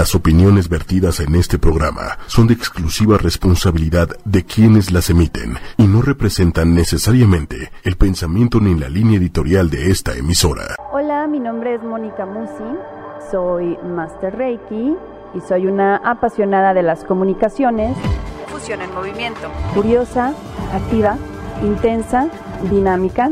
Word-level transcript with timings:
Las 0.00 0.14
opiniones 0.14 0.70
vertidas 0.70 1.20
en 1.20 1.34
este 1.34 1.58
programa 1.58 2.16
son 2.26 2.46
de 2.46 2.54
exclusiva 2.54 3.18
responsabilidad 3.18 4.08
de 4.24 4.46
quienes 4.46 4.92
las 4.92 5.10
emiten 5.10 5.58
y 5.76 5.86
no 5.86 6.00
representan 6.00 6.74
necesariamente 6.74 7.70
el 7.84 7.96
pensamiento 7.96 8.60
ni 8.60 8.74
la 8.74 8.88
línea 8.88 9.18
editorial 9.18 9.68
de 9.68 9.90
esta 9.90 10.16
emisora. 10.16 10.74
Hola, 10.90 11.26
mi 11.26 11.38
nombre 11.38 11.74
es 11.74 11.82
Mónica 11.82 12.24
Musi, 12.24 12.78
soy 13.30 13.76
Master 13.94 14.34
Reiki 14.34 14.96
y 15.34 15.40
soy 15.46 15.66
una 15.66 15.96
apasionada 15.96 16.72
de 16.72 16.82
las 16.82 17.04
comunicaciones. 17.04 17.94
Fusión 18.46 18.80
en 18.80 18.94
movimiento. 18.94 19.50
Curiosa, 19.74 20.32
activa, 20.72 21.18
intensa, 21.62 22.30
dinámica, 22.70 23.28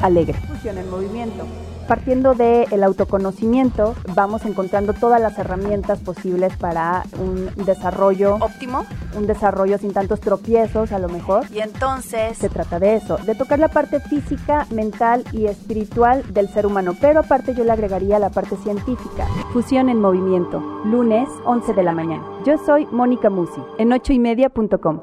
alegre. 0.00 0.38
Fusión 0.48 0.78
en 0.78 0.88
movimiento 0.88 1.46
partiendo 1.82 2.34
del 2.34 2.82
autoconocimiento, 2.82 3.94
vamos 4.14 4.44
encontrando 4.44 4.92
todas 4.92 5.20
las 5.20 5.38
herramientas 5.38 5.98
posibles 6.00 6.56
para 6.56 7.04
un 7.18 7.50
desarrollo 7.64 8.36
óptimo, 8.40 8.84
un 9.16 9.26
desarrollo 9.26 9.78
sin 9.78 9.92
tantos 9.92 10.20
tropiezos 10.20 10.92
a 10.92 10.98
lo 10.98 11.08
mejor. 11.08 11.44
Y 11.52 11.60
entonces 11.60 12.38
se 12.38 12.48
trata 12.48 12.78
de 12.78 12.96
eso, 12.96 13.16
de 13.18 13.34
tocar 13.34 13.58
la 13.58 13.68
parte 13.68 14.00
física, 14.00 14.66
mental 14.70 15.24
y 15.32 15.46
espiritual 15.46 16.24
del 16.32 16.48
ser 16.48 16.66
humano, 16.66 16.94
pero 17.00 17.20
aparte 17.20 17.54
yo 17.54 17.64
le 17.64 17.72
agregaría 17.72 18.18
la 18.18 18.30
parte 18.30 18.56
científica. 18.56 19.26
Fusión 19.52 19.88
en 19.88 20.00
movimiento, 20.00 20.60
lunes 20.84 21.28
11 21.44 21.74
de 21.74 21.82
la 21.82 21.92
mañana. 21.92 22.24
Yo 22.44 22.56
soy 22.64 22.86
Mónica 22.86 23.30
Musi, 23.30 23.60
en 23.78 23.90
8ymedia.com. 23.90 25.00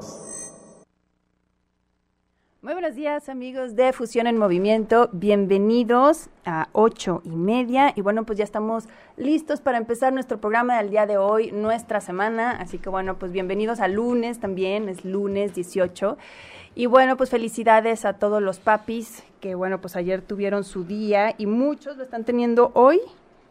Muy 2.62 2.74
buenos 2.74 2.94
días 2.94 3.30
amigos 3.30 3.74
de 3.74 3.90
Fusión 3.94 4.26
en 4.26 4.36
Movimiento, 4.36 5.08
bienvenidos 5.12 6.28
a 6.44 6.68
ocho 6.72 7.22
y 7.24 7.30
media. 7.30 7.94
Y 7.96 8.02
bueno 8.02 8.24
pues 8.26 8.36
ya 8.36 8.44
estamos 8.44 8.84
listos 9.16 9.62
para 9.62 9.78
empezar 9.78 10.12
nuestro 10.12 10.42
programa 10.42 10.76
del 10.76 10.90
día 10.90 11.06
de 11.06 11.16
hoy, 11.16 11.52
nuestra 11.52 12.02
semana, 12.02 12.50
así 12.50 12.76
que 12.76 12.90
bueno 12.90 13.18
pues 13.18 13.32
bienvenidos 13.32 13.80
a 13.80 13.88
lunes 13.88 14.40
también, 14.40 14.90
es 14.90 15.06
lunes 15.06 15.54
18 15.54 16.18
y 16.74 16.84
bueno 16.84 17.16
pues 17.16 17.30
felicidades 17.30 18.04
a 18.04 18.18
todos 18.18 18.42
los 18.42 18.58
papis 18.58 19.24
que 19.40 19.54
bueno 19.54 19.80
pues 19.80 19.96
ayer 19.96 20.20
tuvieron 20.20 20.62
su 20.62 20.84
día. 20.84 21.34
Y 21.38 21.46
muchos 21.46 21.96
lo 21.96 22.02
están 22.02 22.24
teniendo 22.24 22.72
hoy, 22.74 23.00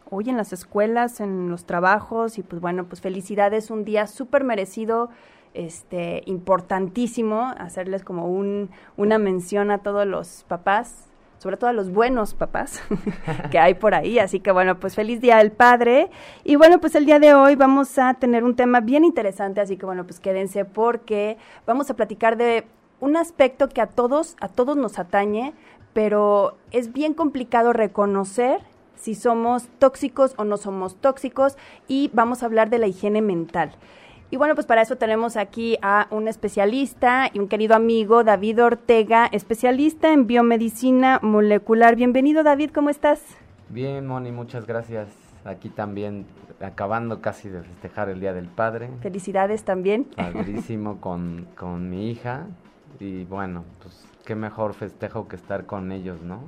hoy 0.08 0.30
en 0.30 0.36
las 0.36 0.52
escuelas, 0.52 1.18
en 1.18 1.50
los 1.50 1.64
trabajos. 1.64 2.38
Y 2.38 2.44
pues 2.44 2.62
bueno 2.62 2.84
pues 2.84 3.00
felicidades, 3.00 3.72
un 3.72 3.84
día 3.84 4.06
súper 4.06 4.44
merecido 4.44 5.10
este, 5.54 6.22
importantísimo 6.26 7.52
hacerles 7.58 8.04
como 8.04 8.26
un, 8.26 8.70
una 8.96 9.18
mención 9.18 9.70
a 9.70 9.78
todos 9.78 10.06
los 10.06 10.44
papás, 10.48 11.06
sobre 11.38 11.56
todo 11.56 11.70
a 11.70 11.72
los 11.72 11.90
buenos 11.90 12.34
papás 12.34 12.82
que 13.50 13.58
hay 13.58 13.74
por 13.74 13.94
ahí. 13.94 14.18
Así 14.18 14.40
que 14.40 14.52
bueno, 14.52 14.78
pues 14.78 14.94
feliz 14.94 15.20
Día 15.20 15.38
del 15.38 15.52
Padre. 15.52 16.10
Y 16.44 16.56
bueno, 16.56 16.80
pues 16.80 16.94
el 16.94 17.06
día 17.06 17.18
de 17.18 17.34
hoy 17.34 17.56
vamos 17.56 17.98
a 17.98 18.14
tener 18.14 18.44
un 18.44 18.56
tema 18.56 18.80
bien 18.80 19.04
interesante, 19.04 19.60
así 19.60 19.76
que 19.76 19.86
bueno, 19.86 20.04
pues 20.04 20.20
quédense 20.20 20.64
porque 20.64 21.38
vamos 21.66 21.90
a 21.90 21.94
platicar 21.94 22.36
de 22.36 22.66
un 23.00 23.16
aspecto 23.16 23.68
que 23.68 23.80
a 23.80 23.86
todos, 23.86 24.36
a 24.40 24.48
todos 24.48 24.76
nos 24.76 24.98
atañe, 24.98 25.54
pero 25.92 26.56
es 26.70 26.92
bien 26.92 27.14
complicado 27.14 27.72
reconocer 27.72 28.60
si 28.94 29.14
somos 29.14 29.68
tóxicos 29.78 30.34
o 30.36 30.44
no 30.44 30.58
somos 30.58 30.96
tóxicos 30.96 31.56
y 31.88 32.10
vamos 32.12 32.42
a 32.42 32.46
hablar 32.46 32.68
de 32.68 32.78
la 32.78 32.86
higiene 32.86 33.22
mental. 33.22 33.72
Y 34.32 34.36
bueno, 34.36 34.54
pues 34.54 34.64
para 34.64 34.82
eso 34.82 34.94
tenemos 34.94 35.36
aquí 35.36 35.76
a 35.82 36.06
un 36.12 36.28
especialista 36.28 37.28
y 37.32 37.40
un 37.40 37.48
querido 37.48 37.74
amigo, 37.74 38.22
David 38.22 38.62
Ortega, 38.62 39.26
especialista 39.32 40.12
en 40.12 40.28
biomedicina 40.28 41.18
molecular. 41.20 41.96
Bienvenido, 41.96 42.44
David, 42.44 42.70
¿cómo 42.72 42.90
estás? 42.90 43.20
Bien, 43.70 44.06
Moni, 44.06 44.30
muchas 44.30 44.68
gracias. 44.68 45.08
Aquí 45.44 45.68
también 45.68 46.26
acabando 46.60 47.20
casi 47.20 47.48
de 47.48 47.62
festejar 47.62 48.08
el 48.08 48.20
Día 48.20 48.32
del 48.32 48.46
Padre. 48.46 48.88
Felicidades 49.02 49.64
también. 49.64 50.04
Padrísimo 50.14 51.00
con, 51.00 51.48
con 51.56 51.90
mi 51.90 52.08
hija. 52.08 52.46
Y 53.00 53.24
bueno, 53.24 53.64
pues 53.82 54.06
qué 54.24 54.36
mejor 54.36 54.74
festejo 54.74 55.26
que 55.26 55.34
estar 55.34 55.66
con 55.66 55.90
ellos, 55.90 56.22
¿no? 56.22 56.38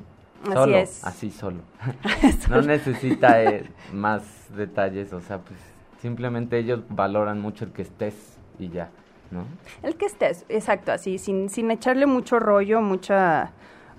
Así 0.55 0.75
es. 0.75 1.05
Así 1.05 1.31
solo. 1.33 1.63
no 2.49 2.63
necesita 2.63 3.43
eh, 3.43 3.65
más 3.93 4.23
detalles, 4.55 5.13
o 5.13 5.21
sea, 5.21 5.39
pues 5.39 5.59
Simplemente 6.03 6.59
ellos 6.59 6.81
valoran 6.89 7.41
mucho 7.41 7.65
el 7.65 7.71
que 7.71 7.83
estés 7.83 8.37
y 8.59 8.71
ya, 8.71 8.91
¿no? 9.31 9.45
El 9.85 9.95
que 9.95 10.07
estés, 10.07 10.45
exacto, 10.49 10.91
así, 10.91 11.17
sin, 11.19 11.49
sin 11.49 11.71
echarle 11.71 12.07
mucho 12.07 12.41
rollo, 12.41 12.81
mucha 12.81 13.53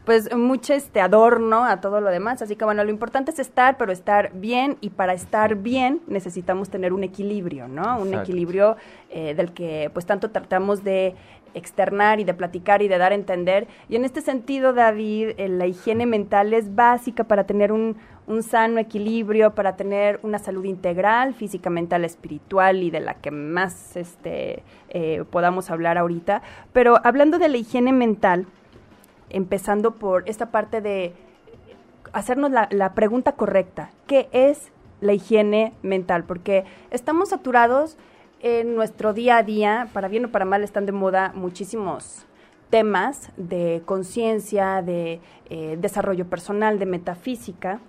pues 0.05 0.35
mucho 0.35 0.73
este 0.73 0.99
adorno 0.99 1.63
a 1.63 1.79
todo 1.79 2.01
lo 2.01 2.09
demás. 2.09 2.41
Así 2.41 2.57
que 2.57 2.65
bueno, 2.65 2.83
lo 2.83 2.89
importante 2.89 3.31
es 3.31 3.39
estar, 3.39 3.77
pero 3.77 3.93
estar 3.93 4.33
bien 4.33 4.77
y 4.81 4.89
para 4.89 5.13
estar 5.13 5.55
bien 5.55 6.01
necesitamos 6.07 6.69
tener 6.69 6.91
un 6.91 7.05
equilibrio, 7.05 7.69
¿no? 7.69 7.97
Un 7.97 8.13
equilibrio 8.13 8.75
eh, 9.09 9.33
del 9.33 9.53
que 9.53 9.89
pues 9.93 10.05
tanto 10.05 10.29
tratamos 10.29 10.83
de 10.83 11.15
externar 11.53 12.19
y 12.19 12.23
de 12.23 12.33
platicar 12.33 12.81
y 12.81 12.87
de 12.87 12.97
dar 12.97 13.11
a 13.11 13.15
entender. 13.15 13.67
Y 13.89 13.95
en 13.95 14.05
este 14.05 14.21
sentido, 14.21 14.73
David, 14.73 15.31
eh, 15.37 15.49
la 15.49 15.67
higiene 15.67 16.05
mental 16.05 16.53
es 16.53 16.75
básica 16.75 17.23
para 17.23 17.45
tener 17.45 17.71
un, 17.71 17.97
un, 18.27 18.43
sano 18.43 18.79
equilibrio, 18.79 19.53
para 19.55 19.75
tener 19.75 20.19
una 20.23 20.39
salud 20.39 20.65
integral, 20.65 21.33
física, 21.33 21.69
mental, 21.69 22.05
espiritual 22.05 22.83
y 22.83 22.91
de 22.91 22.99
la 22.99 23.15
que 23.15 23.31
más 23.31 23.95
este, 23.95 24.63
eh, 24.89 25.23
podamos 25.29 25.69
hablar 25.69 25.97
ahorita. 25.97 26.41
Pero 26.71 26.99
hablando 27.03 27.39
de 27.39 27.49
la 27.49 27.57
higiene 27.57 27.93
mental, 27.93 28.47
empezando 29.29 29.95
por 29.95 30.27
esta 30.29 30.51
parte 30.51 30.81
de 30.81 31.13
hacernos 32.11 32.51
la, 32.51 32.67
la 32.71 32.93
pregunta 32.93 33.33
correcta, 33.33 33.89
¿qué 34.07 34.29
es 34.31 34.71
la 35.01 35.13
higiene 35.13 35.73
mental? 35.81 36.23
Porque 36.23 36.65
estamos 36.91 37.29
saturados 37.29 37.97
en 38.43 38.75
nuestro 38.75 39.13
día 39.13 39.37
a 39.37 39.43
día, 39.43 39.87
para 39.93 40.09
bien 40.09 40.25
o 40.25 40.31
para 40.31 40.45
mal, 40.45 40.63
están 40.63 40.85
de 40.85 40.91
moda 40.91 41.31
muchísimos 41.33 42.27
temas 42.69 43.29
de 43.37 43.81
conciencia, 43.85 44.81
de 44.81 45.21
eh, 45.49 45.77
desarrollo 45.79 46.27
personal, 46.27 46.77
de 46.77 46.85
metafísica. 46.85 47.79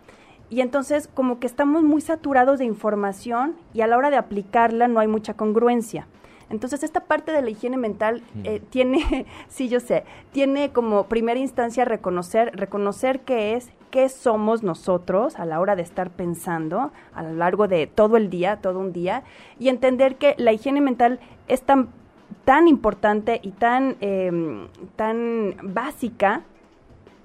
Y 0.50 0.60
entonces 0.60 1.08
como 1.12 1.40
que 1.40 1.46
estamos 1.46 1.82
muy 1.82 2.00
saturados 2.00 2.58
de 2.58 2.66
información 2.66 3.56
y 3.72 3.80
a 3.80 3.86
la 3.86 3.96
hora 3.96 4.10
de 4.10 4.16
aplicarla 4.16 4.86
no 4.86 5.00
hay 5.00 5.08
mucha 5.08 5.34
congruencia. 5.34 6.06
Entonces, 6.50 6.82
esta 6.82 7.00
parte 7.00 7.32
de 7.32 7.42
la 7.42 7.50
higiene 7.50 7.78
mental 7.78 8.22
eh, 8.44 8.60
tiene, 8.70 9.26
sí, 9.48 9.68
yo 9.68 9.80
sé, 9.80 10.04
tiene 10.30 10.70
como 10.70 11.06
primera 11.06 11.40
instancia 11.40 11.84
reconocer, 11.84 12.52
reconocer 12.54 13.20
qué 13.20 13.54
es, 13.54 13.70
qué 13.94 14.08
somos 14.08 14.64
nosotros 14.64 15.38
a 15.38 15.46
la 15.46 15.60
hora 15.60 15.76
de 15.76 15.82
estar 15.82 16.10
pensando 16.10 16.90
a 17.14 17.22
lo 17.22 17.32
largo 17.34 17.68
de 17.68 17.86
todo 17.86 18.16
el 18.16 18.28
día, 18.28 18.56
todo 18.56 18.80
un 18.80 18.92
día, 18.92 19.22
y 19.60 19.68
entender 19.68 20.16
que 20.16 20.34
la 20.36 20.52
higiene 20.52 20.80
mental 20.80 21.20
es 21.46 21.62
tan, 21.62 21.90
tan 22.44 22.66
importante 22.66 23.38
y 23.40 23.52
tan, 23.52 23.94
em, 24.00 24.66
tan 24.96 25.54
básica 25.62 26.42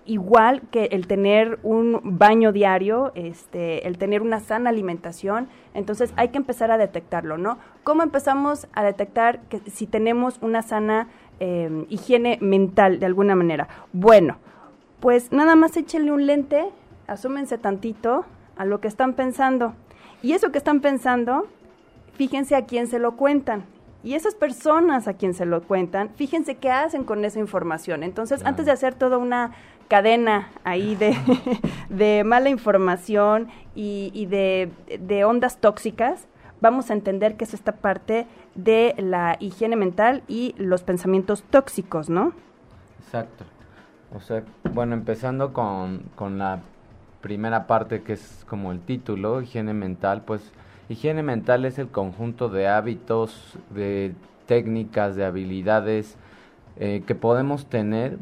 igual 0.06 0.62
que 0.70 0.90
el 0.92 1.08
tener 1.08 1.58
un 1.64 2.02
baño 2.04 2.52
diario, 2.52 3.14
este, 3.16 3.88
el 3.88 3.98
tener 3.98 4.22
una 4.22 4.40
sana 4.40 4.70
alimentación, 4.70 5.48
entonces 5.74 6.14
hay 6.18 6.28
que 6.30 6.38
empezar 6.38 6.70
a 6.70 6.78
detectarlo, 6.78 7.40
¿no? 7.40 7.58
¿Cómo 7.84 8.04
empezamos 8.04 8.68
a 8.74 8.84
detectar 8.84 9.40
que 9.50 9.60
si 9.72 9.88
tenemos 9.88 10.38
una 10.44 10.62
sana 10.62 11.08
em, 11.40 11.88
higiene 11.90 12.38
mental 12.42 13.00
de 13.00 13.08
alguna 13.08 13.36
manera? 13.36 13.68
Bueno, 13.92 14.38
pues 15.00 15.32
nada 15.32 15.56
más 15.56 15.76
échenle 15.78 16.12
un 16.12 16.26
lente, 16.26 16.70
asúmense 17.08 17.58
tantito 17.58 18.26
a 18.58 18.66
lo 18.66 18.82
que 18.82 18.88
están 18.88 19.14
pensando. 19.14 19.74
Y 20.22 20.34
eso 20.34 20.52
que 20.52 20.58
están 20.58 20.82
pensando, 20.82 21.48
fíjense 22.14 22.56
a 22.56 22.66
quién 22.66 22.88
se 22.88 23.00
lo 23.00 23.16
cuentan. 23.16 23.64
Y 24.04 24.16
esas 24.16 24.36
personas 24.36 25.08
a 25.08 25.14
quien 25.14 25.34
se 25.34 25.46
lo 25.46 25.62
cuentan, 25.64 26.10
fíjense 26.16 26.56
qué 26.56 26.72
hacen 26.72 27.04
con 27.04 27.24
esa 27.26 27.40
información. 27.40 28.04
Entonces, 28.04 28.46
antes 28.46 28.66
de 28.66 28.72
hacer 28.72 28.96
toda 28.96 29.18
una 29.18 29.52
cadena 29.90 30.50
ahí 30.64 30.96
de, 30.96 31.18
de 31.90 32.24
mala 32.24 32.50
información 32.50 33.50
y, 33.76 34.26
de, 34.28 34.70
de, 35.00 35.24
ondas 35.26 35.58
tóxicas, 35.58 36.28
vamos 36.62 36.90
a 36.90 36.94
entender 36.94 37.36
que 37.36 37.46
es 37.46 37.54
esta 37.54 37.74
parte 37.74 38.28
de 38.56 38.94
la 38.98 39.38
higiene 39.40 39.76
mental 39.76 40.24
y 40.28 40.54
los 40.58 40.84
pensamientos 40.84 41.44
tóxicos, 41.44 42.10
¿no? 42.10 42.34
Exacto. 43.06 43.46
O 44.16 44.20
sea, 44.20 44.44
bueno, 44.74 44.96
empezando 44.96 45.54
con, 45.54 46.04
con 46.16 46.38
la 46.38 46.62
primera 47.22 47.68
parte 47.68 48.02
que 48.02 48.14
es 48.14 48.46
como 48.48 48.72
el 48.72 48.80
título, 48.80 49.42
higiene 49.42 49.74
mental, 49.74 50.24
pues 50.26 50.52
higiene 50.90 51.24
mental 51.24 51.66
es 51.66 51.78
el 51.78 51.90
conjunto 51.90 52.50
de 52.50 52.68
hábitos, 52.68 53.58
de 53.70 54.14
técnicas, 54.48 55.16
de 55.16 55.26
habilidades 55.26 56.18
eh, 56.78 57.04
que 57.06 57.16
podemos 57.16 57.68
tener 57.68 58.18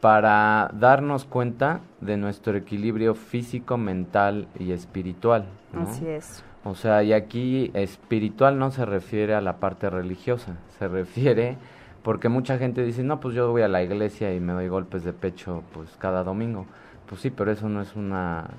para 0.00 0.70
darnos 0.74 1.24
cuenta 1.24 1.80
de 2.00 2.16
nuestro 2.16 2.56
equilibrio 2.56 3.14
físico, 3.14 3.78
mental 3.78 4.46
y 4.58 4.72
espiritual. 4.72 5.46
Así 5.74 6.06
es. 6.06 6.44
O 6.64 6.74
sea, 6.74 7.02
y 7.02 7.12
aquí 7.12 7.70
espiritual 7.74 8.58
no 8.58 8.70
se 8.70 8.84
refiere 8.84 9.34
a 9.34 9.40
la 9.40 9.56
parte 9.56 9.90
religiosa, 9.90 10.56
se 10.78 10.88
refiere 10.88 11.56
porque 12.04 12.28
mucha 12.28 12.58
gente 12.58 12.84
dice, 12.84 13.02
no, 13.02 13.18
pues 13.18 13.34
yo 13.34 13.50
voy 13.50 13.62
a 13.62 13.68
la 13.68 13.82
iglesia 13.82 14.34
y 14.34 14.38
me 14.38 14.52
doy 14.52 14.68
golpes 14.68 15.04
de 15.04 15.14
pecho 15.14 15.64
pues 15.72 15.88
cada 15.98 16.22
domingo. 16.22 16.66
Pues 17.08 17.22
sí, 17.22 17.30
pero 17.30 17.50
eso 17.50 17.68
no 17.70 17.80
es 17.80 17.96
una... 17.96 18.50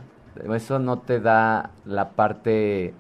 Eso 0.52 0.80
no 0.80 0.98
te 0.98 1.20
da 1.20 1.70
la 1.86 2.10
parte 2.10 2.96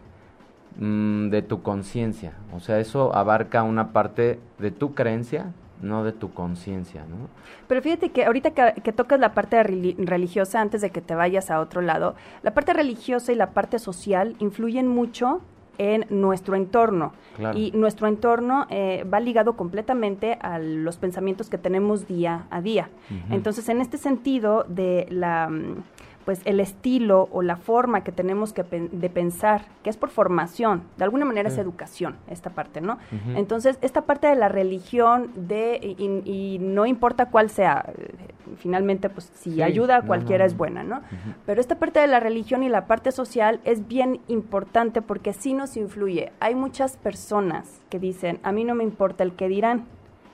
mm, 0.78 1.30
de 1.30 1.42
tu 1.42 1.64
conciencia. 1.64 2.34
O 2.54 2.60
sea, 2.60 2.80
eso 2.80 3.16
abarca 3.16 3.64
una 3.64 3.92
parte 3.92 4.40
de 4.60 4.70
tu 4.70 4.94
creencia, 4.94 5.52
no 5.82 6.04
de 6.04 6.12
tu 6.12 6.32
conciencia, 6.32 7.02
¿no? 7.10 7.28
Pero 7.68 7.82
fíjate 7.82 8.12
que 8.12 8.26
ahorita 8.26 8.52
que, 8.52 8.94
tocas 8.94 9.20
la 9.20 9.34
parte 9.34 9.62
religiosa, 9.64 10.62
antes 10.62 10.80
de 10.82 10.92
que 10.92 11.02
te 11.02 11.16
vayas 11.16 11.50
a 11.50 11.60
otro 11.60 11.82
lado, 11.82 12.16
la 12.44 12.54
parte 12.54 12.72
religiosa 12.72 13.32
y 13.32 13.36
la 13.36 13.50
parte 13.50 13.80
social 13.80 14.36
influyen 14.38 14.88
mucho 14.88 15.42
en 15.78 16.06
nuestro 16.10 16.56
entorno. 16.56 17.14
Y 17.54 17.72
nuestro 17.74 18.08
entorno 18.08 18.66
eh, 18.70 19.06
va 19.12 19.20
ligado 19.20 19.58
completamente 19.58 20.38
a 20.42 20.58
los 20.58 20.98
pensamientos 20.98 21.50
que 21.50 21.58
tenemos 21.58 22.08
día 22.08 22.46
a 22.50 22.62
día. 22.62 22.90
Entonces, 23.30 23.68
en 23.70 23.82
este 23.82 23.98
sentido 23.98 24.66
de 24.68 25.08
la 25.10 25.50
mm, 25.50 25.84
pues 26.26 26.42
el 26.46 26.60
estilo 26.60 27.30
o 27.32 27.44
la 27.44 27.56
forma 27.56 28.04
que 28.04 28.12
tenemos 28.12 28.52
que 28.52 28.64
de 28.64 29.10
pensar, 29.10 29.66
que 29.84 29.92
es 29.92 29.96
por 29.96 30.10
formación, 30.10 30.84
de 30.98 31.04
alguna 31.04 31.24
manera 31.24 31.50
es 31.50 31.58
educación, 31.60 32.18
esta 32.28 32.50
parte, 32.50 32.82
¿no? 32.82 32.98
Entonces, 33.36 33.78
esta 33.82 34.02
parte 34.02 34.28
de 34.28 34.36
la 34.36 34.50
religión, 34.50 35.32
de, 35.36 35.80
y, 35.98 36.58
no 36.60 36.88
importa 36.88 37.30
cuál 37.30 37.52
sea, 37.52 37.86
eh, 37.96 38.10
finalmente, 38.58 39.10
pues 39.10 39.32
si 39.36 39.62
ayuda 39.62 39.98
a 39.98 40.02
cualquiera 40.02 40.46
es 40.46 40.56
buena, 40.56 40.84
¿no? 40.84 41.02
Pero 41.46 41.62
esta 41.62 41.80
parte 41.80 42.00
de 42.00 42.08
la 42.08 42.20
religión 42.20 42.64
y 42.64 42.70
la 42.70 42.88
parte 42.88 43.12
social 43.12 43.60
es 43.64 43.88
bien 43.88 44.22
importante 44.28 45.02
porque 45.02 45.34
sí 45.34 45.54
nos 45.54 45.78
influye. 45.78 46.32
Hay 46.40 46.56
muchas 46.56 46.98
personas 46.98 47.82
que 47.90 48.00
dicen, 48.00 48.40
a 48.44 48.52
mí 48.52 48.64
no 48.64 48.76
me 48.76 48.84
importa 48.84 49.24
el 49.24 49.34
que 49.34 49.48
dirán, 49.48 49.86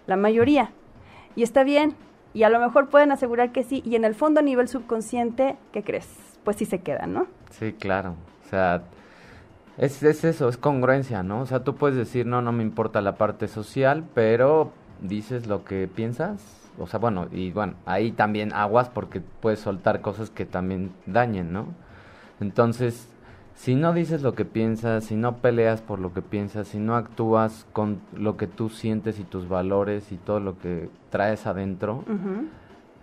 la 0.08 0.16
mayoría, 0.16 0.72
y 1.36 1.44
está 1.44 1.64
bien, 1.64 1.96
y 2.34 2.44
a 2.44 2.50
lo 2.50 2.60
mejor 2.60 2.90
pueden 2.90 3.12
asegurar 3.12 3.52
que 3.52 3.64
sí, 3.64 3.82
y 3.86 3.96
en 3.96 4.06
el 4.06 4.16
fondo 4.16 4.40
a 4.40 4.44
nivel 4.44 4.68
subconsciente, 4.68 5.58
¿qué 5.72 5.84
crees? 5.84 6.08
Pues 6.44 6.58
sí 6.58 6.66
se 6.66 6.80
quedan, 6.80 7.14
¿no? 7.14 7.28
Sí, 7.52 7.74
claro. 7.74 8.16
O 8.46 8.50
sea, 8.50 8.84
es, 9.78 10.02
es 10.04 10.24
eso, 10.24 10.50
es 10.50 10.58
congruencia, 10.58 11.24
¿no? 11.24 11.42
O 11.42 11.46
sea, 11.46 11.64
tú 11.64 11.76
puedes 11.76 11.98
decir, 11.98 12.26
no, 12.26 12.42
no 12.42 12.52
me 12.52 12.64
importa 12.64 13.02
la 13.02 13.16
parte 13.16 13.48
social, 13.48 14.04
pero 14.14 14.72
dices 15.02 15.48
lo 15.48 15.64
que 15.66 15.88
piensas. 15.88 16.61
O 16.82 16.88
sea, 16.88 17.00
bueno, 17.00 17.28
y 17.32 17.52
bueno, 17.52 17.74
ahí 17.86 18.12
también 18.12 18.54
aguas 18.54 18.90
porque 18.90 19.22
puedes 19.22 19.60
soltar 19.60 20.02
cosas 20.02 20.30
que 20.30 20.46
también 20.46 20.92
dañen, 21.06 21.54
¿no? 21.54 21.68
Entonces, 22.40 23.08
si 23.56 23.76
no 23.76 23.94
dices 23.94 24.24
lo 24.24 24.34
que 24.34 24.46
piensas, 24.46 25.06
si 25.06 25.16
no 25.16 25.38
peleas 25.38 25.82
por 25.82 26.00
lo 26.00 26.14
que 26.14 26.22
piensas, 26.22 26.70
si 26.70 26.80
no 26.80 26.96
actúas 26.96 27.68
con 27.74 28.02
lo 28.14 28.36
que 28.36 28.48
tú 28.48 28.70
sientes 28.70 29.20
y 29.20 29.24
tus 29.24 29.48
valores 29.48 30.12
y 30.12 30.18
todo 30.18 30.40
lo 30.40 30.58
que 30.58 30.90
traes 31.12 31.46
adentro, 31.46 32.04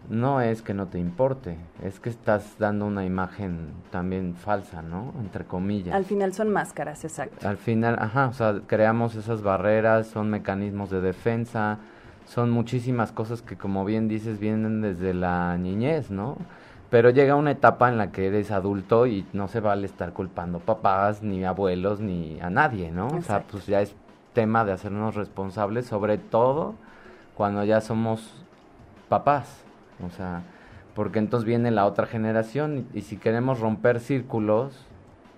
no 0.08 0.40
es 0.40 0.62
que 0.62 0.74
no 0.74 0.86
te 0.86 0.98
importe, 0.98 1.56
es 1.82 2.00
que 2.00 2.08
estás 2.08 2.56
dando 2.58 2.86
una 2.86 3.04
imagen 3.04 3.68
también 3.90 4.34
falsa, 4.34 4.82
¿no? 4.82 5.12
Entre 5.20 5.44
comillas. 5.44 5.94
Al 5.94 6.04
final 6.04 6.32
son 6.32 6.50
máscaras, 6.50 7.04
exacto. 7.04 7.46
Al 7.46 7.58
final, 7.58 7.96
ajá, 8.00 8.28
o 8.28 8.32
sea, 8.32 8.60
creamos 8.66 9.14
esas 9.14 9.42
barreras, 9.42 10.08
son 10.08 10.30
mecanismos 10.30 10.90
de 10.90 11.00
defensa, 11.00 11.78
son 12.28 12.50
muchísimas 12.50 13.10
cosas 13.10 13.40
que 13.40 13.56
como 13.56 13.84
bien 13.84 14.06
dices 14.06 14.38
vienen 14.38 14.82
desde 14.82 15.14
la 15.14 15.56
niñez, 15.56 16.10
¿no? 16.10 16.36
Pero 16.90 17.10
llega 17.10 17.34
una 17.34 17.50
etapa 17.50 17.88
en 17.88 17.96
la 17.98 18.12
que 18.12 18.26
eres 18.26 18.50
adulto 18.50 19.06
y 19.06 19.26
no 19.32 19.48
se 19.48 19.60
vale 19.60 19.86
estar 19.86 20.12
culpando 20.12 20.58
papás, 20.58 21.22
ni 21.22 21.44
abuelos, 21.44 22.00
ni 22.00 22.38
a 22.40 22.50
nadie, 22.50 22.90
¿no? 22.90 23.08
O 23.08 23.22
sea, 23.22 23.42
pues 23.42 23.66
ya 23.66 23.80
es 23.80 23.94
tema 24.34 24.64
de 24.64 24.72
hacernos 24.72 25.14
responsables, 25.14 25.86
sobre 25.86 26.18
todo 26.18 26.74
cuando 27.34 27.64
ya 27.64 27.80
somos 27.80 28.34
papás. 29.08 29.62
O 30.06 30.10
sea, 30.10 30.42
porque 30.94 31.18
entonces 31.18 31.46
viene 31.46 31.70
la 31.70 31.86
otra 31.86 32.06
generación 32.06 32.86
y, 32.94 33.02
si 33.02 33.16
queremos 33.16 33.60
romper 33.60 34.00
círculos, 34.00 34.86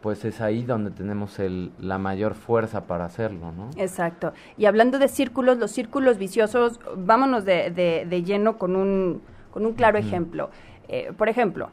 pues 0.00 0.24
es 0.24 0.40
ahí 0.40 0.62
donde 0.62 0.90
tenemos 0.90 1.38
el, 1.38 1.72
la 1.78 1.98
mayor 1.98 2.34
fuerza 2.34 2.86
para 2.86 3.04
hacerlo, 3.04 3.52
¿no? 3.52 3.70
Exacto. 3.76 4.32
Y 4.56 4.64
hablando 4.64 4.98
de 4.98 5.08
círculos, 5.08 5.58
los 5.58 5.70
círculos 5.70 6.18
viciosos, 6.18 6.80
vámonos 6.96 7.44
de, 7.44 7.70
de, 7.70 8.22
lleno 8.22 8.56
con 8.56 8.76
un, 8.76 9.20
con 9.50 9.66
un 9.66 9.74
claro 9.74 9.98
ejemplo. 9.98 10.50
Eh, 10.88 11.12
por 11.16 11.28
ejemplo, 11.28 11.68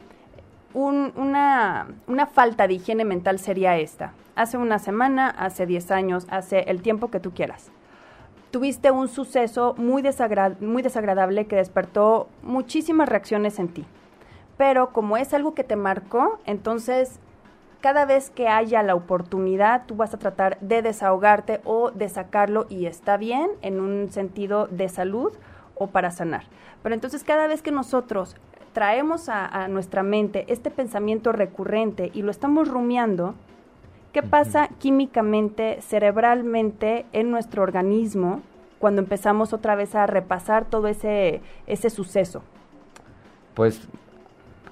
una, 0.74 1.88
una, 2.06 2.26
falta 2.26 2.68
de 2.68 2.74
higiene 2.74 3.04
mental 3.04 3.38
sería 3.38 3.78
esta. 3.78 4.12
Hace 4.36 4.58
una 4.58 4.78
semana, 4.78 5.30
hace 5.30 5.66
10 5.66 5.90
años, 5.90 6.26
hace 6.30 6.60
el 6.68 6.82
tiempo 6.82 7.10
que 7.10 7.20
tú 7.20 7.32
quieras. 7.32 7.70
Tuviste 8.50 8.90
un 8.90 9.08
suceso 9.08 9.74
muy, 9.78 10.02
muy 10.60 10.82
desagradable 10.82 11.46
que 11.46 11.56
despertó 11.56 12.28
muchísimas 12.42 13.08
reacciones 13.08 13.58
en 13.58 13.68
ti. 13.68 13.84
Pero 14.56 14.92
como 14.92 15.16
es 15.16 15.32
algo 15.34 15.54
que 15.54 15.64
te 15.64 15.76
marcó, 15.76 16.40
entonces 16.44 17.20
cada 17.80 18.04
vez 18.04 18.30
que 18.30 18.48
haya 18.48 18.82
la 18.82 18.94
oportunidad, 18.94 19.86
tú 19.86 19.94
vas 19.94 20.12
a 20.12 20.18
tratar 20.18 20.58
de 20.60 20.82
desahogarte 20.82 21.60
o 21.64 21.90
de 21.90 22.08
sacarlo 22.08 22.66
y 22.68 22.86
está 22.86 23.16
bien 23.16 23.50
en 23.62 23.80
un 23.80 24.10
sentido 24.10 24.66
de 24.66 24.88
salud 24.88 25.32
o 25.76 25.86
para 25.88 26.10
sanar. 26.10 26.44
Pero 26.82 26.94
entonces 26.94 27.22
cada 27.24 27.46
vez 27.46 27.62
que 27.62 27.70
nosotros 27.70 28.36
traemos 28.72 29.28
a, 29.28 29.68
nuestra 29.68 30.02
mente 30.02 30.44
este 30.48 30.70
pensamiento 30.70 31.32
recurrente 31.32 32.10
y 32.14 32.22
lo 32.22 32.30
estamos 32.30 32.68
rumiando, 32.68 33.34
¿qué 34.12 34.22
pasa 34.22 34.68
químicamente, 34.78 35.78
cerebralmente 35.80 37.06
en 37.12 37.30
nuestro 37.30 37.62
organismo 37.62 38.42
cuando 38.78 39.02
empezamos 39.02 39.52
otra 39.52 39.74
vez 39.74 39.94
a 39.94 40.06
repasar 40.06 40.64
todo 40.64 40.88
ese, 40.88 41.40
ese 41.66 41.90
suceso? 41.90 42.42
Pues 43.54 43.88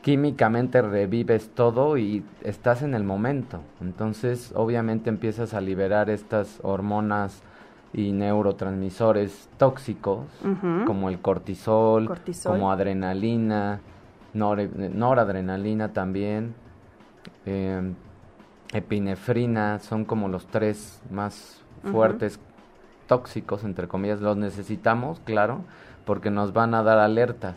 químicamente 0.07 0.83
revives 0.83 1.51
todo 1.53 1.99
y 1.99 2.25
estás 2.45 2.83
en 2.83 2.95
el 2.95 3.03
momento. 3.03 3.63
Entonces, 3.81 4.53
obviamente 4.55 5.11
empiezas 5.11 5.53
a 5.53 5.61
liberar 5.61 6.11
estas 6.11 6.61
hormonas 6.63 7.43
y 7.93 8.13
neurotransmisores 8.13 9.49
tóxicos, 9.59 10.21
como 10.87 11.09
el 11.09 11.19
cortisol, 11.19 12.09
como 12.45 12.71
adrenalina, 12.71 13.81
noradrenalina 14.33 15.93
también, 15.93 16.55
eh, 17.45 17.93
epinefrina, 18.73 19.81
son 19.81 20.05
como 20.05 20.29
los 20.29 20.47
tres 20.47 21.03
más 21.11 21.65
fuertes 21.83 22.39
tóxicos, 23.09 23.65
entre 23.65 23.89
comillas, 23.89 24.21
los 24.21 24.37
necesitamos, 24.37 25.19
claro, 25.25 25.63
porque 26.05 26.31
nos 26.31 26.53
van 26.53 26.75
a 26.75 26.85
dar 26.85 27.01
alertas, 27.01 27.57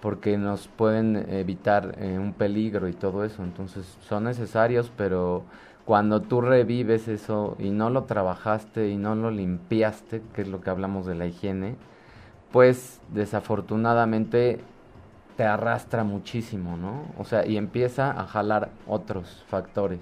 porque 0.00 0.36
nos 0.38 0.68
pueden 0.68 1.16
evitar 1.30 1.96
eh, 1.98 2.18
un 2.18 2.32
peligro 2.32 2.88
y 2.88 2.92
todo 2.92 3.24
eso, 3.24 3.42
entonces 3.42 3.96
son 4.06 4.24
necesarios, 4.24 4.92
pero 4.96 5.44
cuando 5.84 6.20
tú 6.20 6.40
revives 6.40 7.08
eso 7.08 7.56
y 7.58 7.70
no 7.70 7.90
lo 7.90 8.04
trabajaste 8.04 8.88
y 8.88 8.96
no 8.96 9.14
lo 9.14 9.30
limpiaste, 9.30 10.22
que 10.34 10.42
es 10.42 10.48
lo 10.48 10.60
que 10.60 10.70
hablamos 10.70 11.06
de 11.06 11.14
la 11.14 11.26
higiene, 11.26 11.76
pues 12.52 13.00
desafortunadamente 13.12 14.60
te 15.36 15.44
arrastra 15.44 16.02
muchísimo, 16.02 16.76
¿no? 16.76 17.02
O 17.18 17.24
sea, 17.24 17.46
y 17.46 17.56
empieza 17.56 18.10
a 18.10 18.26
jalar 18.26 18.70
otros 18.86 19.44
factores. 19.48 20.00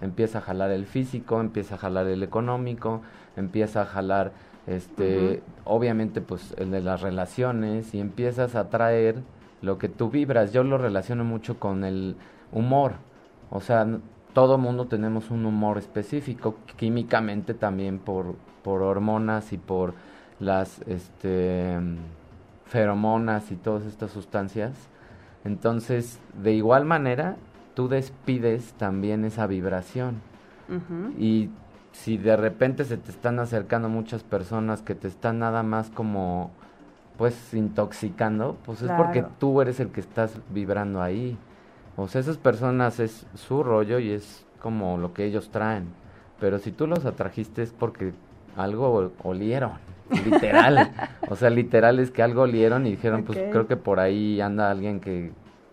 Empieza 0.00 0.38
a 0.38 0.42
jalar 0.42 0.70
el 0.72 0.86
físico, 0.86 1.40
empieza 1.40 1.76
a 1.76 1.78
jalar 1.78 2.08
el 2.08 2.24
económico, 2.24 3.02
empieza 3.36 3.82
a 3.82 3.86
jalar, 3.86 4.32
este, 4.66 5.42
obviamente, 5.64 6.20
pues 6.20 6.54
el 6.58 6.70
de 6.70 6.80
las 6.80 7.00
relaciones 7.00 7.94
y 7.94 8.00
empiezas 8.00 8.54
a 8.54 8.70
traer 8.70 9.22
lo 9.60 9.78
que 9.78 9.88
tú 9.88 10.10
vibras. 10.10 10.52
Yo 10.52 10.64
lo 10.64 10.78
relaciono 10.78 11.24
mucho 11.24 11.58
con 11.58 11.84
el 11.84 12.16
humor. 12.52 12.92
O 13.50 13.60
sea, 13.60 13.86
todo 14.32 14.58
mundo 14.58 14.86
tenemos 14.86 15.30
un 15.30 15.44
humor 15.46 15.78
específico, 15.78 16.56
químicamente 16.76 17.54
también 17.54 17.98
por, 17.98 18.36
por 18.62 18.82
hormonas 18.82 19.52
y 19.52 19.58
por 19.58 19.94
las, 20.38 20.80
este, 20.86 21.78
feromonas 22.72 23.52
y 23.52 23.56
todas 23.56 23.84
estas 23.84 24.10
sustancias. 24.10 24.72
Entonces, 25.44 26.20
de 26.42 26.54
igual 26.54 26.84
manera, 26.86 27.36
tú 27.74 27.88
despides 27.88 28.72
también 28.74 29.24
esa 29.24 29.46
vibración. 29.46 30.20
Y 31.18 31.50
si 31.92 32.16
de 32.16 32.36
repente 32.36 32.84
se 32.84 32.96
te 32.96 33.10
están 33.10 33.38
acercando 33.38 33.88
muchas 33.88 34.22
personas 34.22 34.82
que 34.82 34.94
te 34.94 35.08
están 35.08 35.38
nada 35.38 35.62
más 35.62 35.90
como 35.90 36.50
pues 37.16 37.54
intoxicando, 37.54 38.56
pues 38.64 38.82
es 38.82 38.90
porque 38.92 39.24
tú 39.38 39.60
eres 39.60 39.78
el 39.80 39.88
que 39.88 40.00
estás 40.00 40.38
vibrando 40.50 41.02
ahí. 41.02 41.36
O 41.96 42.08
sea, 42.08 42.20
esas 42.20 42.38
personas 42.38 42.98
es 43.00 43.26
su 43.34 43.62
rollo 43.62 43.98
y 43.98 44.10
es 44.10 44.46
como 44.60 44.96
lo 44.96 45.12
que 45.12 45.24
ellos 45.24 45.50
traen. 45.50 45.88
Pero 46.40 46.58
si 46.58 46.72
tú 46.72 46.86
los 46.86 47.04
atrajiste 47.04 47.62
es 47.62 47.72
porque 47.72 48.12
algo 48.56 49.12
olieron 49.22 49.72
literal. 50.24 50.92
o 51.28 51.36
sea, 51.36 51.50
literal 51.50 51.98
es 51.98 52.10
que 52.10 52.22
algo 52.22 52.42
olieron 52.42 52.86
y 52.86 52.92
dijeron, 52.92 53.24
pues 53.24 53.38
creo 53.50 53.66
que 53.66 53.76
por 53.76 54.00
ahí 54.00 54.40
anda 54.40 54.70
alguien 54.70 55.00
que 55.00 55.32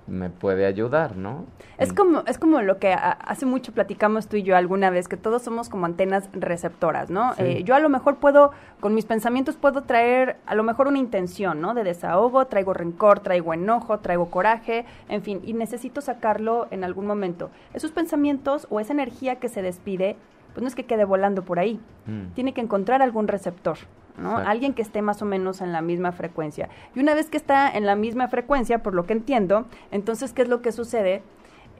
me 0.09 0.29
puede 0.29 0.65
ayudar, 0.65 1.15
¿no? 1.15 1.45
Es 1.77 1.93
como, 1.93 2.23
es 2.27 2.37
como 2.37 2.61
lo 2.61 2.77
que 2.77 2.93
hace 2.93 3.45
mucho 3.45 3.71
platicamos 3.71 4.27
tú 4.27 4.35
y 4.37 4.43
yo 4.43 4.57
alguna 4.57 4.89
vez, 4.89 5.07
que 5.07 5.15
todos 5.17 5.41
somos 5.41 5.69
como 5.69 5.85
antenas 5.85 6.29
receptoras, 6.33 7.09
¿no? 7.09 7.33
Eh, 7.37 7.63
yo 7.63 7.75
a 7.75 7.79
lo 7.79 7.87
mejor 7.89 8.17
puedo, 8.17 8.51
con 8.79 8.93
mis 8.93 9.05
pensamientos 9.05 9.55
puedo 9.55 9.83
traer 9.83 10.37
a 10.45 10.55
lo 10.55 10.63
mejor 10.63 10.87
una 10.87 10.97
intención, 10.97 11.61
¿no? 11.61 11.73
De 11.73 11.83
desahogo, 11.83 12.45
traigo 12.47 12.73
rencor, 12.73 13.19
traigo 13.21 13.53
enojo, 13.53 13.99
traigo 13.99 14.29
coraje, 14.29 14.85
en 15.07 15.21
fin, 15.21 15.41
y 15.45 15.53
necesito 15.53 16.01
sacarlo 16.01 16.67
en 16.71 16.83
algún 16.83 17.05
momento. 17.07 17.49
Esos 17.73 17.91
pensamientos 17.91 18.67
o 18.69 18.79
esa 18.79 18.93
energía 18.93 19.35
que 19.37 19.47
se 19.49 19.61
despide 19.61 20.17
pues 20.53 20.63
no 20.63 20.67
es 20.67 20.73
que 20.75 20.85
quede 20.85 21.05
volando 21.05 21.43
por 21.43 21.59
ahí, 21.59 21.79
Mm. 22.07 22.33
tiene 22.33 22.53
que 22.53 22.61
encontrar 22.61 23.03
algún 23.03 23.27
receptor, 23.27 23.77
¿no? 24.19 24.29
Exacto. 24.31 24.49
Alguien 24.49 24.73
que 24.73 24.81
esté 24.81 25.01
más 25.01 25.21
o 25.21 25.25
menos 25.25 25.61
en 25.61 25.71
la 25.71 25.81
misma 25.81 26.11
frecuencia. 26.11 26.69
Y 26.95 26.99
una 26.99 27.15
vez 27.15 27.29
que 27.29 27.37
está 27.37 27.69
en 27.69 27.85
la 27.85 27.95
misma 27.95 28.27
frecuencia, 28.27 28.83
por 28.83 28.93
lo 28.93 29.05
que 29.05 29.13
entiendo, 29.13 29.65
entonces, 29.91 30.33
¿qué 30.33 30.43
es 30.43 30.47
lo 30.49 30.61
que 30.61 30.71
sucede? 30.71 31.23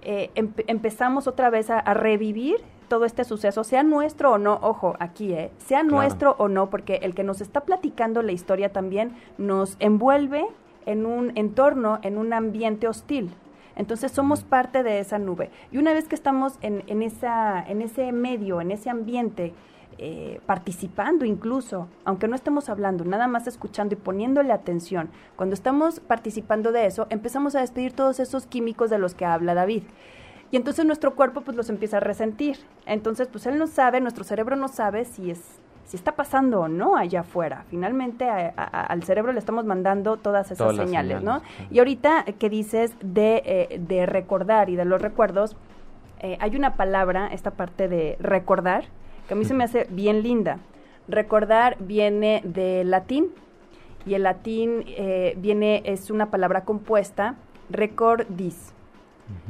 Eh, 0.01 0.31
empe- 0.35 0.63
empezamos 0.67 1.27
otra 1.27 1.49
vez 1.49 1.69
a, 1.69 1.77
a 1.79 1.93
revivir 1.93 2.55
todo 2.87 3.05
este 3.05 3.23
suceso, 3.23 3.63
sea 3.63 3.83
nuestro 3.83 4.31
o 4.31 4.37
no, 4.39 4.57
ojo, 4.63 4.95
aquí, 4.99 5.33
¿eh? 5.33 5.51
Sea 5.59 5.81
Claro. 5.81 5.95
nuestro 5.97 6.35
o 6.39 6.47
no, 6.47 6.69
porque 6.71 6.95
el 7.03 7.13
que 7.13 7.23
nos 7.23 7.39
está 7.41 7.61
platicando 7.61 8.23
la 8.23 8.31
historia 8.31 8.71
también 8.71 9.11
nos 9.37 9.75
envuelve 9.79 10.45
en 10.87 11.05
un 11.05 11.33
entorno, 11.35 11.99
en 12.01 12.17
un 12.17 12.33
ambiente 12.33 12.87
hostil. 12.87 13.29
Entonces 13.75 14.11
somos 14.11 14.43
parte 14.43 14.81
de 14.83 14.99
esa 14.99 15.19
nube. 15.19 15.51
Y 15.71 15.77
una 15.77 15.93
vez 15.93 16.07
que 16.07 16.15
estamos 16.15 16.57
en, 16.61 16.83
en, 16.87 17.03
esa, 17.03 17.63
en 17.65 17.81
ese 17.81 18.11
medio, 18.11 18.59
en 18.59 18.71
ese 18.71 18.89
ambiente, 18.89 19.53
eh, 20.01 20.39
participando 20.45 21.25
incluso, 21.25 21.87
aunque 22.05 22.27
no 22.27 22.35
estemos 22.35 22.69
hablando, 22.69 23.03
nada 23.03 23.27
más 23.27 23.47
escuchando 23.47 23.93
y 23.93 23.97
poniéndole 23.97 24.53
atención, 24.53 25.09
cuando 25.35 25.53
estamos 25.53 25.99
participando 25.99 26.71
de 26.71 26.85
eso, 26.85 27.05
empezamos 27.09 27.53
a 27.55 27.59
despedir 27.59 27.91
todos 27.93 28.19
esos 28.19 28.45
químicos 28.45 28.89
de 28.89 28.97
los 28.97 29.13
que 29.13 29.25
habla 29.25 29.53
David. 29.53 29.83
Y 30.51 30.55
entonces 30.57 30.85
nuestro 30.85 31.15
cuerpo 31.15 31.41
pues 31.41 31.55
los 31.55 31.69
empieza 31.69 31.97
a 31.97 31.99
resentir. 31.99 32.57
Entonces 32.85 33.27
pues 33.27 33.45
él 33.45 33.59
no 33.59 33.67
sabe, 33.67 34.01
nuestro 34.01 34.23
cerebro 34.23 34.55
no 34.55 34.67
sabe 34.67 35.05
si 35.05 35.31
es 35.31 35.41
si 35.85 35.97
está 35.97 36.11
pasando 36.11 36.61
o 36.61 36.67
no 36.67 36.95
allá 36.97 37.21
afuera. 37.21 37.65
Finalmente 37.71 38.29
a- 38.29 38.53
a- 38.55 38.83
al 38.85 39.01
cerebro 39.03 39.33
le 39.33 39.39
estamos 39.39 39.65
mandando 39.65 40.17
todas 40.17 40.45
esas 40.51 40.59
Todas 40.59 40.75
señales, 40.75 41.23
¿no? 41.23 41.39
sí. 41.39 41.67
Y 41.71 41.79
ahorita 41.79 42.25
que 42.37 42.47
dices 42.47 42.93
de, 43.01 43.41
eh, 43.43 43.79
de 43.85 44.05
recordar 44.05 44.69
y 44.69 44.75
de 44.75 44.85
los 44.85 45.01
recuerdos, 45.01 45.55
eh, 46.19 46.37
hay 46.41 46.55
una 46.55 46.75
palabra, 46.75 47.27
esta 47.33 47.51
parte 47.51 47.87
de 47.87 48.17
recordar, 48.19 48.85
que 49.29 49.35
a 49.35 49.37
mí 49.37 49.45
se 49.45 49.53
me 49.53 49.63
hace 49.63 49.85
bien 49.91 50.23
linda. 50.23 50.57
Recordar 51.07 51.77
viene 51.79 52.41
del 52.43 52.89
latín 52.89 53.27
y 54.05 54.15
el 54.15 54.23
latín 54.23 54.83
eh, 54.87 55.35
viene, 55.37 55.83
es 55.85 56.09
una 56.09 56.31
palabra 56.31 56.65
compuesta, 56.65 57.35
recordis. 57.69 58.73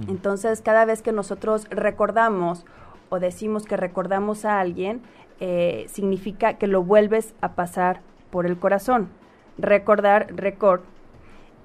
Entonces, 0.09 0.61
cada 0.61 0.83
vez 0.83 1.01
que 1.01 1.13
nosotros 1.13 1.65
recordamos 1.69 2.65
o 3.07 3.19
decimos 3.19 3.63
que 3.63 3.77
recordamos 3.77 4.43
a 4.43 4.59
alguien, 4.59 5.01
eh, 5.39 5.85
significa 5.87 6.55
que 6.55 6.67
lo 6.67 6.83
vuelves 6.83 7.33
a 7.39 7.53
pasar 7.53 8.01
por 8.29 8.45
el 8.45 8.59
corazón. 8.59 9.07
Recordar, 9.57 10.35
record, 10.35 10.81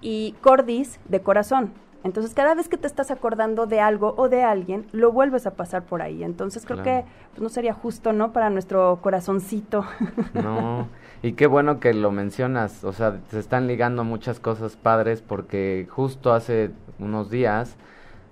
y 0.00 0.36
cordis 0.40 1.00
de 1.08 1.20
corazón. 1.20 1.72
Entonces, 2.04 2.34
cada 2.34 2.54
vez 2.54 2.68
que 2.68 2.76
te 2.76 2.86
estás 2.86 3.10
acordando 3.10 3.66
de 3.66 3.80
algo 3.80 4.14
o 4.16 4.28
de 4.28 4.42
alguien, 4.44 4.86
lo 4.92 5.10
vuelves 5.10 5.46
a 5.46 5.52
pasar 5.54 5.82
por 5.84 6.02
ahí. 6.02 6.22
Entonces, 6.22 6.64
creo 6.66 6.82
Claro. 6.82 7.02
que 7.06 7.10
pues, 7.30 7.42
no 7.42 7.48
sería 7.48 7.72
justo, 7.72 8.12
¿no? 8.12 8.32
Para 8.32 8.50
nuestro 8.50 8.98
corazoncito. 9.02 9.84
No, 10.34 10.88
y 11.22 11.32
qué 11.32 11.46
bueno 11.46 11.80
que 11.80 11.94
lo 11.94 12.10
mencionas, 12.12 12.84
o 12.84 12.92
sea, 12.92 13.18
se 13.30 13.38
están 13.38 13.66
ligando 13.66 14.04
muchas 14.04 14.38
cosas 14.38 14.76
padres 14.76 15.22
porque 15.22 15.86
justo 15.90 16.32
hace 16.34 16.70
unos 16.98 17.30
días 17.30 17.76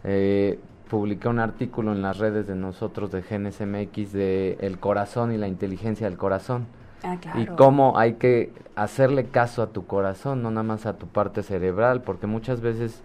eh, 0.05 0.59
publiqué 0.91 1.29
un 1.29 1.39
artículo 1.39 1.93
en 1.93 2.03
las 2.03 2.19
redes 2.19 2.47
de 2.47 2.55
nosotros 2.55 3.11
de 3.11 3.23
GNSMX 3.23 4.13
de 4.13 4.59
el 4.61 4.79
corazón 4.79 5.33
y 5.33 5.39
la 5.39 5.49
inteligencia 5.49 6.09
del 6.09 6.19
corazón 6.19 6.67
Ah, 7.05 7.17
y 7.35 7.47
cómo 7.47 7.99
hay 7.99 8.15
que 8.15 8.53
hacerle 8.77 9.25
caso 9.27 9.63
a 9.63 9.67
tu 9.69 9.87
corazón, 9.87 10.41
no 10.43 10.51
nada 10.53 10.63
más 10.63 10.87
a 10.87 10.93
tu 10.99 11.09
parte 11.09 11.43
cerebral, 11.43 12.03
porque 12.03 12.29
muchas 12.29 12.61
veces 12.61 13.03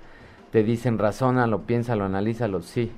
te 0.52 0.64
dicen 0.64 0.98
razónalo, 0.98 1.62
piénsalo, 1.62 2.06
analízalo, 2.06 2.62
sí, 2.62 2.92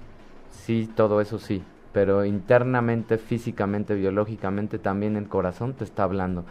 sí, 0.51 0.89
todo 0.95 1.21
eso 1.21 1.39
sí, 1.39 1.63
pero 1.93 2.25
internamente, 2.25 3.17
físicamente, 3.17 3.95
biológicamente 3.95 4.79
también 4.79 5.15
el 5.15 5.27
corazón 5.27 5.73
te 5.73 5.83
está 5.83 6.03
hablando 6.03 6.45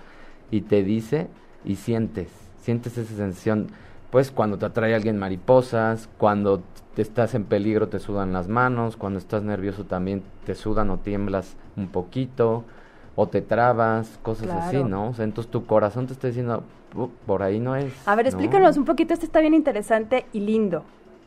y 0.50 0.62
te 0.62 0.82
dice 0.82 1.28
y 1.64 1.76
sientes, 1.76 2.30
sientes 2.60 2.98
esa 2.98 3.14
sensación, 3.14 3.68
pues 4.10 4.30
cuando 4.30 4.58
te 4.58 4.66
atrae 4.66 4.94
alguien 4.94 5.18
mariposas, 5.18 6.08
cuando 6.18 6.62
te 6.94 7.02
estás 7.02 7.34
en 7.34 7.44
peligro 7.44 7.88
te 7.88 7.98
sudan 7.98 8.32
las 8.32 8.48
manos, 8.48 8.96
cuando 8.96 9.18
estás 9.18 9.42
nervioso 9.42 9.84
también 9.84 10.22
te 10.44 10.54
sudan 10.54 10.90
o 10.90 10.98
tiemblas 10.98 11.56
un 11.76 11.88
poquito, 11.88 12.64
o 13.20 13.26
te 13.26 13.42
trabas, 13.42 14.18
cosas 14.22 14.48
así. 14.48 14.82
¿no? 14.84 15.08
O 15.08 15.14
sea, 15.14 15.24
entonces 15.24 15.50
tu 15.50 15.66
corazón 15.66 16.06
te 16.06 16.12
está 16.12 16.28
diciendo, 16.28 16.62
"Uh, 16.94 17.08
por 17.26 17.42
ahí 17.42 17.60
no 17.60 17.76
es. 17.76 17.92
A 18.06 18.14
ver, 18.14 18.24
¿no? 18.26 18.28
explícanos 18.30 18.76
un 18.76 18.84
poquito, 18.84 19.14
esto 19.14 19.26
está 19.26 19.40
bien 19.40 19.54
interesante 19.54 20.26
y 20.32 20.40
lindo. 20.40 20.84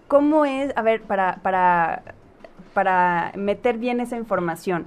¿Cómo 0.07 0.45
es, 0.45 0.73
a 0.75 0.81
ver, 0.81 1.01
para, 1.03 1.37
para, 1.41 2.03
para 2.73 3.31
meter 3.35 3.77
bien 3.77 3.99
esa 4.01 4.17
información, 4.17 4.85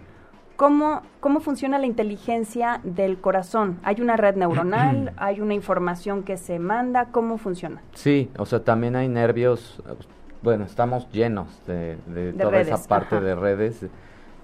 ¿cómo, 0.57 1.03
¿cómo 1.21 1.41
funciona 1.41 1.79
la 1.79 1.87
inteligencia 1.87 2.81
del 2.85 3.19
corazón? 3.19 3.79
¿Hay 3.85 4.01
una 4.01 4.17
red 4.17 4.37
neuronal? 4.37 5.13
¿Hay 5.17 5.41
una 5.41 5.55
información 5.55 6.23
que 6.25 6.37
se 6.37 6.59
manda? 6.59 7.07
¿Cómo 7.07 7.39
funciona? 7.39 7.81
Sí, 7.95 8.31
o 8.39 8.45
sea, 8.47 8.63
también 8.65 8.97
hay 8.97 9.09
nervios, 9.09 9.83
bueno, 10.43 10.65
estamos 10.65 11.11
llenos 11.11 11.49
de, 11.67 11.97
de 12.07 12.33
De 12.33 12.39
toda 12.39 12.51
redes, 12.51 12.69
esa 12.69 12.89
parte 12.89 13.17
ajá. 13.17 13.25
de 13.25 13.35
redes, 13.35 13.87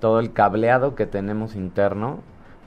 todo 0.01 0.19
el 0.19 0.33
cableado 0.33 0.95
que 0.95 1.05
tenemos 1.07 1.55
interno, 1.57 2.21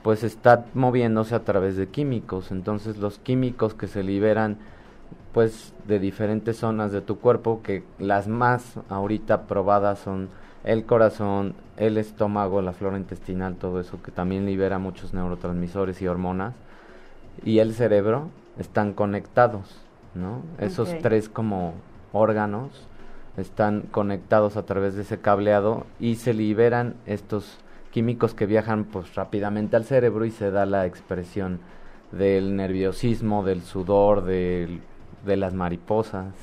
pues 0.04 0.22
está 0.22 0.66
moviéndose 0.74 1.34
a 1.34 1.44
través 1.44 1.78
de 1.78 1.88
químicos, 1.88 2.52
entonces 2.52 2.98
los 2.98 3.18
químicos 3.18 3.72
que 3.72 3.86
se 3.86 4.02
liberan 4.02 4.58
pues 5.32 5.72
de 5.88 5.98
diferentes 5.98 6.58
zonas 6.58 6.92
de 6.92 7.00
tu 7.00 7.18
cuerpo, 7.18 7.62
que 7.62 7.84
las 7.98 8.28
más 8.28 8.78
ahorita 8.90 9.46
probadas 9.46 9.98
son 9.98 10.28
el 10.62 10.84
corazón, 10.84 11.54
el 11.78 11.96
estómago, 11.96 12.60
la 12.60 12.74
flora 12.74 12.98
intestinal, 12.98 13.56
todo 13.56 13.80
eso 13.80 14.02
que 14.02 14.12
también 14.12 14.44
libera 14.44 14.78
muchos 14.78 15.14
neurotransmisores 15.14 16.02
y 16.02 16.06
hormonas, 16.06 16.54
y 17.42 17.60
el 17.60 17.72
cerebro 17.72 18.28
están 18.58 18.92
conectados, 18.92 19.80
¿no? 20.14 20.42
Esos 20.58 20.94
tres 21.00 21.30
como 21.30 21.72
órganos 22.12 22.86
están 23.38 23.80
conectados 23.90 24.58
a 24.58 24.66
través 24.66 24.96
de 24.96 25.02
ese 25.02 25.18
cableado 25.18 25.86
y 25.98 26.16
se 26.16 26.34
liberan 26.34 26.94
estos 27.06 27.58
químicos 27.94 28.34
que 28.34 28.44
viajan 28.44 28.86
pues 28.86 29.14
rápidamente 29.14 29.76
al 29.76 29.84
cerebro 29.84 30.24
y 30.24 30.32
se 30.32 30.50
da 30.50 30.66
la 30.66 30.84
expresión 30.84 31.60
del 32.10 32.56
nerviosismo, 32.56 33.44
del 33.44 33.62
sudor, 33.62 34.24
del, 34.24 34.80
de 35.24 35.36
las 35.36 35.54
mariposas. 35.54 36.34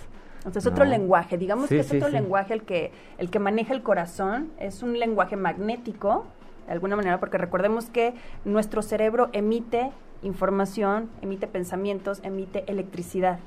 O 0.46 0.50
sea, 0.50 0.60
es 0.62 0.66
otro 0.66 0.86
lenguaje, 0.86 1.38
digamos 1.38 1.68
Sí, 1.68 1.76
que 1.76 1.82
es 1.82 1.88
sí, 1.88 1.98
otro 1.98 2.08
sí. 2.08 2.14
lenguaje 2.14 2.54
el 2.54 2.64
que, 2.64 2.94
el 3.18 3.30
que 3.30 3.40
maneja 3.40 3.74
el 3.74 3.84
corazón, 3.84 4.50
es 4.60 4.82
un 4.82 4.98
lenguaje 4.98 5.36
magnético, 5.36 6.24
de 6.68 6.72
alguna 6.72 6.96
manera, 6.96 7.20
porque 7.20 7.38
recordemos 7.38 7.90
que 7.90 8.14
nuestro 8.46 8.82
cerebro 8.82 9.28
emite 9.34 9.92
información, 10.24 11.10
emite 11.22 11.48
pensamientos, 11.48 12.22
emite 12.24 12.64
electricidad, 12.72 13.40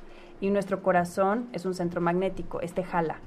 y 0.42 0.50
nuestro 0.50 0.82
corazón 0.82 1.46
es 1.54 1.64
un 1.64 1.73
centro 1.73 2.02
magnético, 2.02 2.61
este 2.61 2.84
jala, 2.84 3.20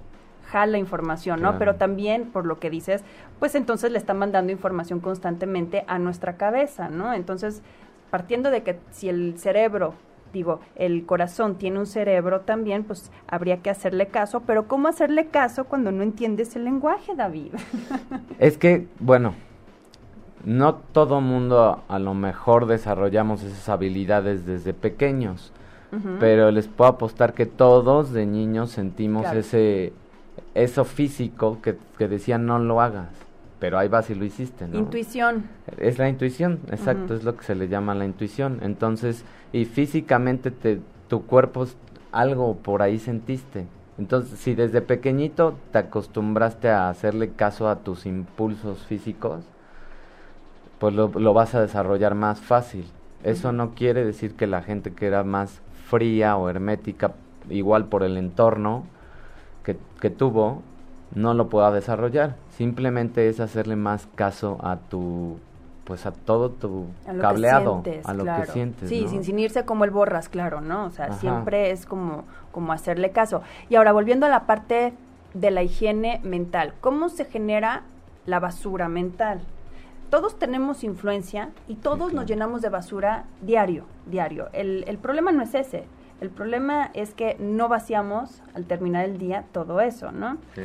jala 0.48 0.78
información, 0.78 1.38
¿no? 1.42 1.50
Claro. 1.50 1.60
Pero 1.60 1.76
también, 1.76 2.26
por 2.32 2.46
lo 2.46 2.60
que 2.60 2.70
dices, 2.70 3.04
pues 3.40 3.56
entonces 3.56 3.92
le 3.92 3.98
está 3.98 4.14
mandando 4.14 4.52
información 4.52 5.00
constantemente 5.00 5.84
a 5.88 6.00
nuestra 6.00 6.38
cabeza, 6.38 6.90
¿no? 6.90 7.14
Entonces, 7.14 7.62
partiendo 8.10 8.50
de 8.50 8.64
que 8.64 8.80
si 8.92 9.10
el 9.10 9.38
cerebro 9.38 9.94
digo, 10.34 10.60
el 10.76 11.06
corazón 11.06 11.56
tiene 11.56 11.80
un 11.80 11.86
cerebro 11.86 12.42
también, 12.42 12.84
pues 12.84 13.12
habría 13.28 13.62
que 13.62 13.70
hacerle 13.70 14.08
caso, 14.08 14.42
pero 14.42 14.68
¿cómo 14.68 14.88
hacerle 14.88 15.28
caso 15.28 15.66
cuando 15.66 15.92
no 15.92 16.04
entiendes 16.04 16.56
el 16.56 16.66
lenguaje, 16.66 17.16
David? 17.16 17.54
Es 18.40 18.58
que, 18.58 18.88
bueno, 19.00 19.34
no 20.44 20.76
todo 20.76 21.22
mundo 21.22 21.82
a 21.88 22.00
lo 22.00 22.14
mejor 22.14 22.68
desarrollamos 22.68 23.42
esas 23.44 23.68
habilidades 23.70 24.46
desde 24.46 24.74
pequeños, 24.74 25.52
pero 26.20 26.52
les 26.52 26.68
puedo 26.68 26.92
apostar 26.92 27.34
que 27.34 27.46
todos 27.46 28.12
de 28.12 28.26
niños 28.26 28.72
sentimos 28.72 29.24
Claro. 29.24 29.40
ese 29.40 29.94
eso 30.58 30.86
físico 30.86 31.60
que, 31.62 31.78
que 31.98 32.08
decían 32.08 32.46
no 32.48 32.58
lo 32.58 32.82
hagas, 32.82 33.10
pero 33.60 33.78
ahí 33.78 33.88
vas 33.88 34.10
y 34.10 34.16
lo 34.16 34.26
hiciste, 34.26 34.68
¿no? 34.68 34.80
Intuición. 34.80 35.46
Es 35.78 36.00
la 36.00 36.10
intuición, 36.10 36.60
exacto, 36.72 37.14
es 37.14 37.24
lo 37.24 37.38
que 37.38 37.44
se 37.44 37.54
le 37.54 37.68
llama 37.68 37.94
la 37.94 38.06
intuición. 38.06 38.60
Entonces, 38.64 39.24
y 39.54 39.66
físicamente 39.66 40.50
te, 40.50 40.80
tu 41.08 41.26
cuerpo 41.26 41.68
algo 42.12 42.56
por 42.58 42.82
ahí 42.82 42.98
sentiste. 42.98 43.68
Entonces, 44.00 44.40
si 44.40 44.56
desde 44.56 44.82
pequeñito 44.82 45.56
te 45.72 45.78
acostumbraste 45.80 46.70
a 46.70 46.90
hacerle 46.90 47.30
caso 47.30 47.70
a 47.70 47.78
tus 47.78 48.06
impulsos 48.08 48.80
físicos, 48.86 49.44
pues 50.80 50.94
lo, 50.94 51.10
lo 51.10 51.34
vas 51.34 51.54
a 51.54 51.62
desarrollar 51.62 52.16
más 52.16 52.40
fácil. 52.42 52.86
Eso 53.24 53.52
no 53.52 53.76
quiere 53.76 54.04
decir 54.04 54.36
que 54.36 54.48
la 54.48 54.64
gente 54.64 54.94
que 54.94 55.08
era 55.08 55.24
más 55.24 55.62
fría 55.88 56.36
o 56.36 56.50
hermética, 56.50 57.14
igual 57.50 57.86
por 57.86 58.04
el 58.04 58.18
entorno 58.18 58.86
que, 59.68 59.78
que 60.00 60.10
tuvo, 60.10 60.62
no 61.14 61.34
lo 61.34 61.50
pueda 61.50 61.72
desarrollar. 61.72 62.38
Simplemente 62.52 63.28
es 63.28 63.42
hacerle 63.42 63.76
más 63.76 64.08
caso 64.16 64.58
a 64.64 64.78
tu, 64.78 65.40
pues 65.84 66.06
a 66.06 66.14
todo 66.14 66.52
tu 66.52 66.86
A 67.06 67.12
lo 67.12 67.22
cableado, 67.22 67.84
que 67.84 67.90
sientes, 67.92 68.10
a 68.10 68.14
lo 68.14 68.24
claro. 68.24 68.46
que 68.46 68.52
sientes. 68.52 68.88
Sí, 68.88 69.04
¿no? 69.04 69.10
sin, 69.10 69.24
sin 69.26 69.40
irse 69.40 69.66
como 69.66 69.84
el 69.84 69.92
borras, 69.92 70.30
claro, 70.30 70.62
¿no? 70.62 70.86
O 70.86 70.92
sea, 70.92 71.08
Ajá. 71.08 71.16
siempre 71.16 71.72
es 71.72 71.86
como, 71.86 72.24
como 72.54 72.72
hacerle 72.72 73.12
caso. 73.12 73.42
Y 73.68 73.76
ahora, 73.76 73.92
volviendo 73.92 74.26
a 74.26 74.30
la 74.30 74.46
parte 74.46 74.94
de 75.34 75.52
la 75.52 75.64
higiene 75.64 76.22
mental, 76.24 76.74
¿cómo 76.80 77.10
se 77.10 77.26
genera 77.26 77.84
la 78.26 78.40
basura 78.40 78.88
mental? 78.88 79.42
todos 80.10 80.40
tenemos 80.40 80.86
influencia 80.86 81.50
y 81.68 81.76
todos 81.76 82.14
nos 82.14 82.26
llenamos 82.26 82.62
de 82.62 82.70
basura 82.70 83.26
diario, 83.42 83.84
diario. 84.06 84.48
El, 84.54 84.86
el 84.88 84.98
problema 84.98 85.34
no 85.34 85.44
es 85.44 85.54
ese. 85.54 85.84
El 86.20 86.30
problema 86.30 86.90
es 86.94 87.14
que 87.14 87.36
no 87.40 87.68
vaciamos 87.68 88.42
al 88.56 88.66
terminar 88.66 89.06
el 89.06 89.18
día 89.18 89.46
todo 89.52 89.82
eso, 89.82 90.12
¿no? 90.12 90.38
Sí. 90.56 90.62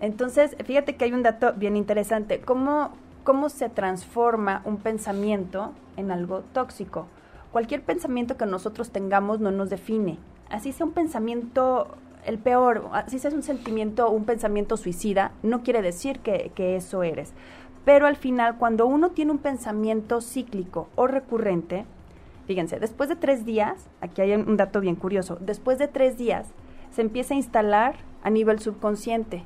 Entonces, 0.00 0.56
fíjate 0.64 0.96
que 0.96 1.04
hay 1.04 1.12
un 1.12 1.22
dato 1.22 1.52
bien 1.54 1.76
interesante. 1.76 2.40
¿Cómo, 2.40 2.90
cómo 3.24 3.48
se 3.48 3.68
transforma 3.68 4.62
un 4.64 4.78
pensamiento 4.78 5.72
en 5.96 6.10
algo 6.10 6.42
tóxico? 6.52 7.06
Cualquier 7.52 7.82
pensamiento 7.82 8.36
que 8.36 8.46
nosotros 8.46 8.90
tengamos 8.90 9.40
no 9.40 9.50
nos 9.50 9.70
define. 9.70 10.18
Así 10.50 10.72
sea 10.72 10.86
un 10.86 10.92
pensamiento 10.92 11.88
el 12.24 12.38
peor, 12.38 12.88
así 12.92 13.18
sea 13.18 13.30
un 13.30 13.42
sentimiento, 13.42 14.10
un 14.10 14.24
pensamiento 14.24 14.76
suicida, 14.76 15.32
no 15.42 15.62
quiere 15.62 15.82
decir 15.82 16.20
que, 16.20 16.52
que 16.54 16.76
eso 16.76 17.02
eres. 17.02 17.32
Pero 17.84 18.06
al 18.06 18.16
final, 18.16 18.58
cuando 18.58 18.86
uno 18.86 19.10
tiene 19.10 19.32
un 19.32 19.38
pensamiento 19.38 20.20
cíclico 20.20 20.88
o 20.94 21.06
recurrente, 21.06 21.86
fíjense, 22.48 22.80
después 22.80 23.10
de 23.10 23.14
tres 23.14 23.44
días, 23.44 23.90
aquí 24.00 24.22
hay 24.22 24.32
un 24.32 24.56
dato 24.56 24.80
bien 24.80 24.96
curioso, 24.96 25.36
después 25.38 25.78
de 25.78 25.86
tres 25.86 26.16
días 26.16 26.46
se 26.90 27.02
empieza 27.02 27.34
a 27.34 27.36
instalar 27.36 27.96
a 28.22 28.30
nivel 28.30 28.58
subconsciente. 28.58 29.44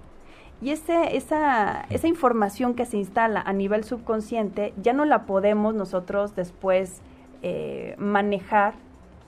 Y 0.63 0.71
ese, 0.71 1.17
esa, 1.17 1.85
esa 1.91 2.07
información 2.07 2.75
que 2.75 2.87
se 2.87 2.97
instala 2.97 3.41
a 3.41 3.53
nivel 3.53 3.83
subconsciente 3.83 4.73
ya 4.81 4.93
no 4.93 5.05
la 5.05 5.27
podemos 5.27 5.75
nosotros 5.75 6.37
después 6.37 7.03
eh, 7.43 7.97
manejar 7.99 8.75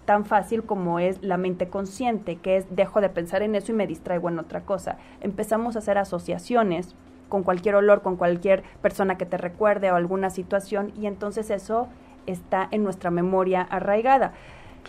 tan 0.05 0.25
fácil 0.25 0.63
como 0.63 1.01
es 1.01 1.21
la 1.21 1.37
mente 1.37 1.69
consciente, 1.69 2.37
que 2.37 2.59
es 2.59 2.67
dejo 2.71 3.01
de 3.01 3.09
pensar 3.09 3.43
en 3.43 3.57
eso 3.57 3.73
y 3.73 3.75
me 3.75 3.89
distraigo 3.89 4.29
en 4.29 4.39
otra 4.39 4.61
cosa. 4.61 4.99
Empezamos 5.21 5.75
a 5.75 5.81
hacer 5.81 5.99
asociaciones 5.99 6.95
con 7.29 7.43
cualquier 7.43 7.75
olor, 7.75 8.03
con 8.03 8.15
cualquier 8.15 8.63
persona 8.81 9.19
que 9.19 9.27
te 9.27 9.37
recuerde 9.37 9.91
o 9.91 9.97
alguna 9.97 10.31
situación 10.31 10.93
y 10.97 11.07
entonces 11.07 11.51
eso 11.51 11.89
está 12.27 12.69
en 12.71 12.83
nuestra 12.83 13.11
memoria 13.11 13.63
arraigada. 13.63 14.33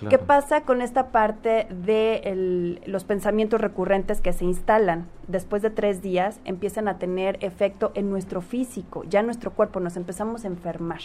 ¿Qué 0.10 0.18
pasa 0.18 0.62
con 0.62 0.82
esta 0.82 1.08
parte 1.08 1.68
de 1.70 2.82
los 2.86 3.06
pensamientos 3.06 3.62
recurrentes 3.62 4.20
que 4.20 4.34
se 4.34 4.44
instalan 4.44 5.08
después 5.28 5.62
de 5.62 5.70
tres 5.70 6.02
días? 6.02 6.42
Empiezan 6.44 6.88
a 6.88 6.98
tener 6.98 7.38
efecto 7.42 7.92
en 7.96 8.10
nuestro 8.10 8.42
físico, 8.42 9.06
ya 9.06 9.24
nuestro 9.24 9.52
cuerpo, 9.52 9.80
nos 9.80 9.96
empezamos 9.96 10.44
a 10.44 10.48
enfermar. 10.48 11.00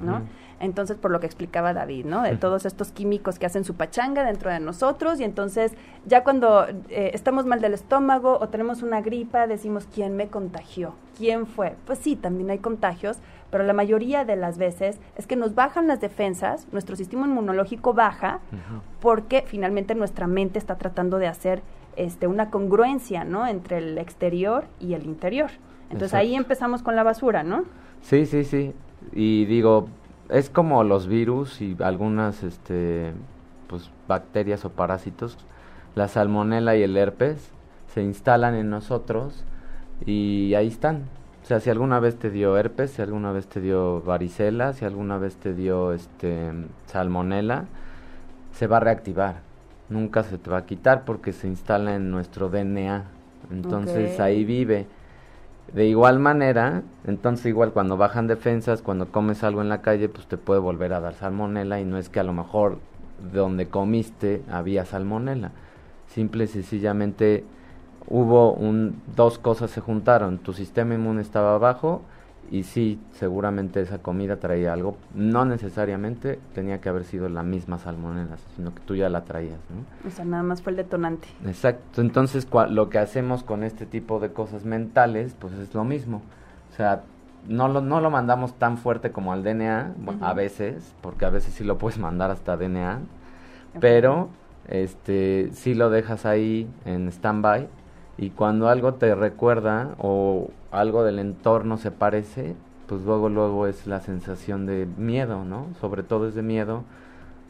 ¿no? 0.00 0.22
Entonces, 0.60 0.96
por 0.96 1.10
lo 1.10 1.20
que 1.20 1.26
explicaba 1.26 1.74
David, 1.74 2.06
¿no? 2.06 2.22
De 2.22 2.36
todos 2.36 2.64
estos 2.66 2.92
químicos 2.92 3.38
que 3.38 3.46
hacen 3.46 3.64
su 3.64 3.74
pachanga 3.74 4.24
dentro 4.24 4.50
de 4.50 4.60
nosotros 4.60 5.20
y 5.20 5.24
entonces 5.24 5.72
ya 6.06 6.22
cuando 6.22 6.66
eh, 6.88 7.10
estamos 7.14 7.46
mal 7.46 7.60
del 7.60 7.74
estómago 7.74 8.38
o 8.40 8.48
tenemos 8.48 8.82
una 8.82 9.00
gripa, 9.00 9.46
decimos, 9.46 9.88
¿quién 9.92 10.16
me 10.16 10.28
contagió? 10.28 10.94
¿Quién 11.18 11.46
fue? 11.46 11.74
Pues 11.84 11.98
sí, 11.98 12.16
también 12.16 12.50
hay 12.50 12.58
contagios, 12.58 13.18
pero 13.52 13.64
la 13.64 13.74
mayoría 13.74 14.24
de 14.24 14.34
las 14.34 14.56
veces 14.56 14.98
es 15.14 15.26
que 15.26 15.36
nos 15.36 15.54
bajan 15.54 15.86
las 15.86 16.00
defensas, 16.00 16.66
nuestro 16.72 16.96
sistema 16.96 17.26
inmunológico 17.26 17.92
baja 17.92 18.40
porque 18.98 19.44
finalmente 19.46 19.94
nuestra 19.94 20.26
mente 20.26 20.58
está 20.58 20.78
tratando 20.78 21.18
de 21.18 21.26
hacer 21.26 21.62
este, 21.96 22.26
una 22.26 22.48
congruencia, 22.48 23.24
¿no? 23.24 23.46
Entre 23.46 23.76
el 23.76 23.98
exterior 23.98 24.64
y 24.80 24.94
el 24.94 25.04
interior. 25.04 25.50
Entonces 25.90 26.14
ahí 26.14 26.34
empezamos 26.34 26.82
con 26.82 26.96
la 26.96 27.02
basura, 27.02 27.42
¿no? 27.42 27.64
Sí, 28.00 28.24
sí, 28.24 28.44
sí. 28.44 28.72
Y 29.12 29.44
digo, 29.44 29.86
es 30.30 30.48
como 30.48 30.82
los 30.82 31.06
virus 31.06 31.60
y 31.60 31.76
algunas 31.80 32.42
este, 32.44 33.12
pues, 33.66 33.90
bacterias 34.08 34.64
o 34.64 34.70
parásitos. 34.70 35.36
La 35.94 36.08
salmonela 36.08 36.74
y 36.74 36.82
el 36.84 36.96
herpes 36.96 37.50
se 37.88 38.02
instalan 38.02 38.54
en 38.54 38.70
nosotros 38.70 39.44
y 40.06 40.54
ahí 40.54 40.68
están. 40.68 41.02
O 41.42 41.46
sea, 41.46 41.58
si 41.58 41.70
alguna 41.70 41.98
vez 41.98 42.16
te 42.16 42.30
dio 42.30 42.56
herpes, 42.56 42.92
si 42.92 43.02
alguna 43.02 43.32
vez 43.32 43.48
te 43.48 43.60
dio 43.60 44.00
varicela, 44.02 44.72
si 44.74 44.84
alguna 44.84 45.18
vez 45.18 45.36
te 45.36 45.54
dio 45.54 45.92
este 45.92 46.52
salmonela, 46.86 47.64
se 48.52 48.68
va 48.68 48.76
a 48.76 48.80
reactivar. 48.80 49.40
Nunca 49.88 50.22
se 50.22 50.38
te 50.38 50.50
va 50.50 50.58
a 50.58 50.66
quitar 50.66 51.04
porque 51.04 51.32
se 51.32 51.48
instala 51.48 51.96
en 51.96 52.10
nuestro 52.10 52.48
DNA. 52.48 53.04
Entonces 53.50 54.20
ahí 54.20 54.44
vive. 54.44 54.86
De 55.74 55.86
igual 55.86 56.18
manera, 56.18 56.82
entonces 57.06 57.46
igual 57.46 57.72
cuando 57.72 57.96
bajan 57.96 58.26
defensas, 58.26 58.82
cuando 58.82 59.08
comes 59.08 59.42
algo 59.42 59.62
en 59.62 59.68
la 59.68 59.80
calle, 59.80 60.08
pues 60.08 60.26
te 60.26 60.36
puede 60.36 60.60
volver 60.60 60.92
a 60.92 61.00
dar 61.00 61.14
salmonela 61.14 61.80
y 61.80 61.84
no 61.84 61.98
es 61.98 62.08
que 62.08 62.20
a 62.20 62.24
lo 62.24 62.32
mejor 62.32 62.78
donde 63.32 63.68
comiste 63.68 64.42
había 64.50 64.84
salmonela. 64.84 65.50
Simple 66.08 66.44
y 66.44 66.48
sencillamente 66.48 67.44
hubo 68.08 68.52
un, 68.52 69.00
dos 69.16 69.38
cosas 69.38 69.70
se 69.70 69.80
juntaron, 69.80 70.38
tu 70.38 70.52
sistema 70.52 70.94
inmune 70.94 71.22
estaba 71.22 71.58
bajo 71.58 72.02
y 72.50 72.64
sí, 72.64 73.00
seguramente 73.12 73.80
esa 73.80 73.98
comida 73.98 74.36
traía 74.36 74.72
algo, 74.72 74.96
no 75.14 75.44
necesariamente 75.44 76.38
tenía 76.54 76.80
que 76.80 76.88
haber 76.90 77.04
sido 77.04 77.28
la 77.28 77.42
misma 77.42 77.78
salmonela, 77.78 78.36
sino 78.56 78.74
que 78.74 78.80
tú 78.80 78.94
ya 78.94 79.08
la 79.08 79.24
traías, 79.24 79.58
¿no? 79.70 80.08
O 80.08 80.10
sea, 80.10 80.24
nada 80.24 80.42
más 80.42 80.60
fue 80.60 80.72
el 80.72 80.76
detonante. 80.76 81.28
Exacto, 81.46 82.02
entonces 82.02 82.46
lo 82.68 82.90
que 82.90 82.98
hacemos 82.98 83.42
con 83.42 83.62
este 83.62 83.86
tipo 83.86 84.20
de 84.20 84.32
cosas 84.32 84.64
mentales, 84.64 85.34
pues 85.38 85.54
es 85.54 85.72
lo 85.72 85.84
mismo. 85.84 86.20
O 86.70 86.76
sea, 86.76 87.04
no 87.48 87.68
lo, 87.68 87.80
no 87.80 88.00
lo 88.00 88.10
mandamos 88.10 88.54
tan 88.58 88.76
fuerte 88.76 89.12
como 89.12 89.32
al 89.32 89.42
DNA, 89.42 89.94
a 90.20 90.34
veces, 90.34 90.94
porque 91.00 91.24
a 91.24 91.30
veces 91.30 91.54
sí 91.54 91.64
lo 91.64 91.78
puedes 91.78 91.98
mandar 91.98 92.30
hasta 92.30 92.56
DNA, 92.56 93.00
pero 93.80 94.28
este 94.68 95.48
sí 95.52 95.74
lo 95.74 95.88
dejas 95.90 96.26
ahí 96.26 96.68
en 96.84 97.08
stand-by 97.08 97.66
y 98.18 98.30
cuando 98.30 98.68
algo 98.68 98.94
te 98.94 99.14
recuerda 99.14 99.94
o 99.98 100.50
algo 100.70 101.04
del 101.04 101.18
entorno 101.18 101.76
se 101.78 101.90
parece, 101.90 102.54
pues 102.86 103.02
luego 103.02 103.28
luego 103.28 103.66
es 103.66 103.86
la 103.86 104.00
sensación 104.00 104.66
de 104.66 104.86
miedo, 104.96 105.44
¿no? 105.44 105.68
Sobre 105.80 106.02
todo 106.02 106.28
es 106.28 106.34
de 106.34 106.42
miedo, 106.42 106.84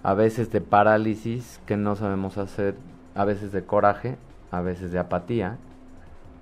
a 0.02 0.14
veces 0.14 0.50
de 0.52 0.60
parálisis 0.60 1.60
que 1.66 1.76
no 1.76 1.96
sabemos 1.96 2.38
hacer, 2.38 2.76
a 3.14 3.24
veces 3.24 3.52
de 3.52 3.64
coraje, 3.64 4.16
a 4.50 4.60
veces 4.60 4.92
de 4.92 4.98
apatía, 4.98 5.58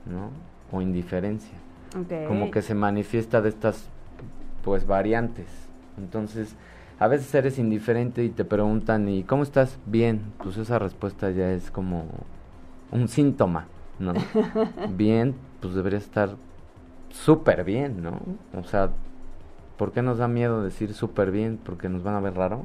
¿no? 0.06 0.30
O 0.70 0.82
indiferencia. 0.82 1.56
Como 2.28 2.50
que 2.50 2.62
se 2.62 2.74
manifiesta 2.74 3.40
de 3.40 3.48
estas 3.48 3.88
pues 4.62 4.86
variantes. 4.86 5.46
Entonces, 5.98 6.54
a 6.98 7.08
veces 7.08 7.34
eres 7.34 7.58
indiferente 7.58 8.22
y 8.22 8.28
te 8.28 8.44
preguntan, 8.44 9.08
¿y 9.08 9.24
cómo 9.24 9.42
estás? 9.42 9.78
Bien. 9.86 10.20
Pues 10.42 10.56
esa 10.56 10.78
respuesta 10.78 11.30
ya 11.30 11.50
es 11.50 11.70
como 11.70 12.04
un 12.92 13.08
síntoma, 13.08 13.66
¿no? 14.00 14.14
bien, 14.96 15.36
pues 15.60 15.74
debería 15.74 15.98
estar 15.98 16.30
súper 17.10 17.64
bien, 17.64 18.02
¿no? 18.02 18.20
O 18.58 18.64
sea, 18.64 18.90
¿por 19.76 19.92
qué 19.92 20.02
nos 20.02 20.18
da 20.18 20.26
miedo 20.26 20.62
decir 20.62 20.94
súper 20.94 21.30
bien? 21.30 21.58
¿Porque 21.62 21.88
nos 21.88 22.02
van 22.02 22.14
a 22.14 22.20
ver 22.20 22.34
raro? 22.34 22.64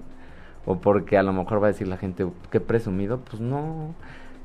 ¿O 0.66 0.78
porque 0.78 1.18
a 1.18 1.24
lo 1.24 1.34
mejor 1.34 1.62
va 1.62 1.68
a 1.68 1.72
decir 1.72 1.88
la 1.88 1.98
gente, 1.98 2.28
qué 2.50 2.60
presumido? 2.60 3.20
Pues 3.20 3.42
no. 3.42 3.94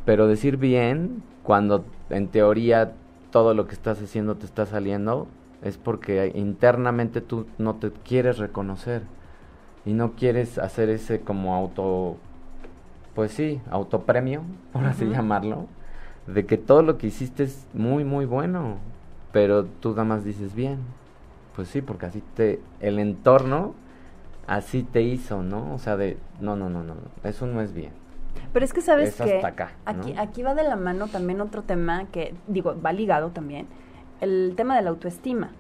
Pero 0.04 0.26
decir 0.26 0.56
bien, 0.56 1.22
cuando 1.42 1.84
en 2.10 2.28
teoría 2.28 2.92
todo 3.30 3.54
lo 3.54 3.66
que 3.66 3.74
estás 3.74 4.02
haciendo 4.02 4.36
te 4.36 4.44
está 4.44 4.66
saliendo, 4.66 5.28
es 5.62 5.78
porque 5.78 6.32
internamente 6.34 7.20
tú 7.20 7.46
no 7.58 7.76
te 7.76 7.90
quieres 7.90 8.38
reconocer 8.38 9.02
y 9.84 9.92
no 9.92 10.12
quieres 10.12 10.58
hacer 10.58 10.90
ese 10.90 11.20
como 11.20 11.54
auto, 11.54 12.16
pues 13.14 13.32
sí, 13.32 13.60
autopremio, 13.70 14.42
por 14.72 14.84
así 14.84 15.06
llamarlo, 15.06 15.66
de 16.32 16.46
que 16.46 16.56
todo 16.56 16.82
lo 16.82 16.98
que 16.98 17.08
hiciste 17.08 17.44
es 17.44 17.66
muy, 17.74 18.04
muy 18.04 18.24
bueno, 18.24 18.78
pero 19.32 19.64
tú 19.64 19.90
nada 19.90 20.04
más 20.04 20.24
dices 20.24 20.54
bien. 20.54 20.78
Pues 21.56 21.68
sí, 21.68 21.82
porque 21.82 22.06
así 22.06 22.22
te, 22.34 22.60
el 22.80 22.98
entorno 22.98 23.74
así 24.46 24.82
te 24.82 25.02
hizo, 25.02 25.42
¿no? 25.42 25.74
O 25.74 25.78
sea, 25.78 25.96
de, 25.96 26.16
no, 26.40 26.56
no, 26.56 26.68
no, 26.68 26.82
no, 26.82 26.94
eso 27.22 27.46
no 27.46 27.60
es 27.60 27.72
bien. 27.72 27.92
Pero 28.52 28.64
es 28.64 28.72
que 28.72 28.80
sabes 28.80 29.14
que 29.14 29.44
acá, 29.44 29.72
aquí, 29.84 30.14
aquí 30.18 30.42
va 30.42 30.54
de 30.54 30.64
la 30.64 30.74
mano 30.76 31.06
también 31.06 31.40
otro 31.40 31.62
tema 31.62 32.06
que, 32.10 32.34
digo, 32.48 32.74
va 32.84 32.92
ligado 32.92 33.30
también, 33.30 33.66
el 34.20 34.54
tema 34.56 34.76
de 34.76 34.82
la 34.82 34.90
autoestima. 34.90 35.50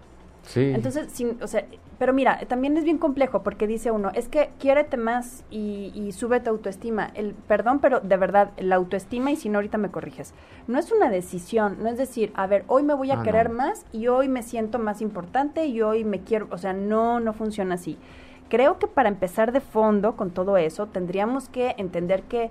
Sí. 0.42 0.72
Entonces, 0.74 1.08
sin, 1.12 1.40
o 1.40 1.46
sea, 1.46 1.64
pero 2.00 2.14
mira, 2.14 2.38
también 2.48 2.78
es 2.78 2.84
bien 2.84 2.96
complejo 2.96 3.42
porque 3.42 3.66
dice 3.66 3.90
uno, 3.90 4.10
es 4.14 4.26
que 4.26 4.52
quiérete 4.58 4.96
más 4.96 5.44
y, 5.50 5.92
y 5.94 6.12
sube 6.12 6.40
tu 6.40 6.48
autoestima. 6.48 7.10
El, 7.12 7.34
perdón, 7.34 7.78
pero 7.80 8.00
de 8.00 8.16
verdad, 8.16 8.52
la 8.56 8.76
autoestima, 8.76 9.32
y 9.32 9.36
si 9.36 9.50
no 9.50 9.58
ahorita 9.58 9.76
me 9.76 9.90
corriges, 9.90 10.32
no 10.66 10.78
es 10.78 10.90
una 10.92 11.10
decisión, 11.10 11.76
no 11.82 11.90
es 11.90 11.98
decir, 11.98 12.32
a 12.36 12.46
ver, 12.46 12.64
hoy 12.68 12.84
me 12.84 12.94
voy 12.94 13.10
a 13.10 13.20
ah, 13.20 13.22
querer 13.22 13.50
más 13.50 13.84
y 13.92 14.06
hoy 14.06 14.28
me 14.28 14.42
siento 14.42 14.78
más 14.78 15.02
importante 15.02 15.66
y 15.66 15.82
hoy 15.82 16.04
me 16.04 16.20
quiero, 16.20 16.48
o 16.50 16.56
sea, 16.56 16.72
no, 16.72 17.20
no 17.20 17.34
funciona 17.34 17.74
así. 17.74 17.98
Creo 18.48 18.78
que 18.78 18.86
para 18.86 19.10
empezar 19.10 19.52
de 19.52 19.60
fondo 19.60 20.16
con 20.16 20.30
todo 20.30 20.56
eso, 20.56 20.86
tendríamos 20.86 21.50
que 21.50 21.74
entender 21.76 22.22
que 22.22 22.50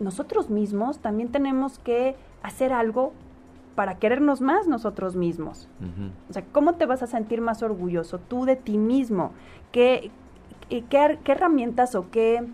nosotros 0.00 0.48
mismos 0.48 1.00
también 1.00 1.30
tenemos 1.30 1.78
que 1.78 2.16
hacer 2.42 2.72
algo 2.72 3.12
para 3.74 3.98
querernos 3.98 4.40
más 4.40 4.66
nosotros 4.66 5.16
mismos. 5.16 5.68
O 6.28 6.32
sea, 6.32 6.44
¿cómo 6.52 6.74
te 6.74 6.86
vas 6.86 7.02
a 7.02 7.06
sentir 7.06 7.40
más 7.40 7.62
orgulloso 7.62 8.18
tú 8.18 8.44
de 8.44 8.56
ti 8.56 8.78
mismo? 8.78 9.32
¿Qué, 9.72 10.10
qué, 10.68 10.82
qué 11.22 11.32
herramientas 11.32 11.94
o 11.94 12.10
qué, 12.10 12.46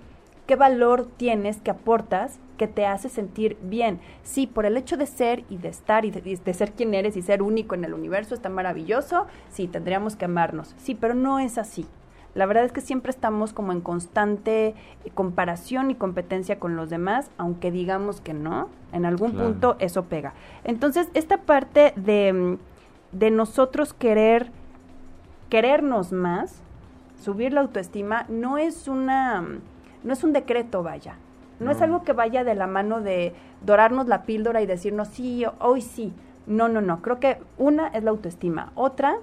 qué 0.46 0.56
valor 0.56 1.06
tienes 1.16 1.60
que 1.60 1.70
aportas 1.70 2.40
que 2.60 2.68
te 2.68 2.84
hace 2.84 3.08
sentir 3.08 3.56
bien. 3.62 4.00
Sí, 4.22 4.46
por 4.46 4.66
el 4.66 4.76
hecho 4.76 4.98
de 4.98 5.06
ser 5.06 5.44
y 5.48 5.56
de 5.56 5.68
estar 5.68 6.04
y 6.04 6.10
de, 6.10 6.52
ser 6.52 6.72
quien 6.72 6.92
eres 6.92 7.16
y 7.16 7.22
ser 7.22 7.40
único 7.40 7.74
en 7.74 7.86
el 7.86 7.94
universo 7.94 8.34
está 8.34 8.50
maravilloso, 8.50 9.26
sí, 9.48 9.66
tendríamos 9.66 10.14
que 10.14 10.26
amarnos. 10.26 10.74
Sí, 10.76 10.94
pero 10.94 11.14
no 11.14 11.38
es 11.38 11.56
así. 11.56 11.86
La 12.34 12.46
verdad 12.46 12.64
es 12.64 12.72
que 12.72 12.80
siempre 12.80 13.10
estamos 13.10 13.52
como 13.52 13.72
en 13.72 13.80
constante 13.80 14.74
comparación 15.14 15.90
y 15.90 15.94
competencia 15.94 16.58
con 16.58 16.76
los 16.76 16.88
demás, 16.90 17.30
aunque 17.38 17.70
digamos 17.70 18.20
que 18.20 18.34
no, 18.34 18.68
en 18.92 19.04
algún 19.04 19.32
punto 19.32 19.76
eso 19.80 20.04
pega. 20.04 20.34
Entonces, 20.64 21.08
esta 21.14 21.38
parte 21.38 21.92
de, 21.96 22.58
de 23.12 23.30
nosotros 23.30 23.92
querer, 23.94 24.50
querernos 25.48 26.12
más, 26.12 26.62
subir 27.20 27.52
la 27.52 27.60
autoestima, 27.60 28.26
no 28.28 28.58
es 28.58 28.88
una, 28.88 29.44
no 30.04 30.12
es 30.12 30.24
un 30.24 30.32
decreto, 30.32 30.82
vaya. 30.82 31.16
No, 31.58 31.70
es 31.70 31.82
algo 31.82 32.04
que 32.04 32.14
vaya 32.14 32.42
de 32.42 32.54
la 32.54 32.66
mano 32.66 33.02
de 33.02 33.34
dorarnos 33.60 34.08
la 34.08 34.22
píldora 34.22 34.62
y 34.62 34.66
decirnos, 34.66 35.08
sí, 35.08 35.44
hoy 35.58 35.82
sí. 35.82 36.14
No, 36.46 36.68
no, 36.68 36.80
no. 36.80 37.02
Creo 37.02 37.20
que 37.20 37.36
una 37.58 37.88
es 37.88 38.02
la 38.02 38.10
autoestima. 38.10 38.72
Otra 38.74 39.18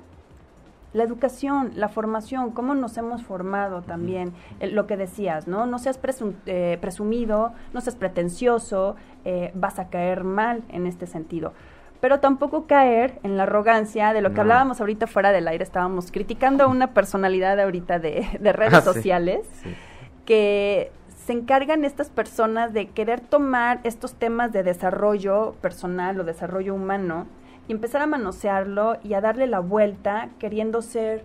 la 0.93 1.03
educación, 1.03 1.71
la 1.75 1.89
formación, 1.89 2.51
cómo 2.51 2.73
nos 2.73 2.97
hemos 2.97 3.23
formado 3.23 3.81
también, 3.81 4.33
lo 4.61 4.87
que 4.87 4.97
decías, 4.97 5.47
¿no? 5.47 5.65
No 5.65 5.79
seas 5.79 5.99
eh, 6.45 6.77
presumido, 6.79 7.53
no 7.73 7.81
seas 7.81 7.95
pretencioso, 7.95 8.95
eh, 9.25 9.51
vas 9.53 9.79
a 9.79 9.89
caer 9.89 10.23
mal 10.23 10.63
en 10.69 10.87
este 10.87 11.07
sentido. 11.07 11.53
Pero 11.99 12.19
tampoco 12.19 12.67
caer 12.67 13.19
en 13.23 13.37
la 13.37 13.43
arrogancia 13.43 14.13
de 14.13 14.21
lo 14.21 14.33
que 14.33 14.41
hablábamos 14.41 14.79
ahorita 14.79 15.07
fuera 15.07 15.31
del 15.31 15.47
aire, 15.47 15.63
estábamos 15.63 16.11
criticando 16.11 16.63
a 16.63 16.67
una 16.67 16.93
personalidad 16.93 17.59
ahorita 17.59 17.99
de, 17.99 18.21
redes 18.53 18.73
ah, 18.75 18.81
sociales 18.81 19.47
que 20.25 20.91
se 21.25 21.33
encargan 21.33 21.83
estas 21.83 22.09
personas 22.09 22.71
de 22.71 22.87
querer 22.89 23.19
tomar 23.19 23.79
estos 23.83 24.13
temas 24.13 24.53
de 24.53 24.63
desarrollo 24.63 25.55
personal 25.61 26.19
o 26.19 26.23
desarrollo 26.23 26.73
humano 26.73 27.25
y 27.67 27.71
empezar 27.71 28.01
a 28.01 28.07
manosearlo 28.07 28.97
y 29.03 29.13
a 29.13 29.21
darle 29.21 29.47
la 29.47 29.59
vuelta 29.59 30.29
queriendo 30.39 30.81
ser 30.81 31.23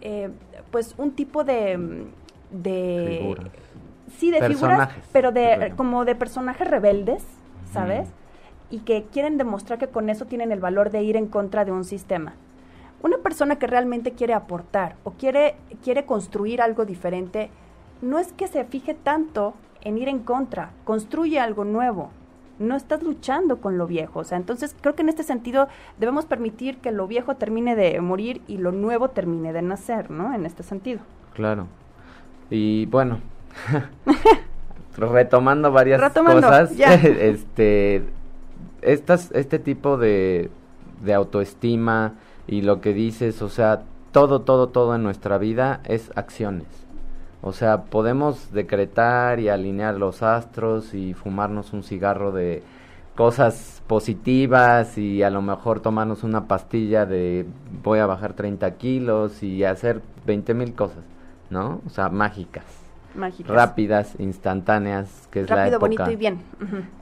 eh, 0.00 0.30
pues 0.70 0.94
un 0.98 1.12
tipo 1.12 1.44
de, 1.44 2.06
de 2.50 3.36
sí 4.18 4.30
de 4.30 4.46
figuras 4.48 4.90
pero 5.12 5.32
de 5.32 5.72
como 5.76 6.04
de 6.04 6.14
personajes 6.14 6.68
rebeldes 6.68 7.24
sabes 7.72 8.08
y 8.70 8.80
que 8.80 9.04
quieren 9.04 9.38
demostrar 9.38 9.78
que 9.78 9.88
con 9.88 10.08
eso 10.08 10.26
tienen 10.26 10.52
el 10.52 10.60
valor 10.60 10.90
de 10.90 11.02
ir 11.02 11.16
en 11.16 11.26
contra 11.26 11.64
de 11.64 11.70
un 11.70 11.84
sistema. 11.84 12.34
Una 13.02 13.18
persona 13.18 13.56
que 13.56 13.66
realmente 13.66 14.12
quiere 14.12 14.32
aportar 14.32 14.96
o 15.04 15.12
quiere 15.12 15.56
quiere 15.82 16.06
construir 16.06 16.62
algo 16.62 16.84
diferente 16.84 17.50
no 18.00 18.18
es 18.18 18.32
que 18.32 18.46
se 18.46 18.64
fije 18.64 18.94
tanto 18.94 19.54
en 19.82 19.98
ir 19.98 20.08
en 20.08 20.20
contra 20.20 20.70
construye 20.84 21.38
algo 21.38 21.64
nuevo 21.64 22.10
no 22.58 22.76
estás 22.76 23.02
luchando 23.02 23.60
con 23.60 23.78
lo 23.78 23.86
viejo. 23.86 24.20
O 24.20 24.24
sea, 24.24 24.38
entonces 24.38 24.74
creo 24.80 24.94
que 24.94 25.02
en 25.02 25.08
este 25.08 25.22
sentido 25.22 25.68
debemos 25.98 26.26
permitir 26.26 26.78
que 26.78 26.92
lo 26.92 27.06
viejo 27.06 27.36
termine 27.36 27.76
de 27.76 28.00
morir 28.00 28.42
y 28.46 28.58
lo 28.58 28.72
nuevo 28.72 29.10
termine 29.10 29.52
de 29.52 29.62
nacer, 29.62 30.10
¿no? 30.10 30.34
En 30.34 30.46
este 30.46 30.62
sentido. 30.62 31.00
Claro. 31.34 31.66
Y 32.50 32.86
bueno, 32.86 33.20
retomando 34.96 35.72
varias 35.72 36.00
cosas, 36.12 36.72
este, 36.78 38.04
estas, 38.82 39.30
este 39.32 39.58
tipo 39.58 39.96
de, 39.96 40.50
de 41.02 41.14
autoestima 41.14 42.14
y 42.46 42.62
lo 42.62 42.80
que 42.80 42.92
dices, 42.92 43.42
o 43.42 43.48
sea, 43.48 43.82
todo, 44.12 44.42
todo, 44.42 44.68
todo 44.68 44.94
en 44.94 45.02
nuestra 45.02 45.38
vida 45.38 45.80
es 45.84 46.10
acciones. 46.14 46.83
O 47.46 47.52
sea, 47.52 47.82
podemos 47.82 48.52
decretar 48.52 49.38
y 49.38 49.50
alinear 49.50 49.96
los 49.96 50.22
astros 50.22 50.94
y 50.94 51.12
fumarnos 51.12 51.74
un 51.74 51.82
cigarro 51.82 52.32
de 52.32 52.62
cosas 53.14 53.82
positivas 53.86 54.96
y 54.96 55.22
a 55.22 55.28
lo 55.28 55.42
mejor 55.42 55.80
tomarnos 55.80 56.24
una 56.24 56.48
pastilla 56.48 57.04
de 57.04 57.44
voy 57.82 57.98
a 57.98 58.06
bajar 58.06 58.32
30 58.32 58.70
kilos 58.76 59.42
y 59.42 59.62
hacer 59.62 60.00
20 60.24 60.54
mil 60.54 60.72
cosas, 60.72 61.04
¿no? 61.50 61.82
O 61.86 61.90
sea, 61.90 62.08
mágicas. 62.08 62.64
Mágicas. 63.14 63.54
Rápidas, 63.54 64.14
instantáneas, 64.18 65.28
que 65.30 65.40
es 65.40 65.50
la 65.50 65.68
época. 65.68 65.78
bonito 65.78 66.10
y 66.10 66.16
bien. 66.16 66.38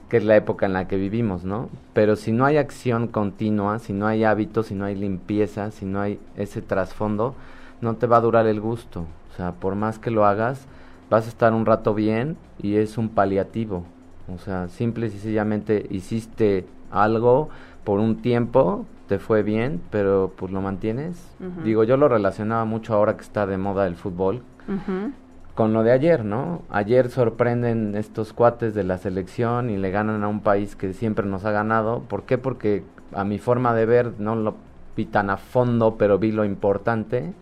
Que 0.09 0.17
es 0.17 0.25
la 0.25 0.35
época 0.35 0.65
en 0.65 0.73
la 0.73 0.89
que 0.89 0.97
vivimos, 0.97 1.45
¿no? 1.45 1.69
Pero 1.93 2.17
si 2.17 2.33
no 2.33 2.43
hay 2.43 2.57
acción 2.57 3.07
continua, 3.07 3.79
si 3.79 3.93
no 3.93 4.07
hay 4.07 4.25
hábitos, 4.25 4.67
si 4.67 4.75
no 4.75 4.83
hay 4.83 4.95
limpieza, 4.95 5.71
si 5.71 5.85
no 5.85 6.01
hay 6.01 6.19
ese 6.35 6.61
trasfondo, 6.61 7.33
no 7.83 7.97
te 7.97 8.07
va 8.07 8.17
a 8.17 8.21
durar 8.21 8.47
el 8.47 8.59
gusto. 8.59 9.05
O 9.31 9.35
sea, 9.35 9.51
por 9.51 9.75
más 9.75 9.99
que 9.99 10.11
lo 10.11 10.25
hagas, 10.25 10.67
vas 11.09 11.25
a 11.25 11.29
estar 11.29 11.53
un 11.53 11.65
rato 11.65 11.93
bien 11.93 12.37
y 12.61 12.75
es 12.75 12.97
un 12.97 13.09
paliativo. 13.09 13.83
O 14.33 14.37
sea, 14.37 14.67
simple 14.69 15.07
y 15.07 15.09
sencillamente 15.09 15.85
hiciste 15.89 16.65
algo 16.91 17.49
por 17.83 17.99
un 17.99 18.21
tiempo, 18.21 18.85
te 19.07 19.19
fue 19.19 19.43
bien, 19.43 19.81
pero 19.89 20.31
pues 20.35 20.51
lo 20.51 20.61
mantienes. 20.61 21.35
Digo, 21.63 21.83
yo 21.83 21.97
lo 21.97 22.07
relacionaba 22.07 22.65
mucho 22.65 22.93
ahora 22.93 23.17
que 23.17 23.23
está 23.23 23.45
de 23.45 23.57
moda 23.57 23.85
el 23.87 23.95
fútbol. 23.95 24.41
Con 25.55 25.73
lo 25.73 25.83
de 25.83 25.91
ayer, 25.91 26.23
¿no? 26.25 26.63
Ayer 26.69 27.09
sorprenden 27.09 27.95
estos 27.95 28.33
cuates 28.33 28.73
de 28.73 28.83
la 28.83 28.97
selección 28.97 29.69
y 29.69 29.77
le 29.77 29.91
ganan 29.91 30.23
a 30.23 30.27
un 30.27 30.39
país 30.39 30.75
que 30.75 30.93
siempre 30.93 31.27
nos 31.27 31.45
ha 31.45 31.51
ganado. 31.51 32.01
¿Por 32.07 32.23
qué? 32.23 32.37
Porque 32.37 32.83
a 33.11 33.23
mi 33.23 33.37
forma 33.37 33.73
de 33.73 33.85
ver, 33.85 34.13
no 34.17 34.35
lo 34.35 34.55
vi 34.95 35.05
tan 35.05 35.29
a 35.29 35.37
fondo, 35.37 35.95
pero 35.97 36.17
vi 36.17 36.31
lo 36.31 36.45
importante 36.45 37.33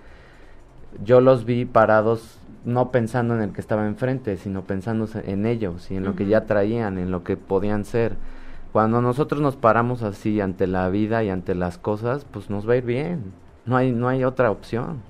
yo 1.03 1.21
los 1.21 1.45
vi 1.45 1.65
parados 1.65 2.37
no 2.63 2.91
pensando 2.91 3.35
en 3.35 3.41
el 3.41 3.53
que 3.53 3.61
estaba 3.61 3.87
enfrente, 3.87 4.37
sino 4.37 4.63
pensando 4.63 5.07
en 5.25 5.45
ellos 5.45 5.89
y 5.89 5.95
en 5.95 6.03
lo 6.03 6.15
que 6.15 6.27
ya 6.27 6.45
traían, 6.45 6.97
en 6.97 7.11
lo 7.11 7.23
que 7.23 7.37
podían 7.37 7.85
ser. 7.85 8.15
Cuando 8.71 9.01
nosotros 9.01 9.41
nos 9.41 9.55
paramos 9.55 10.03
así 10.03 10.39
ante 10.39 10.67
la 10.67 10.89
vida 10.89 11.23
y 11.23 11.29
ante 11.29 11.55
las 11.55 11.77
cosas, 11.77 12.25
pues 12.25 12.49
nos 12.49 12.67
va 12.67 12.73
a 12.73 12.77
ir 12.77 12.85
bien. 12.85 13.33
No 13.65 13.77
hay, 13.77 13.91
no 13.91 14.07
hay 14.07 14.23
otra 14.23 14.51
opción. 14.51 15.01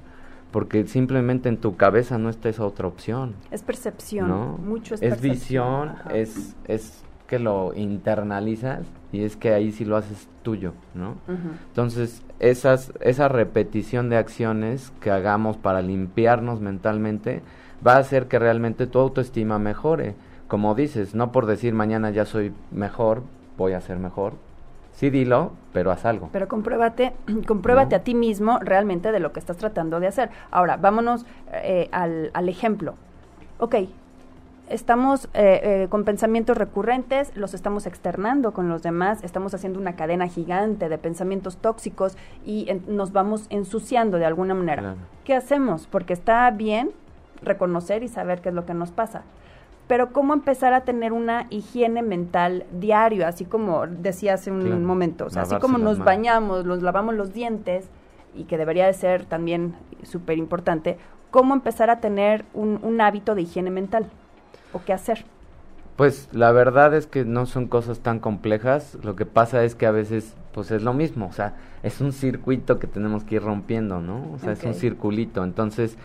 Porque 0.51 0.85
simplemente 0.85 1.47
en 1.47 1.57
tu 1.57 1.77
cabeza 1.77 2.17
no 2.17 2.29
está 2.29 2.49
esa 2.49 2.65
otra 2.65 2.87
opción. 2.87 3.35
Es 3.51 3.63
percepción. 3.63 4.27
¿no? 4.27 4.57
Mucho 4.57 4.95
es, 4.95 5.01
es 5.01 5.21
visión, 5.21 5.93
es, 6.13 6.55
es 6.67 7.03
que 7.31 7.39
lo 7.39 7.73
internalizas 7.73 8.81
y 9.13 9.23
es 9.23 9.37
que 9.37 9.53
ahí 9.53 9.71
sí 9.71 9.85
lo 9.85 9.95
haces 9.95 10.27
tuyo, 10.41 10.73
¿no? 10.93 11.15
Entonces, 11.69 12.23
esas, 12.39 12.91
esa 12.99 13.29
repetición 13.29 14.09
de 14.09 14.17
acciones 14.17 14.91
que 14.99 15.11
hagamos 15.11 15.55
para 15.55 15.81
limpiarnos 15.81 16.59
mentalmente 16.59 17.41
va 17.87 17.93
a 17.93 17.99
hacer 17.99 18.27
que 18.27 18.37
realmente 18.37 18.85
tu 18.85 18.99
autoestima 18.99 19.59
mejore. 19.59 20.15
Como 20.49 20.75
dices, 20.75 21.15
no 21.15 21.31
por 21.31 21.45
decir 21.45 21.73
mañana 21.73 22.09
ya 22.09 22.25
soy 22.25 22.53
mejor, 22.69 23.23
voy 23.57 23.71
a 23.71 23.79
ser 23.79 23.97
mejor. 23.97 24.33
Sí, 24.91 25.09
dilo, 25.09 25.53
pero 25.71 25.91
haz 25.91 26.03
algo. 26.03 26.27
Pero 26.33 26.49
compruébate, 26.49 27.13
compruébate 27.47 27.95
a 27.95 28.03
ti 28.03 28.13
mismo 28.13 28.59
realmente 28.59 29.13
de 29.13 29.21
lo 29.21 29.31
que 29.31 29.39
estás 29.39 29.55
tratando 29.55 30.01
de 30.01 30.07
hacer. 30.07 30.31
Ahora, 30.51 30.75
vámonos 30.75 31.25
eh, 31.53 31.87
al, 31.93 32.29
al 32.33 32.49
ejemplo. 32.49 32.95
Ok, 33.57 33.75
estamos 34.71 35.25
eh, 35.33 35.83
eh, 35.83 35.87
con 35.89 36.03
pensamientos 36.03 36.57
recurrentes, 36.57 37.35
los 37.35 37.53
estamos 37.53 37.85
externando 37.85 38.53
con 38.53 38.69
los 38.69 38.81
demás, 38.81 39.23
estamos 39.23 39.53
haciendo 39.53 39.79
una 39.79 39.95
cadena 39.95 40.27
gigante 40.27 40.89
de 40.89 40.97
pensamientos 40.97 41.57
tóxicos 41.57 42.17
y 42.45 42.67
nos 42.87 43.11
vamos 43.11 43.45
ensuciando 43.49 44.17
de 44.17 44.25
alguna 44.25 44.53
manera. 44.53 44.95
¿Qué 45.23 45.35
hacemos? 45.35 45.87
Porque 45.87 46.13
está 46.13 46.49
bien 46.51 46.91
reconocer 47.41 48.03
y 48.03 48.07
saber 48.07 48.41
qué 48.41 48.49
es 48.49 48.55
lo 48.55 48.65
que 48.65 48.73
nos 48.73 48.91
pasa. 48.91 49.23
Pero 49.87 50.13
cómo 50.13 50.33
empezar 50.33 50.73
a 50.73 50.81
tener 50.81 51.11
una 51.11 51.47
higiene 51.49 52.01
mental 52.01 52.65
diario, 52.71 53.27
así 53.27 53.43
como 53.43 53.87
decía 53.87 54.35
hace 54.35 54.49
un 54.49 54.85
momento, 54.85 55.25
o 55.25 55.29
sea, 55.29 55.41
así 55.41 55.55
como 55.57 55.77
nos 55.77 55.99
bañamos, 55.99 56.65
nos 56.65 56.81
lavamos 56.81 57.15
los 57.15 57.33
dientes, 57.33 57.89
y 58.33 58.45
que 58.45 58.57
debería 58.57 58.85
de 58.85 58.93
ser 58.93 59.25
también 59.25 59.75
súper 60.03 60.37
importante, 60.37 60.97
cómo 61.29 61.53
empezar 61.53 61.89
a 61.89 61.99
tener 61.99 62.45
un 62.53 63.01
hábito 63.01 63.35
de 63.35 63.41
higiene 63.41 63.69
mental 63.69 64.09
o 64.73 64.81
qué 64.83 64.93
hacer? 64.93 65.25
Pues 65.95 66.29
la 66.31 66.51
verdad 66.51 66.93
es 66.95 67.05
que 67.05 67.25
no 67.25 67.45
son 67.45 67.67
cosas 67.67 67.99
tan 67.99 68.19
complejas, 68.19 68.97
lo 69.03 69.15
que 69.15 69.25
pasa 69.25 69.63
es 69.63 69.75
que 69.75 69.85
a 69.85 69.91
veces 69.91 70.35
pues 70.53 70.71
es 70.71 70.81
lo 70.81 70.93
mismo, 70.93 71.27
o 71.27 71.31
sea, 71.31 71.53
es 71.83 72.01
un 72.01 72.11
circuito 72.11 72.79
que 72.79 72.87
tenemos 72.87 73.23
que 73.23 73.35
ir 73.35 73.43
rompiendo, 73.43 74.01
¿no? 74.01 74.31
O 74.33 74.39
sea, 74.39 74.53
es 74.53 74.63
un 74.63 74.73
circulito, 74.73 75.43
entonces 75.43 75.97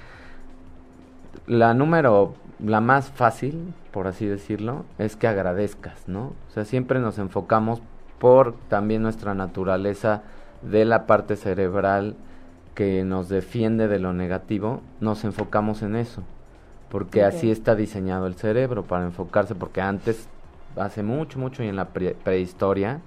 la 1.46 1.74
número, 1.74 2.34
la 2.58 2.80
más 2.80 3.10
fácil, 3.10 3.72
por 3.90 4.06
así 4.06 4.26
decirlo, 4.26 4.84
es 4.98 5.16
que 5.16 5.28
agradezcas, 5.28 6.08
¿no? 6.08 6.32
O 6.48 6.52
sea, 6.52 6.64
siempre 6.64 7.00
nos 7.00 7.18
enfocamos 7.18 7.80
por 8.18 8.54
también 8.68 9.02
nuestra 9.02 9.34
naturaleza 9.34 10.22
de 10.62 10.84
la 10.84 11.06
parte 11.06 11.36
cerebral 11.36 12.16
que 12.74 13.04
nos 13.04 13.28
defiende 13.28 13.88
de 13.88 13.98
lo 13.98 14.12
negativo, 14.12 14.82
nos 15.00 15.24
enfocamos 15.24 15.82
en 15.82 15.96
eso 15.96 16.22
porque 16.90 17.24
así 17.24 17.50
está 17.50 17.74
diseñado 17.74 18.26
el 18.26 18.34
cerebro 18.34 18.84
para 18.84 19.04
enfocarse, 19.04 19.54
porque 19.54 19.80
antes, 19.80 20.28
hace 20.76 21.02
mucho, 21.02 21.38
mucho 21.38 21.62
y 21.62 21.68
en 21.68 21.76
la 21.76 21.88
prehistoria, 21.88 23.00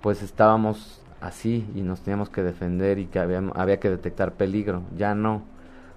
pues 0.00 0.22
estábamos 0.22 1.00
así 1.20 1.68
y 1.74 1.80
nos 1.80 2.00
teníamos 2.00 2.30
que 2.30 2.42
defender 2.42 2.98
y 2.98 3.06
que 3.06 3.18
había, 3.18 3.42
había 3.54 3.80
que 3.80 3.90
detectar 3.90 4.32
peligro, 4.32 4.82
ya 4.96 5.14
no. 5.14 5.42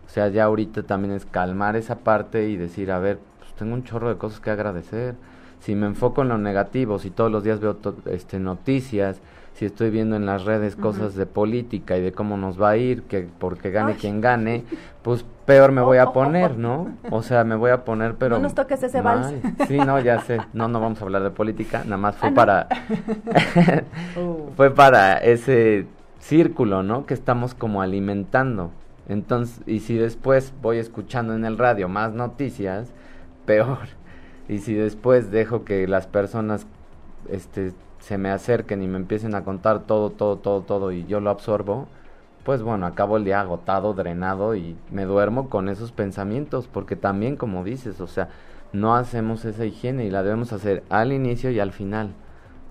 O 0.06 0.12
sea, 0.12 0.28
ya 0.30 0.46
ahorita 0.46 0.84
también 0.84 1.14
es 1.14 1.26
calmar 1.26 1.76
esa 1.76 2.00
parte 2.00 2.50
y 2.50 2.58
decir, 2.58 2.92
a 2.92 3.00
ver, 3.00 3.20
pues 3.38 3.54
tengo 3.54 3.76
un 3.76 3.84
chorro 3.84 4.10
de 4.10 4.18
cosas 4.18 4.40
que 4.40 4.50
agradecer. 4.50 5.16
Si 5.60 5.76
me 5.76 5.86
enfoco 5.86 6.24
en 6.24 6.30
lo 6.30 6.38
negativo, 6.38 6.98
si 6.98 7.12
todos 7.12 7.32
los 7.32 7.44
días 7.44 7.60
veo 7.60 7.78
este, 8.06 8.40
noticias, 8.40 9.22
si 9.60 9.66
estoy 9.66 9.90
viendo 9.90 10.16
en 10.16 10.26
las 10.26 10.46
redes 10.46 10.78
cosas 10.78 11.16
de 11.16 11.26
política 11.26 11.98
y 11.98 12.02
de 12.02 12.14
cómo 12.14 12.38
nos 12.38 12.60
va 12.60 12.70
a 12.70 12.78
ir, 12.78 13.04
que 13.04 13.28
porque 13.40 13.72
gane 13.72 13.96
quien 13.96 14.22
gane, 14.22 14.64
pues 15.02 15.26
peor 15.46 15.74
me 15.74 15.82
voy 15.82 15.98
a 15.98 16.06
poner, 16.14 16.58
¿no? 16.58 16.88
O 17.12 17.24
sea, 17.24 17.44
me 17.44 17.58
voy 17.58 17.72
a 17.72 17.84
poner, 17.84 18.16
pero... 18.16 18.38
No 18.38 18.44
nos 18.44 18.56
toques 18.56 18.82
ese 18.82 19.02
vals. 19.02 19.34
Sí, 19.68 19.78
no, 19.78 20.00
ya 20.00 20.22
sé. 20.22 20.38
No, 20.54 20.70
no 20.70 20.80
vamos 20.80 21.02
a 21.02 21.04
hablar 21.04 21.24
de 21.24 21.32
política, 21.32 21.84
nada 21.84 21.98
más 21.98 22.16
fue 22.16 22.30
ah, 22.30 22.34
para... 22.34 22.68
Fue 24.56 24.74
para 24.74 25.18
ese 25.18 25.88
círculo, 26.20 26.82
¿no? 26.82 27.06
Que 27.06 27.14
estamos 27.14 27.54
como 27.54 27.82
alimentando. 27.82 28.72
Entonces, 29.10 29.62
y 29.68 29.82
si 29.82 29.98
después 29.98 30.54
voy 30.62 30.78
escuchando 30.78 31.36
en 31.36 31.44
el 31.44 31.58
radio 31.58 31.90
más 31.90 32.14
noticias, 32.14 32.94
peor. 33.46 33.90
Y 34.48 34.60
si 34.60 34.74
después 34.74 35.32
dejo 35.32 35.66
que 35.66 35.86
las 35.86 36.08
personas 36.08 36.66
este 37.30 37.74
se 38.10 38.18
me 38.18 38.32
acerquen 38.32 38.82
y 38.82 38.88
me 38.88 38.98
empiecen 38.98 39.36
a 39.36 39.44
contar 39.44 39.84
todo, 39.84 40.10
todo, 40.10 40.38
todo, 40.38 40.62
todo 40.62 40.92
y 40.92 41.06
yo 41.06 41.20
lo 41.20 41.30
absorbo, 41.30 41.88
pues 42.44 42.64
bueno, 42.64 42.88
acabo 42.88 43.18
el 43.18 43.24
día 43.24 43.40
agotado, 43.40 43.94
drenado 43.94 44.56
y 44.56 44.76
me 44.90 45.06
duermo 45.06 45.48
con 45.48 45.70
esos 45.70 45.92
pensamientos, 45.92 46.68
porque 46.68 46.96
también 46.96 47.36
como 47.36 47.64
dices, 47.64 48.02
o 48.02 48.08
sea, 48.08 48.30
no 48.74 48.96
hacemos 48.96 49.46
esa 49.46 49.64
higiene 49.64 50.06
y 50.06 50.10
la 50.10 50.24
debemos 50.24 50.54
hacer 50.54 50.82
al 50.90 51.14
inicio 51.14 51.52
y 51.52 51.60
al 51.60 51.72
final, 51.72 52.14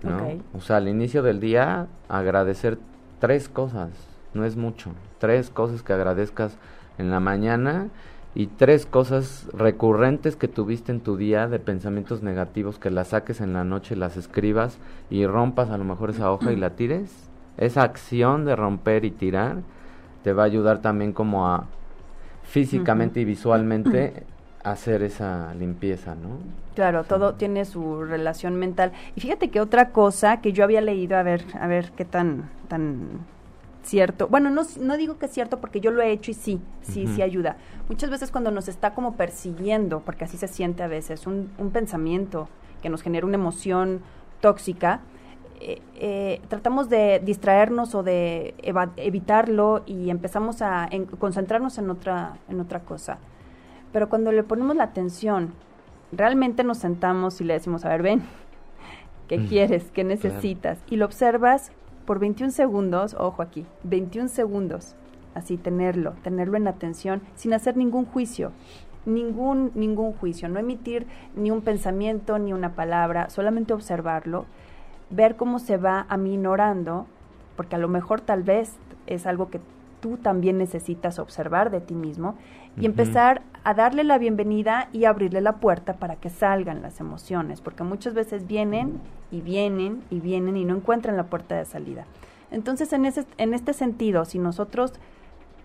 ¿no? 0.03 0.19
O 0.53 0.59
sea, 0.59 0.75
al 0.75 0.89
inicio 0.89 1.23
del 1.23 1.39
día 1.39 1.87
agradecer 2.09 2.77
tres 3.19 3.47
cosas, 3.47 3.91
no 4.33 4.43
es 4.43 4.57
mucho, 4.57 4.91
tres 5.19 5.49
cosas 5.49 5.83
que 5.83 5.93
agradezcas 5.93 6.57
en 6.97 7.11
la 7.11 7.21
mañana 7.21 7.87
y 8.35 8.47
tres 8.47 8.85
cosas 8.85 9.47
recurrentes 9.53 10.35
que 10.35 10.47
tuviste 10.47 10.91
en 10.91 10.99
tu 10.99 11.17
día 11.17 11.47
de 11.47 11.59
pensamientos 11.59 12.21
negativos 12.21 12.77
que 12.77 12.91
las 12.91 13.09
saques 13.09 13.41
en 13.41 13.53
la 13.53 13.63
noche, 13.63 13.95
las 13.95 14.17
escribas 14.17 14.77
y 15.09 15.25
rompas 15.25 15.69
a 15.69 15.77
lo 15.77 15.83
mejor 15.83 16.11
esa 16.11 16.31
hoja 16.31 16.51
y 16.51 16.55
la 16.55 16.71
tires. 16.71 17.29
Esa 17.57 17.83
acción 17.83 18.45
de 18.45 18.55
romper 18.55 19.03
y 19.03 19.11
tirar 19.11 19.57
te 20.23 20.33
va 20.33 20.43
a 20.43 20.45
ayudar 20.45 20.81
también 20.81 21.11
como 21.11 21.47
a 21.47 21.65
físicamente 22.43 23.19
y 23.19 23.25
visualmente 23.25 24.23
hacer 24.63 25.03
esa 25.03 25.53
limpieza, 25.55 26.15
¿no? 26.15 26.37
Claro, 26.75 27.03
todo 27.03 27.33
tiene 27.33 27.65
su 27.65 28.03
relación 28.03 28.55
mental. 28.55 28.91
Y 29.15 29.21
fíjate 29.21 29.49
que 29.49 29.59
otra 29.59 29.89
cosa 29.89 30.41
que 30.41 30.53
yo 30.53 30.63
había 30.63 30.81
leído, 30.81 31.17
a 31.17 31.23
ver, 31.23 31.43
a 31.59 31.67
ver 31.67 31.91
qué 31.97 32.05
tan 32.05 32.49
tan 32.67 33.25
cierto. 33.83 34.27
Bueno, 34.27 34.49
no, 34.49 34.61
no 34.79 34.97
digo 34.97 35.17
que 35.17 35.27
es 35.27 35.31
cierto 35.31 35.59
porque 35.59 35.79
yo 35.79 35.91
lo 35.91 36.01
he 36.01 36.11
hecho 36.11 36.31
y 36.31 36.33
sí, 36.33 36.61
sí, 36.81 37.07
sí 37.07 37.21
ayuda. 37.21 37.57
Muchas 37.87 38.09
veces 38.09 38.31
cuando 38.31 38.51
nos 38.51 38.67
está 38.67 38.93
como 38.93 39.15
persiguiendo, 39.15 40.01
porque 40.01 40.25
así 40.25 40.37
se 40.37 40.47
siente 40.47 40.83
a 40.83 40.87
veces, 40.87 41.27
un, 41.27 41.51
un 41.57 41.71
pensamiento 41.71 42.49
que 42.81 42.89
nos 42.89 43.01
genera 43.01 43.25
una 43.25 43.35
emoción 43.35 44.01
tóxica, 44.41 45.01
eh, 45.61 45.81
eh, 45.95 46.41
tratamos 46.47 46.89
de 46.89 47.19
distraernos 47.19 47.93
o 47.93 48.01
de 48.01 48.55
evitarlo 48.95 49.83
y 49.85 50.09
empezamos 50.09 50.61
a 50.61 50.89
concentrarnos 51.19 51.77
en 51.77 51.89
otra, 51.89 52.37
en 52.47 52.61
otra 52.61 52.79
cosa. 52.81 53.17
Pero 53.91 54.07
cuando 54.07 54.31
le 54.31 54.43
ponemos 54.43 54.77
la 54.77 54.85
atención, 54.85 55.53
realmente 56.13 56.63
nos 56.63 56.77
sentamos 56.77 57.41
y 57.41 57.43
le 57.43 57.55
decimos, 57.55 57.83
a 57.83 57.89
ver, 57.89 58.03
ven, 58.03 58.21
¿qué 59.27 59.45
quieres? 59.47 59.91
¿Qué 59.91 60.05
necesitas? 60.05 60.79
Y 60.89 60.95
lo 60.95 61.05
observas 61.05 61.73
por 62.09 62.17
21 62.17 62.49
segundos, 62.49 63.13
ojo 63.19 63.43
aquí, 63.43 63.67
21 63.83 64.29
segundos, 64.29 64.95
así 65.35 65.57
tenerlo, 65.57 66.13
tenerlo 66.23 66.57
en 66.57 66.67
atención 66.67 67.21
sin 67.35 67.53
hacer 67.53 67.77
ningún 67.77 68.05
juicio, 68.05 68.51
ningún, 69.05 69.71
ningún 69.75 70.13
juicio, 70.13 70.49
no 70.49 70.57
emitir 70.57 71.05
ni 71.35 71.51
un 71.51 71.61
pensamiento 71.61 72.39
ni 72.39 72.51
una 72.51 72.73
palabra, 72.73 73.29
solamente 73.29 73.73
observarlo, 73.73 74.47
ver 75.11 75.35
cómo 75.35 75.59
se 75.59 75.77
va 75.77 76.07
aminorando, 76.09 77.05
porque 77.55 77.75
a 77.75 77.79
lo 77.79 77.87
mejor 77.87 78.21
tal 78.21 78.41
vez 78.41 78.73
es 79.05 79.27
algo 79.27 79.51
que 79.51 79.61
tú 79.99 80.17
también 80.17 80.57
necesitas 80.57 81.19
observar 81.19 81.71
de 81.71 81.81
ti 81.81 81.93
mismo 81.93 82.35
y 82.77 82.85
empezar 82.85 83.41
a 83.63 83.73
darle 83.73 84.03
la 84.03 84.17
bienvenida 84.17 84.89
y 84.93 85.05
abrirle 85.05 85.41
la 85.41 85.57
puerta 85.57 85.93
para 85.93 86.15
que 86.15 86.29
salgan 86.29 86.81
las 86.81 86.99
emociones, 86.99 87.61
porque 87.61 87.83
muchas 87.83 88.13
veces 88.13 88.47
vienen 88.47 88.99
y 89.31 89.41
vienen 89.41 90.01
y 90.09 90.19
vienen 90.19 90.55
y 90.55 90.65
no 90.65 90.75
encuentran 90.75 91.17
la 91.17 91.25
puerta 91.25 91.57
de 91.57 91.65
salida. 91.65 92.05
Entonces, 92.51 92.93
en, 92.93 93.05
ese, 93.05 93.25
en 93.37 93.53
este 93.53 93.73
sentido, 93.73 94.25
si 94.25 94.39
nosotros 94.39 94.93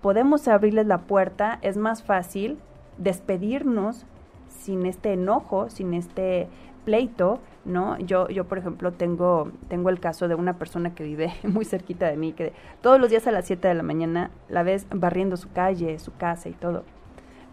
podemos 0.03 0.49
abrirles 0.49 0.87
la 0.87 1.03
puerta, 1.03 1.59
es 1.63 1.77
más 1.77 2.03
fácil 2.03 2.59
despedirnos 2.99 4.05
sin 4.49 4.87
este 4.87 5.13
enojo, 5.13 5.71
sin 5.71 5.95
este 5.95 6.49
pleito, 6.85 7.41
¿no? 7.65 7.99
Yo, 7.99 8.29
yo 8.29 8.45
por 8.45 8.59
ejemplo, 8.59 8.93
tengo, 8.93 9.51
tengo 9.69 9.91
el 9.91 10.01
caso 10.01 10.29
de 10.29 10.35
una 10.35 10.59
persona 10.59 10.95
que 10.95 11.05
vive 11.05 11.33
muy 11.45 11.65
cerquita 11.65 12.07
de 12.09 12.17
mí, 12.17 12.33
que 12.33 12.53
todos 12.83 13.01
los 13.01 13.11
días 13.11 13.27
a 13.27 13.33
las 13.33 13.47
7 13.47 13.69
de 13.69 13.75
la 13.75 13.83
mañana 13.83 14.31
la 14.49 14.63
ves 14.63 14.87
barriendo 14.91 15.37
su 15.37 15.51
calle, 15.53 15.99
su 15.99 16.15
casa 16.17 16.49
y 16.49 16.53
todo. 16.53 16.85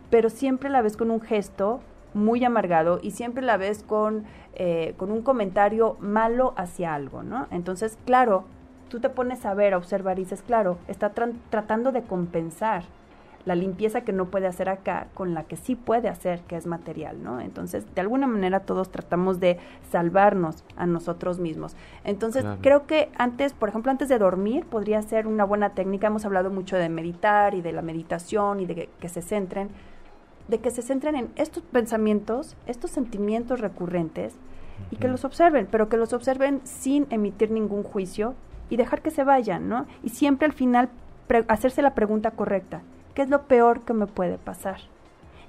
Pero 0.10 0.30
siempre 0.30 0.70
la 0.70 0.82
ves 0.82 0.98
con 0.98 1.12
un 1.12 1.22
gesto 1.22 1.82
muy 2.14 2.44
amargado 2.44 3.00
y 3.02 3.12
siempre 3.12 3.44
la 3.44 3.58
ves 3.58 3.84
con, 3.84 4.26
eh, 4.54 4.94
con 4.98 5.12
un 5.12 5.22
comentario 5.22 5.96
malo 6.00 6.54
hacia 6.58 6.94
algo, 6.94 7.24
¿no? 7.24 7.48
Entonces, 7.52 7.98
claro, 8.06 8.44
tú 8.90 9.00
te 9.00 9.10
pones 9.10 9.46
a 9.46 9.54
ver, 9.54 9.74
a 9.74 9.78
observar 9.78 10.20
y 10.20 10.24
dices, 10.24 10.42
claro, 10.42 10.78
está 10.88 11.14
tratando 11.14 11.94
de 11.94 12.04
compensar 12.04 12.84
la 13.46 13.56
limpieza 13.56 14.02
que 14.02 14.14
no 14.14 14.26
puede 14.26 14.48
hacer 14.48 14.70
acá 14.70 15.08
con 15.14 15.34
la 15.34 15.44
que 15.44 15.56
sí 15.56 15.76
puede 15.76 16.10
hacer, 16.10 16.42
que 16.42 16.56
es 16.56 16.68
material, 16.68 17.24
¿no? 17.24 17.40
Entonces, 17.40 17.86
de 17.94 18.02
alguna 18.02 18.28
manera 18.28 18.62
todos 18.62 18.92
tratamos 18.92 19.40
de 19.40 19.58
salvarnos 19.90 20.64
a 20.76 20.86
nosotros 20.86 21.40
mismos. 21.40 21.76
Entonces, 22.04 22.46
creo 22.62 22.86
que 22.86 23.10
antes, 23.18 23.54
por 23.54 23.70
ejemplo, 23.70 23.92
antes 23.92 24.10
de 24.10 24.18
dormir, 24.18 24.66
podría 24.66 25.02
ser 25.02 25.28
una 25.28 25.44
buena 25.44 25.72
técnica. 25.72 26.08
Hemos 26.08 26.26
hablado 26.26 26.50
mucho 26.50 26.78
de 26.78 26.90
meditar 26.90 27.54
y 27.56 27.62
de 27.62 27.72
la 27.72 27.82
meditación 27.82 28.60
y 28.60 28.66
de 28.66 28.90
que, 29.00 29.10
se 29.10 29.22
centren, 29.22 29.70
de 30.48 30.60
que 30.60 30.72
se 30.72 30.82
centren 30.82 31.16
en 31.16 31.30
estos 31.36 31.64
pensamientos, 31.64 32.56
estos 32.68 32.92
sentimientos 32.92 33.60
recurrentes 33.60 34.36
y 34.90 34.96
que 34.96 35.08
los 35.08 35.26
observen, 35.26 35.68
pero 35.70 35.90
que 35.90 35.98
los 35.98 36.14
observen 36.14 36.62
sin 36.64 37.08
emitir 37.10 37.52
ningún 37.52 37.84
juicio 37.84 38.34
y 38.70 38.78
dejar 38.78 39.02
que 39.02 39.12
se 39.12 39.24
vayan, 39.24 39.70
¿no? 39.70 39.86
Y 40.04 40.10
siempre 40.10 40.46
al 40.46 40.54
final 40.54 40.90
hacerse 41.48 41.82
la 41.82 41.94
pregunta 41.94 42.32
correcta. 42.32 42.82
¿Qué 43.14 43.22
es 43.22 43.30
lo 43.30 43.44
peor 43.44 43.82
que 43.82 43.94
me 43.94 44.08
puede 44.08 44.38
pasar? 44.38 44.78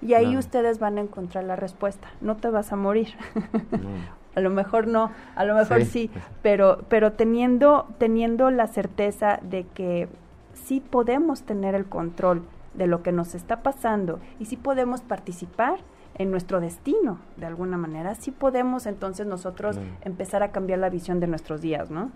Y 0.00 0.14
ahí 0.14 0.36
ustedes 0.36 0.80
van 0.80 0.98
a 0.98 1.00
encontrar 1.00 1.44
la 1.44 1.54
respuesta. 1.54 2.08
No 2.20 2.36
te 2.36 2.50
vas 2.50 2.72
a 2.72 2.76
morir. 2.76 3.14
a 4.34 4.40
lo 4.40 4.50
mejor 4.50 4.86
no, 4.88 5.10
a 5.36 5.44
lo 5.44 5.54
mejor 5.54 5.84
sí, 5.84 6.10
pero, 6.42 6.84
pero 6.88 7.12
teniendo, 7.12 7.86
teniendo 7.98 8.50
la 8.50 8.66
certeza 8.66 9.38
de 9.42 9.64
que 9.74 10.08
sí 10.54 10.80
podemos 10.80 11.42
tener 11.42 11.74
el 11.74 11.86
control 11.86 12.42
de 12.74 12.86
lo 12.86 13.02
que 13.02 13.12
nos 13.12 13.34
está 13.34 13.62
pasando 13.62 14.20
y 14.38 14.46
sí 14.46 14.56
podemos 14.56 15.02
participar 15.02 15.80
en 16.16 16.30
nuestro 16.30 16.60
destino 16.60 17.18
de 17.36 17.46
alguna 17.46 17.76
manera, 17.76 18.14
sí 18.14 18.30
podemos 18.30 18.86
entonces 18.86 19.26
nosotros 19.26 19.78
empezar 20.02 20.42
a 20.42 20.52
cambiar 20.52 20.78
la 20.78 20.90
visión 20.90 21.20
de 21.20 21.26
nuestros 21.26 21.60
días, 21.60 21.90
¿no? 21.90 22.10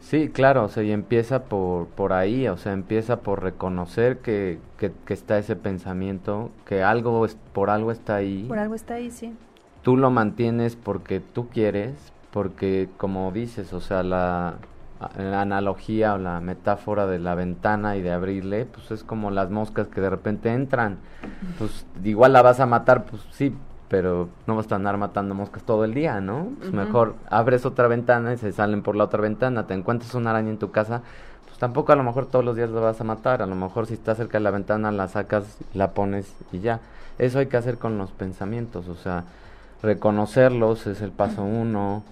Sí, 0.00 0.30
claro, 0.30 0.64
o 0.64 0.68
sea, 0.68 0.82
y 0.82 0.92
empieza 0.92 1.44
por, 1.44 1.86
por 1.88 2.12
ahí, 2.12 2.48
o 2.48 2.56
sea, 2.56 2.72
empieza 2.72 3.20
por 3.20 3.42
reconocer 3.42 4.18
que, 4.18 4.58
que, 4.78 4.92
está 5.12 5.38
ese 5.38 5.56
pensamiento, 5.56 6.50
que 6.64 6.82
algo, 6.82 7.24
es, 7.26 7.36
por 7.52 7.70
algo 7.70 7.92
está 7.92 8.16
ahí. 8.16 8.44
Por 8.48 8.58
algo 8.58 8.74
está 8.74 8.94
ahí, 8.94 9.10
sí. 9.10 9.34
Tú 9.82 9.96
lo 9.96 10.10
mantienes 10.10 10.74
porque 10.74 11.20
tú 11.20 11.48
quieres, 11.48 12.12
porque 12.32 12.88
como 12.96 13.30
dices, 13.30 13.72
o 13.72 13.80
sea, 13.80 14.02
la, 14.02 14.56
la 15.16 15.42
analogía 15.42 16.14
o 16.14 16.18
la 16.18 16.40
metáfora 16.40 17.06
de 17.06 17.18
la 17.18 17.34
ventana 17.34 17.96
y 17.96 18.02
de 18.02 18.12
abrirle, 18.12 18.66
pues 18.66 18.90
es 18.90 19.04
como 19.04 19.30
las 19.30 19.50
moscas 19.50 19.88
que 19.88 20.00
de 20.00 20.10
repente 20.10 20.52
entran. 20.52 20.98
Pues 21.58 21.86
igual 22.04 22.32
la 22.32 22.42
vas 22.42 22.60
a 22.60 22.66
matar, 22.66 23.04
pues 23.04 23.22
sí, 23.30 23.54
pero 23.90 24.28
no 24.46 24.54
vas 24.54 24.70
a 24.70 24.76
andar 24.76 24.96
matando 24.98 25.34
moscas 25.34 25.64
todo 25.64 25.84
el 25.84 25.94
día, 25.94 26.20
¿no? 26.20 26.46
Pues 26.60 26.72
mejor 26.72 27.16
abres 27.28 27.66
otra 27.66 27.88
ventana 27.88 28.32
y 28.32 28.36
se 28.38 28.52
salen 28.52 28.82
por 28.82 28.94
la 28.94 29.04
otra 29.04 29.20
ventana, 29.20 29.66
te 29.66 29.74
encuentras 29.74 30.14
una 30.14 30.30
araña 30.30 30.50
en 30.50 30.58
tu 30.58 30.70
casa, 30.70 31.02
pues 31.44 31.58
tampoco 31.58 31.90
a 31.90 31.96
lo 31.96 32.04
mejor 32.04 32.26
todos 32.26 32.44
los 32.44 32.54
días 32.54 32.70
la 32.70 32.80
vas 32.80 33.00
a 33.00 33.04
matar, 33.04 33.42
a 33.42 33.46
lo 33.46 33.56
mejor 33.56 33.88
si 33.88 33.94
estás 33.94 34.16
cerca 34.16 34.38
de 34.38 34.44
la 34.44 34.52
ventana 34.52 34.92
la 34.92 35.08
sacas, 35.08 35.58
la 35.74 35.90
pones 35.90 36.32
y 36.52 36.60
ya. 36.60 36.78
Eso 37.18 37.40
hay 37.40 37.46
que 37.46 37.56
hacer 37.56 37.78
con 37.78 37.98
los 37.98 38.12
pensamientos, 38.12 38.86
o 38.86 38.94
sea, 38.94 39.24
reconocerlos 39.82 40.86
es 40.86 41.00
el 41.00 41.10
paso 41.10 41.42
uno, 41.42 42.04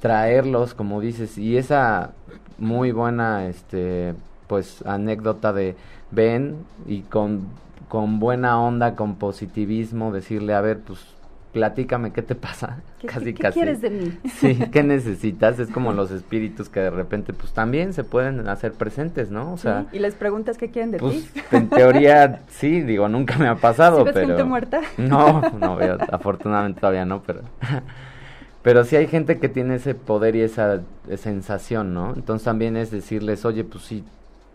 traerlos, 0.00 0.72
como 0.72 1.02
dices, 1.02 1.36
y 1.36 1.58
esa 1.58 2.12
muy 2.56 2.92
buena, 2.92 3.46
este, 3.46 4.14
pues 4.46 4.82
anécdota 4.86 5.52
de 5.52 5.76
ven 6.10 6.64
y 6.86 7.02
con 7.02 7.46
con 7.88 8.18
buena 8.20 8.60
onda, 8.60 8.94
con 8.94 9.16
positivismo, 9.16 10.12
decirle, 10.12 10.54
a 10.54 10.60
ver, 10.60 10.80
pues 10.80 11.00
platícame 11.52 12.12
qué 12.12 12.20
te 12.20 12.34
pasa. 12.34 12.80
¿Qué, 12.98 13.06
casi, 13.06 13.32
¿qué, 13.32 13.50
quieres 13.50 13.80
de 13.80 13.90
mí? 13.90 14.18
Sí, 14.38 14.58
¿qué 14.72 14.82
necesitas? 14.82 15.58
Es 15.58 15.68
como 15.70 15.92
los 15.92 16.10
espíritus 16.10 16.68
que 16.68 16.80
de 16.80 16.90
repente 16.90 17.32
pues 17.32 17.52
también 17.52 17.92
se 17.92 18.04
pueden 18.04 18.48
hacer 18.48 18.72
presentes, 18.72 19.30
¿no? 19.30 19.52
O 19.52 19.56
sea, 19.56 19.86
y 19.92 19.98
les 19.98 20.14
preguntas 20.14 20.58
qué 20.58 20.70
quieren 20.70 20.90
de 20.90 20.98
pues, 20.98 21.32
ti. 21.32 21.40
En 21.52 21.68
teoría 21.68 22.40
sí, 22.48 22.82
digo, 22.82 23.08
nunca 23.08 23.38
me 23.38 23.48
ha 23.48 23.54
pasado, 23.54 23.98
¿Sí 23.98 24.04
ves 24.04 24.14
pero 24.14 24.26
gente 24.28 24.44
muerta? 24.44 24.80
No, 24.98 25.40
no 25.58 25.76
veo, 25.76 25.98
afortunadamente 26.10 26.80
todavía 26.80 27.04
no, 27.04 27.22
pero 27.22 27.42
Pero 28.62 28.84
sí 28.84 28.96
hay 28.96 29.06
gente 29.06 29.38
que 29.38 29.50
tiene 29.50 29.74
ese 29.74 29.94
poder 29.94 30.36
y 30.36 30.40
esa 30.40 30.80
sensación, 31.16 31.92
¿no? 31.92 32.14
Entonces 32.14 32.46
también 32.46 32.78
es 32.78 32.90
decirles, 32.90 33.44
oye, 33.44 33.62
pues 33.62 33.84
sí, 33.84 34.04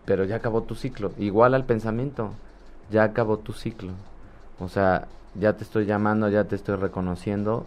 pero 0.04 0.24
ya 0.24 0.36
acabó 0.36 0.64
tu 0.64 0.74
ciclo. 0.74 1.12
Igual 1.16 1.54
al 1.54 1.64
pensamiento, 1.64 2.32
ya 2.90 3.04
acabó 3.04 3.38
tu 3.38 3.52
ciclo. 3.52 3.92
O 4.58 4.68
sea, 4.68 5.08
ya 5.34 5.54
te 5.54 5.64
estoy 5.64 5.86
llamando, 5.86 6.28
ya 6.28 6.44
te 6.44 6.56
estoy 6.56 6.76
reconociendo, 6.76 7.66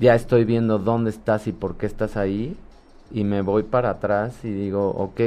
ya 0.00 0.14
estoy 0.14 0.44
viendo 0.44 0.78
dónde 0.78 1.10
estás 1.10 1.46
y 1.46 1.52
por 1.52 1.76
qué 1.76 1.86
estás 1.86 2.16
ahí, 2.16 2.56
y 3.10 3.24
me 3.24 3.42
voy 3.42 3.62
para 3.62 3.90
atrás 3.90 4.44
y 4.44 4.50
digo, 4.50 4.90
ok, 4.90 5.20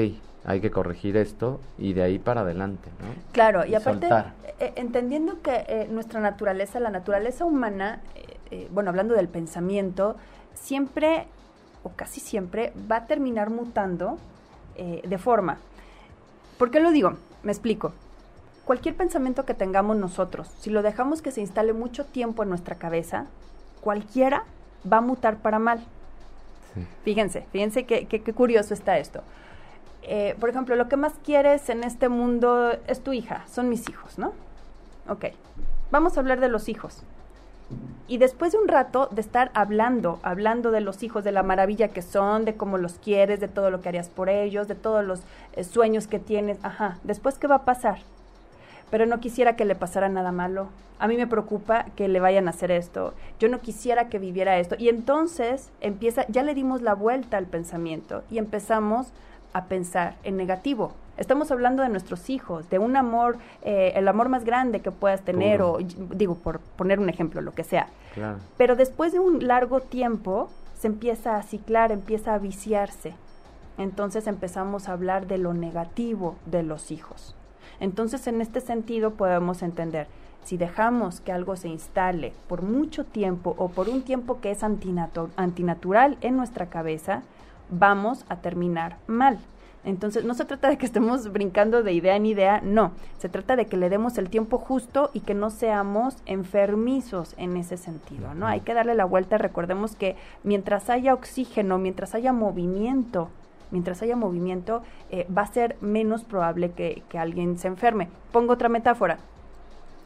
hay 0.45 0.61
que 0.61 0.71
corregir 0.71 1.17
esto 1.17 1.59
y 1.77 1.93
de 1.93 2.03
ahí 2.03 2.19
para 2.19 2.41
adelante, 2.41 2.89
¿no? 2.99 3.07
Claro, 3.31 3.65
y, 3.65 3.75
aparte, 3.75 4.07
eh, 4.59 4.73
entendiendo 4.75 5.41
que 5.41 5.65
eh, 5.67 5.87
nuestra 5.89 6.19
naturaleza, 6.19 6.79
la 6.79 6.89
naturaleza 6.89 7.45
humana, 7.45 8.01
eh, 8.51 8.67
bueno, 8.71 8.89
hablando 8.89 9.13
del 9.13 9.27
pensamiento, 9.27 10.15
siempre 10.53 11.27
o 11.83 11.89
casi 11.89 12.19
siempre 12.19 12.73
va 12.89 12.97
a 12.97 13.05
terminar 13.05 13.49
mutando 13.49 14.17
de 14.77 15.17
forma. 15.17 15.57
¿Por 16.57 16.71
qué 16.71 16.79
lo 16.79 16.91
digo? 16.91 17.17
Me 17.43 17.51
explico. 17.51 17.91
Cualquier 18.69 18.93
pensamiento 18.93 19.47
que 19.47 19.55
tengamos 19.55 19.97
nosotros, 19.97 20.47
si 20.59 20.69
lo 20.69 20.83
dejamos 20.83 21.23
que 21.23 21.31
se 21.31 21.41
instale 21.41 21.73
mucho 21.73 22.05
tiempo 22.05 22.43
en 22.43 22.49
nuestra 22.49 22.75
cabeza, 22.75 23.25
cualquiera 23.81 24.43
va 24.85 24.97
a 24.97 25.01
mutar 25.01 25.37
para 25.37 25.57
mal. 25.57 25.83
Fíjense, 27.03 27.47
fíjense 27.51 27.85
qué, 27.85 28.21
curioso 28.35 28.75
está 28.75 28.99
esto. 28.99 29.23
Eh, 30.03 30.35
por 30.39 30.51
ejemplo, 30.51 30.75
lo 30.75 30.87
que 30.87 30.97
más 30.97 31.13
quieres 31.25 31.67
en 31.71 31.83
este 31.83 32.09
mundo 32.09 32.73
es 32.85 33.01
tu 33.01 33.11
hija, 33.11 33.43
son 33.51 33.69
mis 33.69 33.89
hijos, 33.89 34.19
¿no? 34.19 34.33
Ok, 35.07 35.25
vamos 35.89 36.15
a 36.15 36.19
hablar 36.19 36.39
de 36.39 36.49
los 36.49 36.69
hijos. 36.69 37.01
Y 38.07 38.19
después 38.19 38.51
de 38.51 38.59
un 38.59 38.67
rato 38.67 39.09
de 39.11 39.21
estar 39.21 39.49
hablando, 39.55 40.19
hablando 40.21 40.69
de 40.69 40.81
los 40.81 41.01
hijos, 41.01 41.23
de 41.23 41.31
la 41.31 41.41
maravilla 41.41 41.87
que 41.87 42.03
son, 42.03 42.45
de 42.45 42.53
cómo 42.53 42.77
los 42.77 42.99
quieres, 42.99 43.39
de 43.39 43.47
todo 43.47 43.71
lo 43.71 43.81
que 43.81 43.89
harías 43.89 44.09
por 44.09 44.29
ellos, 44.29 44.67
de 44.67 44.75
todos 44.75 45.03
los 45.03 45.21
eh, 45.53 45.63
sueños 45.63 46.05
que 46.05 46.19
tienes, 46.19 46.59
ajá, 46.61 46.99
después 47.03 47.39
qué 47.39 47.47
va 47.47 47.55
a 47.55 47.65
pasar? 47.65 47.97
Pero 48.89 49.05
no 49.05 49.19
quisiera 49.19 49.55
que 49.55 49.65
le 49.65 49.75
pasara 49.75 50.09
nada 50.09 50.31
malo. 50.31 50.69
A 50.99 51.07
mí 51.07 51.15
me 51.15 51.27
preocupa 51.27 51.85
que 51.95 52.07
le 52.07 52.19
vayan 52.19 52.47
a 52.47 52.51
hacer 52.51 52.71
esto. 52.71 53.13
Yo 53.39 53.47
no 53.47 53.59
quisiera 53.59 54.09
que 54.09 54.19
viviera 54.19 54.59
esto. 54.59 54.75
Y 54.77 54.89
entonces 54.89 55.71
empieza, 55.81 56.25
ya 56.27 56.43
le 56.43 56.53
dimos 56.53 56.81
la 56.81 56.93
vuelta 56.93 57.37
al 57.37 57.45
pensamiento 57.45 58.23
y 58.29 58.37
empezamos 58.37 59.13
a 59.53 59.65
pensar 59.65 60.15
en 60.23 60.37
negativo. 60.37 60.93
Estamos 61.17 61.51
hablando 61.51 61.83
de 61.83 61.89
nuestros 61.89 62.29
hijos, 62.29 62.69
de 62.69 62.79
un 62.79 62.95
amor, 62.95 63.37
eh, 63.61 63.91
el 63.95 64.07
amor 64.07 64.29
más 64.29 64.45
grande 64.45 64.79
que 64.79 64.91
puedas 64.91 65.21
tener, 65.21 65.61
o 65.61 65.79
digo, 65.79 66.35
por 66.35 66.59
poner 66.59 66.99
un 66.99 67.09
ejemplo, 67.09 67.41
lo 67.41 67.51
que 67.51 67.65
sea. 67.65 67.87
Pero 68.57 68.75
después 68.75 69.11
de 69.11 69.19
un 69.19 69.45
largo 69.45 69.81
tiempo, 69.81 70.49
se 70.77 70.87
empieza 70.87 71.35
a 71.35 71.43
ciclar, 71.43 71.91
empieza 71.91 72.33
a 72.33 72.37
viciarse. 72.37 73.15
Entonces 73.77 74.27
empezamos 74.27 74.87
a 74.87 74.93
hablar 74.93 75.27
de 75.27 75.37
lo 75.37 75.53
negativo 75.53 76.35
de 76.45 76.63
los 76.63 76.91
hijos. 76.91 77.35
Entonces, 77.79 78.27
en 78.27 78.41
este 78.41 78.61
sentido, 78.61 79.11
podemos 79.11 79.61
entender, 79.61 80.07
si 80.43 80.57
dejamos 80.57 81.21
que 81.21 81.31
algo 81.31 81.55
se 81.55 81.67
instale 81.67 82.33
por 82.47 82.61
mucho 82.61 83.05
tiempo 83.05 83.55
o 83.57 83.69
por 83.69 83.89
un 83.89 84.01
tiempo 84.01 84.39
que 84.41 84.51
es 84.51 84.63
antinatural 84.63 86.17
en 86.21 86.37
nuestra 86.37 86.67
cabeza, 86.67 87.23
vamos 87.69 88.25
a 88.29 88.37
terminar 88.37 88.97
mal. 89.07 89.39
Entonces, 89.85 90.25
no 90.25 90.33
se 90.33 90.43
trata 90.43 90.67
de 90.67 90.77
que 90.77 90.85
estemos 90.85 91.31
brincando 91.31 91.83
de 91.83 91.93
idea 91.93 92.17
en 92.17 92.25
idea, 92.25 92.59
no. 92.61 92.91
Se 93.17 93.29
trata 93.29 93.55
de 93.55 93.67
que 93.67 93.77
le 93.77 93.89
demos 93.89 94.17
el 94.17 94.29
tiempo 94.29 94.57
justo 94.57 95.09
y 95.13 95.21
que 95.21 95.33
no 95.33 95.49
seamos 95.49 96.17
enfermizos 96.25 97.33
en 97.37 97.55
ese 97.55 97.77
sentido, 97.77 98.33
¿no? 98.33 98.45
Hay 98.45 98.59
que 98.59 98.73
darle 98.73 98.93
la 98.93 99.05
vuelta. 99.05 99.37
Recordemos 99.37 99.95
que 99.95 100.17
mientras 100.43 100.89
haya 100.89 101.13
oxígeno, 101.13 101.77
mientras 101.77 102.13
haya 102.13 102.33
movimiento, 102.33 103.29
mientras 103.71 104.01
haya 104.01 104.15
movimiento, 104.15 104.81
eh, 105.09 105.27
va 105.35 105.43
a 105.43 105.47
ser 105.47 105.77
menos 105.81 106.23
probable 106.23 106.71
que, 106.71 107.03
que 107.09 107.17
alguien 107.19 107.57
se 107.57 107.67
enferme. 107.67 108.09
Pongo 108.31 108.53
otra 108.53 108.69
metáfora. 108.69 109.19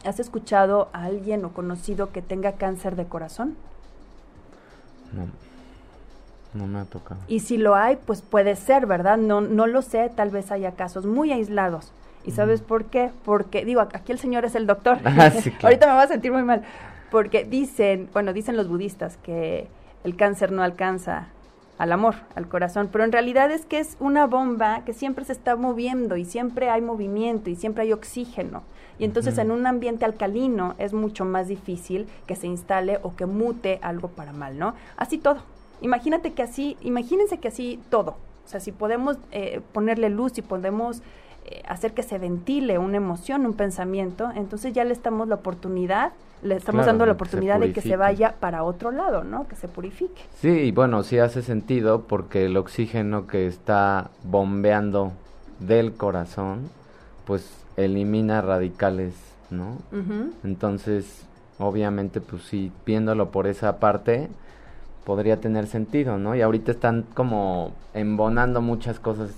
¿Has 0.06 0.20
escuchado 0.20 0.90
a 0.94 1.06
alguien 1.06 1.46
o 1.46 1.54
conocido 1.54 2.12
que 2.12 2.22
tenga 2.22 2.54
cáncer 2.54 2.96
de 2.96 3.06
corazón? 3.06 3.56
No. 5.14 5.28
No 6.54 6.68
me 6.68 6.80
ha 6.80 6.86
tocado. 6.86 7.20
Y 7.28 7.40
si 7.40 7.58
lo 7.58 7.76
hay, 7.76 7.96
pues 7.96 8.22
puede 8.22 8.56
ser, 8.56 8.86
¿verdad? 8.86 9.18
No, 9.18 9.42
no 9.42 9.66
lo 9.66 9.82
sé, 9.82 10.12
tal 10.16 10.30
vez 10.30 10.52
haya 10.52 10.74
casos 10.74 11.06
muy 11.06 11.32
aislados. 11.32 11.92
¿Y 12.26 12.32
sabes 12.32 12.62
por 12.62 12.86
qué? 12.86 13.12
Porque, 13.26 13.66
digo, 13.66 13.82
aquí 13.82 14.12
el 14.12 14.20
señor 14.20 14.46
es 14.46 14.56
el 14.56 14.68
doctor. 14.68 15.00
Ah, 15.06 15.32
Ahorita 15.64 15.88
me 15.88 15.94
va 15.94 16.04
a 16.04 16.08
sentir 16.08 16.32
muy 16.32 16.44
mal. 16.44 16.64
Porque 17.12 17.44
dicen, 17.44 18.10
bueno, 18.14 18.34
dicen 18.34 18.56
los 18.56 18.68
budistas 18.68 19.18
que 19.18 19.68
el 20.04 20.16
cáncer 20.16 20.52
no 20.52 20.64
alcanza 20.64 21.28
al 21.84 21.92
amor, 21.92 22.16
al 22.36 22.48
corazón, 22.48 22.88
pero 22.90 23.04
en 23.04 23.12
realidad 23.12 23.52
es 23.52 23.66
que 23.66 23.78
es 23.78 23.98
una 24.00 24.26
bomba 24.26 24.86
que 24.86 24.94
siempre 24.94 25.26
se 25.26 25.34
está 25.34 25.58
moviendo 25.58 26.16
y 26.16 26.24
siempre 26.24 26.70
hay 26.70 26.82
movimiento 26.82 27.50
y 27.50 27.58
siempre 27.58 27.84
hay 27.84 27.92
oxígeno. 27.92 28.64
Y 29.00 29.04
entonces 29.04 29.38
en 29.38 29.52
un 29.52 29.68
ambiente 29.68 30.06
alcalino 30.06 30.76
es 30.78 30.94
mucho 30.94 31.26
más 31.26 31.50
difícil 31.50 32.08
que 32.26 32.38
se 32.38 32.48
instale 32.48 33.00
o 33.04 33.18
que 33.18 33.26
mute 33.26 33.80
algo 33.82 34.08
para 34.08 34.32
mal, 34.32 34.58
¿no? 34.58 34.76
Así 34.96 35.18
todo. 35.18 35.44
Imagínate 35.82 36.32
que 36.32 36.42
así, 36.42 36.78
imagínense 36.84 37.40
que 37.40 37.50
así 37.50 37.82
todo. 37.90 38.12
O 38.46 38.48
sea, 38.48 38.62
si 38.62 38.72
podemos 38.72 39.18
eh, 39.32 39.60
ponerle 39.74 40.10
luz, 40.10 40.32
si 40.32 40.42
podemos 40.42 41.02
eh, 41.44 41.64
hacer 41.68 41.94
que 41.94 42.04
se 42.04 42.18
ventile 42.18 42.78
una 42.78 42.96
emoción, 42.96 43.46
un 43.46 43.56
pensamiento, 43.56 44.32
entonces 44.34 44.72
ya 44.72 44.86
le 44.86 44.94
estamos 44.94 45.28
la 45.28 45.36
oportunidad, 45.36 46.14
le 46.44 46.56
estamos 46.56 46.86
dando 46.86 47.06
la 47.06 47.14
oportunidad 47.14 47.60
de 47.60 47.72
que 47.72 47.82
se 47.82 47.96
vaya 47.96 48.36
para 48.40 48.64
otro 48.64 48.92
lado, 48.92 49.24
¿no? 49.24 49.48
Que 49.48 49.56
se 49.56 49.68
purifique. 49.68 50.22
Sí, 50.40 50.50
y 50.50 50.72
bueno, 50.72 51.04
sí 51.04 51.20
hace 51.20 51.42
sentido 51.42 52.02
porque 52.02 52.46
el 52.46 52.58
oxígeno 52.58 53.28
que 53.28 53.48
está 53.48 54.10
bombeando 54.24 55.14
del 55.60 55.94
corazón, 55.94 56.70
pues 57.26 57.50
elimina 57.78 58.42
radicales, 58.42 59.14
¿no? 59.50 59.78
Entonces, 60.44 61.26
obviamente, 61.60 62.22
pues 62.22 62.44
sí, 62.44 62.72
viéndolo 62.86 63.30
por 63.30 63.48
esa 63.48 63.80
parte, 63.80 64.30
podría 65.06 65.40
tener 65.40 65.68
sentido, 65.68 66.18
¿no? 66.18 66.36
Y 66.36 66.42
ahorita 66.42 66.72
están 66.72 67.06
como 67.14 67.74
embonando 67.94 68.62
muchas 68.62 69.00
cosas 69.00 69.32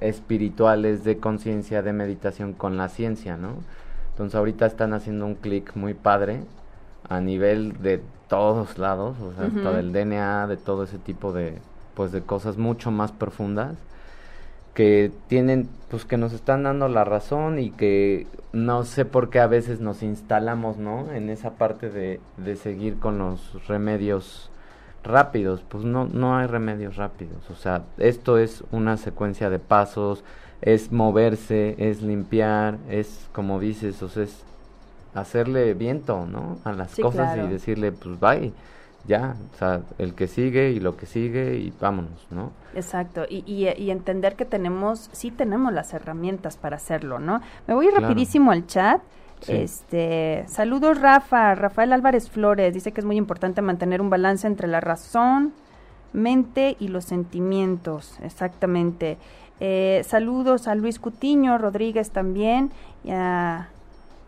espirituales 0.00 1.04
de 1.04 1.18
conciencia, 1.18 1.82
de 1.82 1.92
meditación 1.92 2.52
con 2.52 2.76
la 2.76 2.88
ciencia, 2.88 3.36
¿no? 3.36 3.54
Entonces 4.18 4.34
ahorita 4.34 4.66
están 4.66 4.94
haciendo 4.94 5.26
un 5.26 5.36
clic 5.36 5.76
muy 5.76 5.94
padre 5.94 6.40
a 7.08 7.20
nivel 7.20 7.80
de 7.80 8.02
todos 8.26 8.76
lados, 8.76 9.16
o 9.20 9.32
sea, 9.32 9.46
hasta 9.46 9.70
del 9.70 9.92
DNA, 9.92 10.48
de 10.48 10.56
todo 10.56 10.82
ese 10.82 10.98
tipo 10.98 11.32
de, 11.32 11.58
pues, 11.94 12.10
de 12.10 12.22
cosas 12.22 12.56
mucho 12.56 12.90
más 12.90 13.12
profundas 13.12 13.76
que 14.74 15.12
tienen, 15.28 15.68
pues, 15.88 16.04
que 16.04 16.16
nos 16.16 16.32
están 16.32 16.64
dando 16.64 16.88
la 16.88 17.04
razón 17.04 17.60
y 17.60 17.70
que 17.70 18.26
no 18.52 18.82
sé 18.82 19.04
por 19.04 19.30
qué 19.30 19.38
a 19.38 19.46
veces 19.46 19.78
nos 19.78 20.02
instalamos, 20.02 20.78
¿no? 20.78 21.12
En 21.12 21.30
esa 21.30 21.52
parte 21.52 21.88
de, 21.88 22.18
de 22.38 22.56
seguir 22.56 22.98
con 22.98 23.18
los 23.18 23.68
remedios 23.68 24.50
rápidos, 25.04 25.62
pues 25.68 25.84
no, 25.84 26.06
no 26.06 26.36
hay 26.36 26.48
remedios 26.48 26.96
rápidos. 26.96 27.48
O 27.50 27.54
sea, 27.54 27.84
esto 27.98 28.36
es 28.36 28.64
una 28.72 28.96
secuencia 28.96 29.48
de 29.48 29.60
pasos, 29.60 30.24
es 30.62 30.92
moverse, 30.92 31.74
es 31.78 32.02
limpiar, 32.02 32.78
es 32.88 33.28
como 33.32 33.60
dices, 33.60 34.02
o 34.02 34.08
sea, 34.08 34.24
es 34.24 34.42
hacerle 35.14 35.74
viento, 35.74 36.26
¿no? 36.26 36.58
A 36.64 36.72
las 36.72 36.94
cosas 36.96 37.36
y 37.36 37.48
decirle, 37.48 37.92
pues 37.92 38.18
bye, 38.18 38.52
ya, 39.06 39.36
o 39.54 39.58
sea, 39.58 39.80
el 39.98 40.14
que 40.14 40.26
sigue 40.26 40.70
y 40.70 40.80
lo 40.80 40.96
que 40.96 41.06
sigue 41.06 41.56
y 41.56 41.72
vámonos, 41.80 42.26
¿no? 42.30 42.52
Exacto, 42.74 43.24
y, 43.28 43.42
y, 43.46 43.90
entender 43.90 44.36
que 44.36 44.44
tenemos, 44.44 45.08
sí 45.12 45.30
tenemos 45.30 45.72
las 45.72 45.94
herramientas 45.94 46.56
para 46.56 46.76
hacerlo, 46.76 47.18
¿no? 47.18 47.40
Me 47.66 47.74
voy 47.74 47.88
rapidísimo 47.88 48.50
al 48.50 48.66
chat. 48.66 49.00
Este, 49.46 50.44
saludos 50.48 51.00
Rafa, 51.00 51.54
Rafael 51.54 51.92
Álvarez 51.92 52.28
Flores, 52.28 52.74
dice 52.74 52.90
que 52.90 53.00
es 53.00 53.04
muy 53.04 53.16
importante 53.16 53.62
mantener 53.62 54.00
un 54.00 54.10
balance 54.10 54.48
entre 54.48 54.66
la 54.66 54.80
razón, 54.80 55.52
mente 56.12 56.76
y 56.80 56.88
los 56.88 57.04
sentimientos, 57.04 58.18
exactamente. 58.22 59.16
Eh, 59.60 60.02
saludos 60.06 60.68
a 60.68 60.74
Luis 60.74 60.98
Cutiño 60.98 61.58
Rodríguez 61.58 62.10
también 62.10 62.70
y 63.04 63.10
a, 63.10 63.68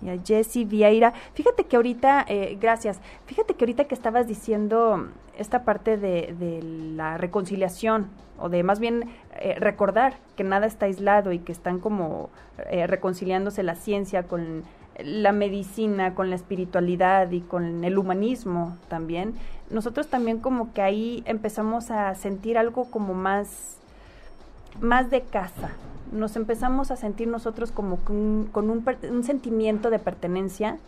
y 0.02 0.20
Jesse 0.26 0.66
Vieira. 0.66 1.12
Fíjate 1.34 1.64
que 1.64 1.76
ahorita, 1.76 2.24
eh, 2.28 2.58
gracias, 2.60 3.00
fíjate 3.26 3.54
que 3.54 3.64
ahorita 3.64 3.84
que 3.84 3.94
estabas 3.94 4.26
diciendo 4.26 5.08
esta 5.38 5.64
parte 5.64 5.96
de, 5.96 6.60
la 6.96 7.16
reconciliación 7.16 8.08
o 8.38 8.48
de 8.48 8.62
más 8.62 8.80
bien 8.80 9.10
eh, 9.40 9.56
recordar 9.58 10.14
que 10.36 10.44
nada 10.44 10.66
está 10.66 10.86
aislado 10.86 11.32
y 11.32 11.38
que 11.38 11.52
están 11.52 11.78
como 11.78 12.30
reconciliándose 12.86 13.62
la 13.62 13.74
ciencia 13.74 14.24
con 14.24 14.64
la 15.02 15.32
medicina, 15.32 16.14
con 16.14 16.28
la 16.28 16.36
espiritualidad 16.36 17.30
y 17.30 17.40
con 17.40 17.84
el 17.84 17.98
humanismo 17.98 18.76
también, 18.88 19.34
nosotros 19.70 20.08
también 20.08 20.40
como 20.40 20.72
que 20.72 20.82
ahí 20.82 21.22
empezamos 21.26 21.90
a 21.90 22.14
sentir 22.14 22.58
algo 22.58 22.90
como 22.90 23.14
más, 23.14 23.78
más 24.80 25.10
de 25.10 25.22
casa. 25.22 25.70
Nos 26.12 26.36
empezamos 26.36 26.90
a 26.90 26.96
sentir 26.96 27.28
nosotros 27.28 27.70
como 27.72 27.96
con, 27.98 28.70
un, 28.70 28.84
un 29.10 29.24
sentimiento 29.24 29.90
de 29.90 29.98
pertenencia 29.98 30.78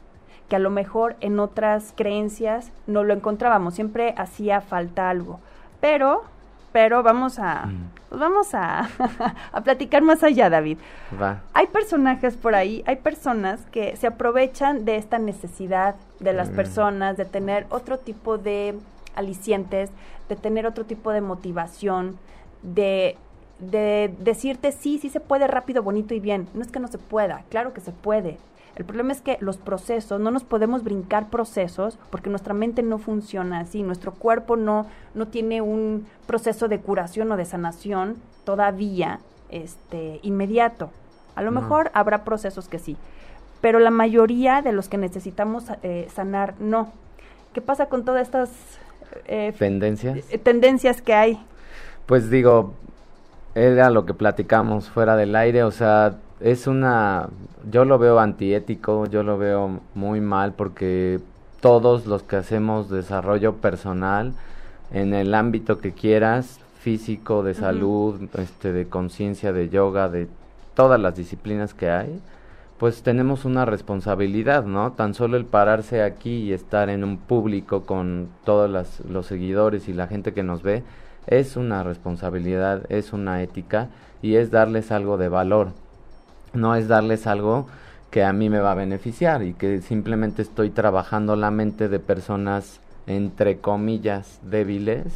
que 0.49 0.57
a 0.57 0.59
lo 0.59 0.71
mejor 0.71 1.17
en 1.21 1.39
otras 1.39 1.93
creencias 1.97 2.71
no 2.87 3.05
lo 3.05 3.15
encontrábamos, 3.15 3.75
siempre 3.75 4.15
hacía 4.19 4.61
falta 4.61 5.09
algo. 5.09 5.39
Pero, 5.81 6.25
pero 6.73 7.03
vamos 7.03 7.39
a, 7.39 7.67
Mm. 7.67 7.91
pues 8.09 8.21
vamos 8.21 8.55
a, 8.55 8.89
a 9.53 9.61
platicar 9.63 10.03
más 10.03 10.23
allá, 10.23 10.51
David. 10.51 10.79
Va. 11.21 11.41
Hay 11.55 11.69
personajes 11.69 12.37
por 12.37 12.55
ahí, 12.55 12.83
hay 12.87 12.97
personas 12.97 13.61
que 13.71 13.97
se 13.97 14.07
aprovechan 14.09 14.85
de 14.85 14.97
esta 14.97 15.19
necesidad 15.19 15.95
de 16.21 16.33
las 16.33 16.51
Mm. 16.51 16.55
personas, 16.57 17.17
de 17.17 17.25
tener 17.25 17.67
otro 17.71 17.99
tipo 17.99 18.37
de 18.39 18.75
alicientes, 19.15 19.91
de 20.29 20.37
tener 20.37 20.67
otro 20.67 20.85
tipo 20.85 21.13
de 21.13 21.21
motivación, 21.21 22.19
de, 22.63 23.17
de 23.71 24.15
decirte 24.21 24.73
sí, 24.73 24.99
sí 24.99 25.09
se 25.09 25.21
puede 25.21 25.47
rápido, 25.47 25.83
bonito 25.83 26.15
y 26.15 26.21
bien. 26.21 26.49
No 26.55 26.63
es 26.63 26.71
que 26.71 26.81
no 26.81 26.89
se 26.89 26.99
pueda, 26.99 27.45
claro 27.49 27.73
que 27.73 27.81
se 27.81 27.93
puede. 27.93 28.39
El 28.75 28.85
problema 28.87 29.13
es 29.13 29.21
que 29.21 29.37
los 29.41 29.59
procesos, 29.59 30.19
no 30.21 30.31
nos 30.31 30.45
podemos 30.45 30.83
brincar 30.83 31.29
procesos 31.29 31.99
porque 32.11 32.31
nuestra 32.31 32.55
mente 32.55 32.83
no 32.83 32.99
funciona 32.99 33.61
así, 33.61 33.83
nuestro 33.83 34.13
cuerpo 34.13 34.57
no, 34.57 34.87
no 35.15 35.29
tiene 35.29 35.61
un 35.61 36.07
proceso 36.27 36.69
de 36.69 36.81
curación 36.81 37.31
o 37.33 37.37
de 37.37 37.45
sanación 37.45 38.17
todavía 38.45 39.21
este, 39.51 40.21
inmediato. 40.23 40.91
A 41.35 41.43
lo 41.43 41.51
No. 41.51 41.61
mejor 41.61 41.91
habrá 41.93 42.25
procesos 42.25 42.69
que 42.69 42.79
sí, 42.79 42.97
pero 43.61 43.79
la 43.79 43.91
mayoría 43.91 44.63
de 44.63 44.73
los 44.73 44.89
que 44.89 44.97
necesitamos 44.97 45.65
eh, 45.83 46.09
sanar 46.15 46.55
no. 46.59 46.93
¿Qué 47.53 47.61
pasa 47.61 47.87
con 47.87 48.05
todas 48.07 48.23
estas 48.23 48.51
eh, 49.27 49.53
Tendencias. 49.59 50.17
eh, 50.31 50.39
tendencias 50.39 51.03
que 51.03 51.13
hay? 51.13 51.39
Pues 52.07 52.31
digo, 52.31 52.73
era 53.55 53.91
lo 53.91 54.07
que 54.07 54.15
platicamos 54.15 54.89
fuera 54.89 55.17
del 55.17 55.37
aire, 55.37 55.63
o 55.65 55.71
sea, 55.71 56.15
es 56.41 56.67
una, 56.67 57.29
yo 57.71 57.85
lo 57.85 57.99
veo 57.99 58.19
antiético, 58.19 59.07
yo 59.07 59.23
lo 59.23 59.39
veo 59.39 59.81
muy 59.95 60.21
mal 60.21 60.53
porque 60.53 61.21
todos 61.61 62.07
los 62.07 62.23
que 62.23 62.37
hacemos 62.37 62.91
desarrollo 62.91 63.55
personal 63.57 64.33
en 64.93 65.15
el 65.15 65.35
ámbito 65.35 65.79
que 65.79 65.93
quieras, 65.93 66.59
físico, 66.81 67.43
de 67.45 67.55
salud, 67.55 68.21
este, 68.39 68.73
de 68.73 68.89
conciencia, 68.89 69.53
de 69.53 69.69
yoga, 69.69 70.09
de 70.09 70.27
todas 70.75 70.99
las 70.99 71.15
disciplinas 71.15 71.75
que 71.75 71.91
hay, 71.91 72.21
pues 72.79 73.03
tenemos 73.03 73.45
una 73.45 73.65
responsabilidad, 73.65 74.65
¿no? 74.65 74.91
Tan 74.93 75.15
solo 75.15 75.37
el 75.37 75.45
pararse 75.45 76.03
aquí 76.03 76.39
y 76.39 76.53
estar 76.53 76.89
en 76.89 77.05
un 77.05 77.19
público 77.19 77.83
con 77.83 78.29
todos 78.45 78.69
las- 78.69 79.01
los 79.09 79.27
seguidores 79.27 79.89
y 79.89 79.93
la 79.93 80.09
gente 80.09 80.33
que 80.33 80.43
nos 80.43 80.63
ve, 80.65 80.83
es 81.27 81.57
una 81.57 81.83
responsabilidad, 81.83 82.83
es 82.89 83.13
una 83.13 83.43
ética 83.43 83.89
y 84.23 84.37
es 84.37 84.51
darles 84.51 84.91
algo 84.93 85.19
de 85.19 85.29
valor. 85.29 85.73
No 86.53 86.75
es 86.75 86.89
darles 86.89 87.27
algo 87.27 87.67
que 88.11 88.25
a 88.25 88.33
mí 88.33 88.51
me 88.51 88.61
va 88.61 88.73
a 88.73 88.77
beneficiar 88.77 89.43
y 89.43 89.55
que 89.55 89.81
simplemente 89.81 90.43
estoy 90.43 90.71
trabajando 90.71 91.35
la 91.35 91.51
mente 91.51 91.89
de 91.89 91.99
personas 91.99 92.81
entre 93.07 93.59
comillas 93.59 94.39
débiles 94.43 95.07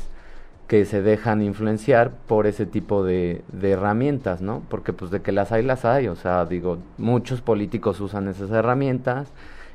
que 0.67 0.85
se 0.85 1.03
dejan 1.03 1.43
influenciar 1.43 2.11
por 2.27 2.47
ese 2.47 2.67
tipo 2.67 3.05
de, 3.05 3.43
de 3.53 3.71
herramientas, 3.73 4.41
¿no? 4.41 4.63
Porque 4.69 4.93
pues 4.93 5.11
de 5.11 5.23
que 5.23 5.31
las 5.31 5.53
hay, 5.53 5.63
las 5.63 5.85
hay, 5.85 6.09
o 6.09 6.17
sea, 6.17 6.45
digo, 6.45 6.79
muchos 6.99 7.41
políticos 7.41 8.01
usan 8.01 8.29
esas 8.29 8.51
herramientas 8.51 9.29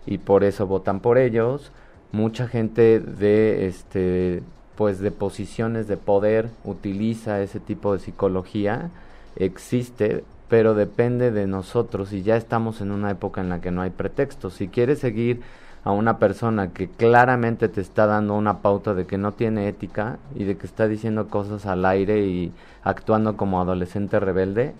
y 0.06 0.18
por 0.18 0.44
eso 0.44 0.68
votan 0.68 1.00
por 1.00 1.18
ellos, 1.18 1.72
mucha 2.12 2.48
gente 2.48 3.00
de, 3.00 3.68
este, 3.68 4.44
pues 4.76 5.00
de 5.00 5.12
posiciones 5.12 5.88
de 5.88 5.98
poder 5.98 6.50
utiliza 6.64 7.42
ese 7.42 7.60
tipo 7.60 7.94
de 7.94 8.00
psicología, 8.00 8.90
existe, 9.36 10.24
pero 10.50 10.74
depende 10.74 11.32
de 11.32 11.48
nosotros 11.48 12.14
y 12.14 12.24
ya 12.24 12.36
estamos 12.36 12.82
en 12.82 12.92
una 12.92 13.12
época 13.12 13.42
en 13.42 13.50
la 13.50 13.62
que 13.62 13.72
no 13.72 13.82
hay 13.82 13.90
pretextos. 13.90 14.54
Si 14.56 14.68
quieres 14.68 15.00
seguir 15.00 15.42
a 15.84 15.92
una 15.92 16.20
persona 16.20 16.74
que 16.74 16.88
claramente 16.90 17.68
te 17.68 17.82
está 17.82 18.06
dando 18.06 18.36
una 18.36 18.60
pauta 18.60 18.94
de 18.94 19.06
que 19.06 19.18
no 19.18 19.32
tiene 19.32 19.68
ética 19.68 20.20
y 20.36 20.44
de 20.44 20.58
que 20.58 20.68
está 20.68 20.88
diciendo 20.88 21.28
cosas 21.28 21.66
al 21.66 21.86
aire 21.86 22.26
y 22.26 22.52
actuando 22.84 23.36
como 23.36 23.62
adolescente 23.62 24.20
rebelde, 24.20 24.74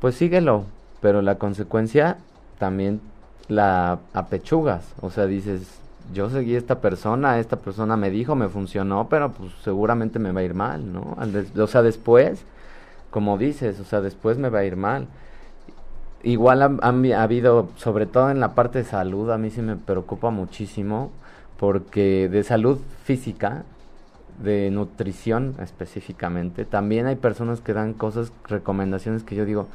pues 0.00 0.16
síguelo, 0.16 0.64
pero 1.00 1.22
la 1.22 1.36
consecuencia 1.36 2.18
también 2.58 3.00
la 3.48 3.98
apechugas, 4.14 4.94
o 5.00 5.10
sea, 5.10 5.26
dices, 5.26 5.80
yo 6.12 6.30
seguí 6.30 6.54
esta 6.56 6.80
persona, 6.80 7.38
esta 7.38 7.56
persona 7.56 7.96
me 7.96 8.10
dijo, 8.10 8.34
me 8.34 8.48
funcionó, 8.48 9.08
pero 9.08 9.32
pues 9.32 9.52
seguramente 9.62 10.18
me 10.18 10.32
va 10.32 10.40
a 10.40 10.44
ir 10.44 10.54
mal, 10.54 10.92
¿no? 10.92 11.16
O 11.62 11.66
sea, 11.66 11.82
después, 11.82 12.44
como 13.10 13.38
dices, 13.38 13.80
o 13.80 13.84
sea, 13.84 14.00
después 14.00 14.38
me 14.38 14.50
va 14.50 14.60
a 14.60 14.64
ir 14.64 14.76
mal. 14.76 15.08
Igual 16.24 16.78
vi- 17.02 17.12
ha 17.12 17.22
habido, 17.24 17.68
sobre 17.76 18.06
todo 18.06 18.30
en 18.30 18.38
la 18.38 18.54
parte 18.54 18.78
de 18.78 18.84
salud, 18.84 19.30
a 19.30 19.38
mí 19.38 19.50
sí 19.50 19.60
me 19.60 19.74
preocupa 19.76 20.30
muchísimo, 20.30 21.10
porque 21.58 22.28
de 22.28 22.44
salud 22.44 22.78
física, 23.04 23.64
de 24.42 24.70
nutrición 24.70 25.54
específicamente, 25.60 26.64
también 26.64 27.06
hay 27.06 27.16
personas 27.16 27.60
que 27.60 27.72
dan 27.74 27.92
cosas, 27.92 28.32
recomendaciones 28.48 29.24
que 29.24 29.34
yo 29.36 29.44
digo, 29.44 29.66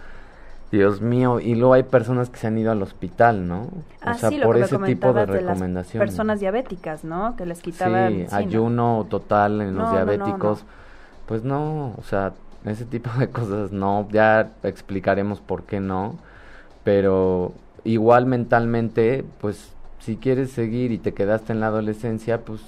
Dios 0.71 0.99
mío, 1.01 1.39
y 1.39 1.55
luego 1.55 1.73
hay 1.73 1.83
personas 1.83 2.29
que 2.29 2.37
se 2.37 2.47
han 2.47 2.57
ido 2.57 2.71
al 2.71 2.81
hospital, 2.81 3.47
¿no? 3.47 3.69
Ah, 4.01 4.11
o 4.11 4.13
sea, 4.15 4.29
sí, 4.29 4.39
por 4.43 4.57
ese 4.57 4.77
tipo 4.79 4.79
de 4.79 5.13
comentabas 5.13 5.27
de 5.27 5.33
las 5.33 5.41
recomendaciones. 5.43 6.09
personas 6.09 6.39
diabéticas, 6.41 7.03
¿no? 7.05 7.35
Que 7.37 7.45
les 7.45 7.61
quitaban... 7.61 8.11
Sí, 8.13 8.25
sí, 8.25 8.27
¿no? 8.31 8.37
ayuno 8.37 9.07
total 9.09 9.61
en 9.61 9.75
los 9.75 9.75
No, 9.75 9.83
no, 9.83 9.89
no, 9.89 9.95
diabéticos. 9.95 10.63
no. 10.63 10.69
Pues 11.25 11.43
no, 11.43 11.93
o 11.97 12.03
sea, 12.03 12.33
ese 12.65 12.85
tipo 12.85 13.09
de 13.17 13.29
cosas 13.29 13.71
no, 13.71 14.07
ya 14.11 14.51
explicaremos 14.63 15.39
por 15.39 15.63
qué 15.63 15.79
no, 15.79 16.15
pero 16.83 17.53
igual 17.83 18.25
mentalmente, 18.25 19.23
pues 19.39 19.71
si 19.99 20.17
quieres 20.17 20.51
seguir 20.51 20.91
y 20.91 20.97
te 20.97 21.13
quedaste 21.13 21.53
en 21.53 21.59
la 21.61 21.67
adolescencia, 21.67 22.41
pues 22.41 22.61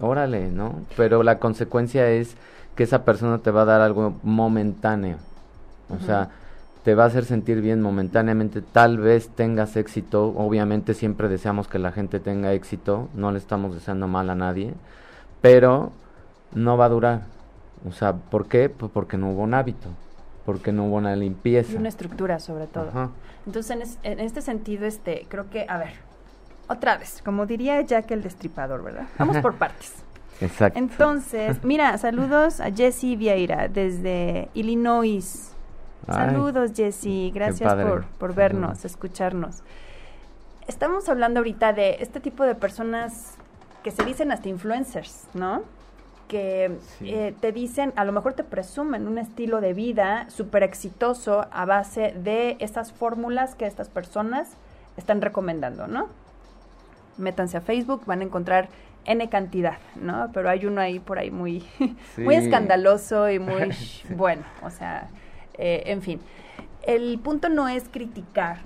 órale, 0.00 0.50
¿no? 0.50 0.74
Pero 0.96 1.22
la 1.22 1.38
consecuencia 1.38 2.08
es 2.10 2.36
que 2.74 2.82
esa 2.84 3.04
persona 3.04 3.38
te 3.38 3.50
va 3.50 3.62
a 3.62 3.66
dar 3.66 3.80
algo 3.80 4.14
momentáneo. 4.22 5.18
O 5.90 6.04
sea, 6.04 6.30
te 6.82 6.94
va 6.94 7.04
a 7.04 7.06
hacer 7.08 7.24
sentir 7.26 7.60
bien 7.60 7.82
momentáneamente, 7.82 8.62
tal 8.62 8.98
vez 8.98 9.28
tengas 9.28 9.76
éxito, 9.76 10.28
obviamente 10.36 10.94
siempre 10.94 11.28
deseamos 11.28 11.68
que 11.68 11.78
la 11.78 11.92
gente 11.92 12.20
tenga 12.20 12.52
éxito, 12.54 13.08
no 13.14 13.32
le 13.32 13.38
estamos 13.38 13.74
deseando 13.74 14.08
mal 14.08 14.30
a 14.30 14.34
nadie, 14.34 14.72
pero 15.40 15.92
no 16.54 16.76
va 16.76 16.86
a 16.86 16.88
durar. 16.88 17.20
O 17.88 17.92
sea, 17.92 18.14
¿por 18.14 18.46
qué? 18.46 18.68
Pues 18.68 18.90
porque 18.92 19.16
no 19.16 19.30
hubo 19.30 19.42
un 19.42 19.54
hábito, 19.54 19.88
porque 20.46 20.72
no 20.72 20.86
hubo 20.86 20.96
una 20.96 21.14
limpieza. 21.16 21.72
Y 21.72 21.76
una 21.76 21.88
estructura, 21.88 22.38
sobre 22.38 22.66
todo. 22.66 22.88
Ajá. 22.88 23.10
Entonces, 23.46 23.70
en, 23.76 23.82
es- 23.82 23.98
en 24.02 24.20
este 24.20 24.40
sentido, 24.42 24.86
este, 24.86 25.26
creo 25.28 25.48
que, 25.50 25.66
a 25.68 25.78
ver, 25.78 25.92
otra 26.68 26.96
vez, 26.98 27.20
como 27.24 27.46
diría 27.46 27.80
Jack 27.82 28.10
el 28.10 28.22
Destripador, 28.22 28.82
¿verdad? 28.82 29.06
Vamos 29.18 29.38
por 29.38 29.54
partes. 29.56 29.94
Exacto. 30.40 30.78
Entonces, 30.78 31.62
mira, 31.64 31.96
saludos 31.98 32.60
a 32.60 32.70
Jessie 32.70 33.16
Vieira 33.16 33.68
desde 33.68 34.48
Illinois. 34.54 35.54
Ay, 36.06 36.14
Saludos, 36.30 36.72
Jessie. 36.74 37.30
Gracias 37.32 37.72
por, 37.74 38.04
por 38.06 38.34
vernos, 38.34 38.62
Saludos. 38.78 38.84
escucharnos. 38.84 39.62
Estamos 40.66 41.08
hablando 41.08 41.40
ahorita 41.40 41.72
de 41.72 41.96
este 42.00 42.20
tipo 42.20 42.44
de 42.44 42.54
personas 42.54 43.34
que 43.82 43.90
se 43.90 44.04
dicen 44.04 44.30
hasta 44.32 44.48
influencers, 44.48 45.26
¿no? 45.34 45.62
Que 46.28 46.76
Sí. 46.98 47.10
eh, 47.10 47.34
te 47.40 47.50
dicen, 47.52 47.92
a 47.96 48.04
lo 48.04 48.12
mejor 48.12 48.34
te 48.34 48.44
presumen 48.44 49.08
un 49.08 49.18
estilo 49.18 49.60
de 49.60 49.72
vida 49.72 50.26
súper 50.30 50.62
exitoso 50.62 51.46
a 51.50 51.64
base 51.64 52.12
de 52.16 52.56
esas 52.60 52.92
fórmulas 52.92 53.54
que 53.54 53.66
estas 53.66 53.88
personas 53.88 54.48
están 54.96 55.20
recomendando, 55.22 55.86
¿no? 55.88 56.08
Métanse 57.18 57.56
a 57.56 57.60
Facebook, 57.60 58.02
van 58.06 58.20
a 58.20 58.24
encontrar 58.24 58.68
N 59.06 59.28
cantidad, 59.28 59.78
¿no? 59.96 60.30
Pero 60.32 60.50
hay 60.50 60.66
uno 60.66 60.80
ahí 60.80 61.00
por 61.00 61.18
ahí 61.18 61.30
muy, 61.30 61.64
muy 62.16 62.34
escandaloso 62.36 63.28
y 63.30 63.38
muy 63.38 63.70
bueno, 64.10 64.42
o 64.62 64.70
sea, 64.70 65.08
eh, 65.54 65.82
en 65.86 66.02
fin. 66.02 66.20
El 66.82 67.18
punto 67.18 67.48
no 67.48 67.68
es 67.68 67.88
criticar 67.88 68.58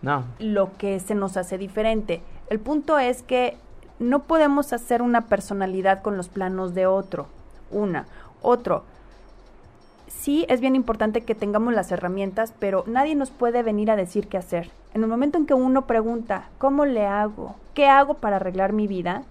No, 0.00 0.24
lo 0.38 0.76
que 0.78 1.00
se 1.00 1.14
nos 1.14 1.36
hace 1.36 1.58
diferente. 1.58 2.22
El 2.48 2.60
punto 2.60 2.98
es 2.98 3.22
que 3.22 3.56
no 3.98 4.22
podemos 4.24 4.72
hacer 4.72 5.02
una 5.02 5.26
personalidad 5.26 6.02
con 6.02 6.16
los 6.16 6.28
planos 6.28 6.74
de 6.74 6.86
otro. 6.86 7.26
Una. 7.70 8.06
Otro. 8.40 8.84
Sí, 10.06 10.46
es 10.48 10.60
bien 10.60 10.74
importante 10.74 11.22
que 11.22 11.34
tengamos 11.34 11.74
las 11.74 11.92
herramientas, 11.92 12.54
pero 12.58 12.84
nadie 12.86 13.14
nos 13.14 13.30
puede 13.30 13.62
venir 13.62 13.90
a 13.90 13.96
decir 13.96 14.28
qué 14.28 14.38
hacer. 14.38 14.70
En 14.94 15.02
el 15.02 15.08
momento 15.08 15.36
en 15.36 15.46
que 15.46 15.54
uno 15.54 15.86
pregunta, 15.86 16.48
¿cómo 16.58 16.86
le 16.86 17.06
hago? 17.06 17.56
¿Qué 17.74 17.86
hago 17.86 18.14
para 18.14 18.36
arreglar 18.36 18.72
mi 18.72 18.86
vida? 18.86 19.24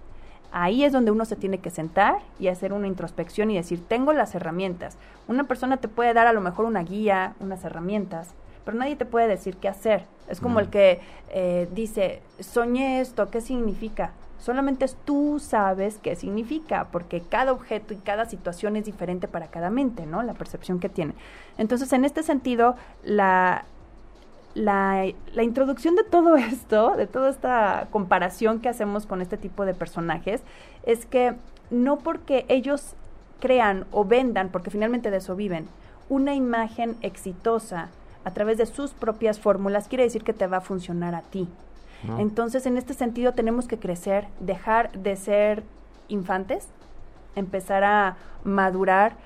Ahí 0.50 0.84
es 0.84 0.92
donde 0.92 1.10
uno 1.10 1.24
se 1.24 1.36
tiene 1.36 1.58
que 1.58 1.70
sentar 1.70 2.18
y 2.38 2.48
hacer 2.48 2.72
una 2.72 2.86
introspección 2.86 3.50
y 3.50 3.56
decir, 3.56 3.82
tengo 3.86 4.12
las 4.12 4.34
herramientas. 4.34 4.96
Una 5.26 5.44
persona 5.44 5.76
te 5.76 5.88
puede 5.88 6.14
dar 6.14 6.26
a 6.26 6.32
lo 6.32 6.40
mejor 6.40 6.64
una 6.64 6.82
guía, 6.82 7.34
unas 7.40 7.64
herramientas, 7.64 8.34
pero 8.64 8.78
nadie 8.78 8.96
te 8.96 9.04
puede 9.04 9.28
decir 9.28 9.56
qué 9.56 9.68
hacer. 9.68 10.04
Es 10.28 10.40
como 10.40 10.60
el 10.60 10.68
que 10.68 11.00
eh, 11.30 11.68
dice, 11.74 12.22
soñé 12.40 13.00
esto, 13.00 13.30
¿qué 13.30 13.40
significa? 13.40 14.12
Solamente 14.38 14.86
tú 15.04 15.40
sabes 15.40 15.98
qué 15.98 16.14
significa, 16.14 16.88
porque 16.92 17.20
cada 17.22 17.52
objeto 17.52 17.92
y 17.92 17.96
cada 17.96 18.26
situación 18.26 18.76
es 18.76 18.84
diferente 18.84 19.26
para 19.26 19.48
cada 19.48 19.68
mente, 19.68 20.06
¿no? 20.06 20.22
La 20.22 20.34
percepción 20.34 20.78
que 20.78 20.88
tiene. 20.88 21.14
Entonces, 21.56 21.92
en 21.92 22.04
este 22.04 22.22
sentido, 22.22 22.76
la, 23.02 23.64
la, 24.58 25.06
la, 25.32 25.42
introducción 25.42 25.94
de 25.94 26.04
todo 26.04 26.36
esto, 26.36 26.96
de 26.96 27.06
toda 27.06 27.30
esta 27.30 27.88
comparación 27.90 28.60
que 28.60 28.68
hacemos 28.68 29.06
con 29.06 29.22
este 29.22 29.36
tipo 29.36 29.64
de 29.64 29.74
personajes, 29.74 30.42
es 30.84 31.06
que 31.06 31.34
no 31.70 31.98
porque 31.98 32.44
ellos 32.48 32.94
crean 33.40 33.86
o 33.92 34.04
vendan, 34.04 34.48
porque 34.48 34.70
finalmente 34.70 35.10
de 35.10 35.18
eso 35.18 35.36
viven, 35.36 35.68
una 36.08 36.34
imagen 36.34 36.96
exitosa 37.02 37.90
a 38.24 38.32
través 38.32 38.58
de 38.58 38.66
sus 38.66 38.92
propias 38.92 39.38
fórmulas, 39.38 39.88
quiere 39.88 40.04
decir 40.04 40.24
que 40.24 40.32
te 40.32 40.46
va 40.46 40.58
a 40.58 40.62
funcionar 40.62 41.14
a 41.14 41.22
ti. 41.22 41.48
Entonces, 42.18 42.64
en 42.66 42.78
este 42.78 42.94
sentido, 42.94 43.32
tenemos 43.32 43.66
que 43.66 43.78
crecer, 43.78 44.28
dejar 44.38 44.92
de 44.92 45.16
ser 45.16 45.64
infantes, 46.06 46.68
empezar 47.34 47.82
a 47.82 48.16
madurar. 48.44 49.16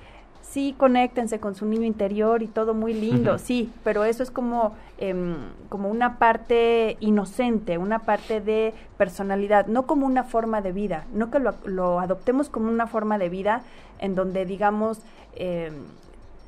Sí, 0.43 0.75
conéctense 0.77 1.39
con 1.39 1.55
su 1.55 1.65
niño 1.65 1.85
interior 1.85 2.43
y 2.43 2.47
todo 2.47 2.75
muy 2.75 2.93
lindo, 2.93 3.39
sí, 3.39 3.71
pero 3.83 4.03
eso 4.03 4.21
es 4.21 4.29
como, 4.29 4.73
em, 4.99 5.37
como 5.69 5.89
una 5.89 6.19
parte 6.19 6.97
inocente, 6.99 7.79
una 7.79 7.99
parte 7.99 8.39
de 8.39 8.73
personalidad, 8.97 9.65
no 9.67 9.87
como 9.87 10.05
una 10.05 10.23
forma 10.23 10.61
de 10.61 10.71
vida, 10.71 11.05
no 11.13 11.31
que 11.31 11.39
lo, 11.39 11.55
lo 11.65 11.99
adoptemos 11.99 12.49
como 12.49 12.69
una 12.69 12.85
forma 12.85 13.17
de 13.17 13.29
vida 13.29 13.63
en 13.99 14.15
donde 14.15 14.45
digamos, 14.45 14.99
em, 15.35 15.73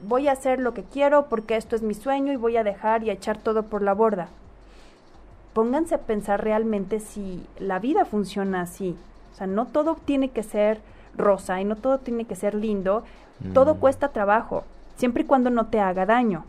voy 0.02 0.28
a 0.28 0.34
hacer 0.34 0.60
lo 0.60 0.74
que 0.74 0.84
quiero 0.84 1.28
porque 1.28 1.56
esto 1.56 1.76
es 1.76 1.82
mi 1.82 1.94
sueño 1.94 2.34
y 2.34 2.36
voy 2.36 2.58
a 2.58 2.64
dejar 2.64 3.04
y 3.04 3.10
a 3.10 3.14
echar 3.14 3.38
todo 3.38 3.64
por 3.64 3.82
la 3.82 3.94
borda. 3.94 4.28
Pónganse 5.54 5.96
a 5.96 6.00
pensar 6.00 6.44
realmente 6.44 7.00
si 7.00 7.46
la 7.60 7.80
vida 7.80 8.06
funciona 8.06 8.62
así. 8.62 8.98
O 9.32 9.36
sea, 9.38 9.48
no 9.48 9.68
todo 9.68 9.96
tiene 10.06 10.30
que 10.30 10.44
ser 10.44 10.80
rosa 11.18 11.62
y 11.62 11.66
no 11.66 11.76
todo 11.78 12.00
tiene 12.00 12.26
que 12.26 12.36
ser 12.36 12.56
lindo. 12.56 13.04
Todo 13.54 13.76
mm. 13.76 13.80
cuesta 13.80 14.10
trabajo, 14.10 14.64
siempre 14.96 15.24
y 15.24 15.26
cuando 15.26 15.50
no 15.50 15.68
te 15.68 15.80
haga 15.80 16.06
daño. 16.06 16.46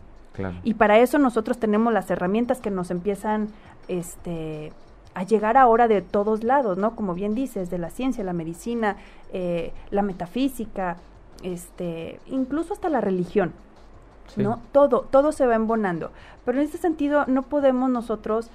Y 0.63 0.75
para 0.75 0.99
eso 0.99 1.17
nosotros 1.17 1.57
tenemos 1.57 1.91
las 1.91 2.11
herramientas 2.11 2.59
que 2.59 2.69
nos 2.69 2.91
empiezan 2.91 3.49
este, 3.87 4.71
a 5.15 5.23
llegar 5.23 5.57
ahora 5.57 5.87
de 5.87 6.03
todos 6.03 6.43
lados, 6.43 6.77
¿no? 6.77 6.95
Como 6.95 7.15
bien 7.15 7.33
dices, 7.33 7.71
de 7.71 7.79
la 7.79 7.89
ciencia, 7.89 8.23
la 8.23 8.33
medicina, 8.33 8.97
eh, 9.33 9.73
la 9.89 10.03
metafísica, 10.03 10.97
este, 11.41 12.19
incluso 12.27 12.73
hasta 12.73 12.89
la 12.89 13.01
religión, 13.01 13.53
¿no? 14.35 14.59
Todo, 14.71 15.01
todo 15.09 15.31
se 15.31 15.47
va 15.47 15.55
embonando. 15.55 16.11
Pero 16.45 16.59
en 16.59 16.65
este 16.65 16.77
sentido 16.77 17.25
no 17.25 17.41
podemos 17.43 17.89
nosotros 17.89 18.51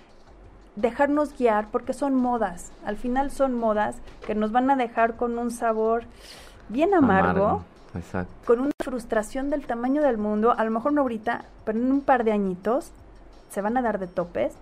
dejarnos 0.76 1.36
guiar 1.36 1.66
porque 1.70 1.92
son 1.92 2.14
modas. 2.14 2.72
Al 2.84 2.96
final 2.96 3.30
son 3.30 3.54
modas 3.54 3.96
que 4.26 4.34
nos 4.34 4.52
van 4.52 4.70
a 4.70 4.76
dejar 4.76 5.16
con 5.16 5.38
un 5.38 5.50
sabor 5.50 6.04
bien 6.68 6.94
amargo, 6.94 7.64
con 8.44 8.60
una 8.60 8.72
frustración 8.82 9.50
del 9.50 9.66
tamaño 9.66 10.02
del 10.02 10.18
mundo, 10.18 10.54
a 10.56 10.64
lo 10.64 10.70
mejor 10.70 10.92
no 10.92 11.02
ahorita, 11.02 11.44
pero 11.64 11.78
en 11.78 11.90
un 11.90 12.00
par 12.00 12.24
de 12.24 12.32
añitos 12.32 12.90
se 13.50 13.60
van 13.60 13.76
a 13.76 13.82
dar 13.82 13.98
de 13.98 14.06
topes. 14.06 14.52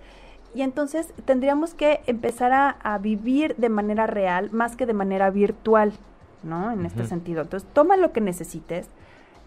Y 0.55 0.63
entonces 0.63 1.13
tendríamos 1.25 1.75
que 1.75 2.01
empezar 2.07 2.53
a, 2.53 2.71
a 2.71 2.99
vivir 2.99 3.55
de 3.57 3.69
manera 3.69 4.07
real 4.09 4.51
más 4.51 4.75
que 4.75 4.85
de 4.85 4.95
manera 4.95 5.31
virtual. 5.31 5.93
¿no? 6.43 6.73
En 6.73 6.87
este 6.87 7.07
sentido. 7.07 7.43
Entonces, 7.43 7.69
toma 7.73 7.97
lo 7.97 8.13
que 8.13 8.21
necesites, 8.21 8.89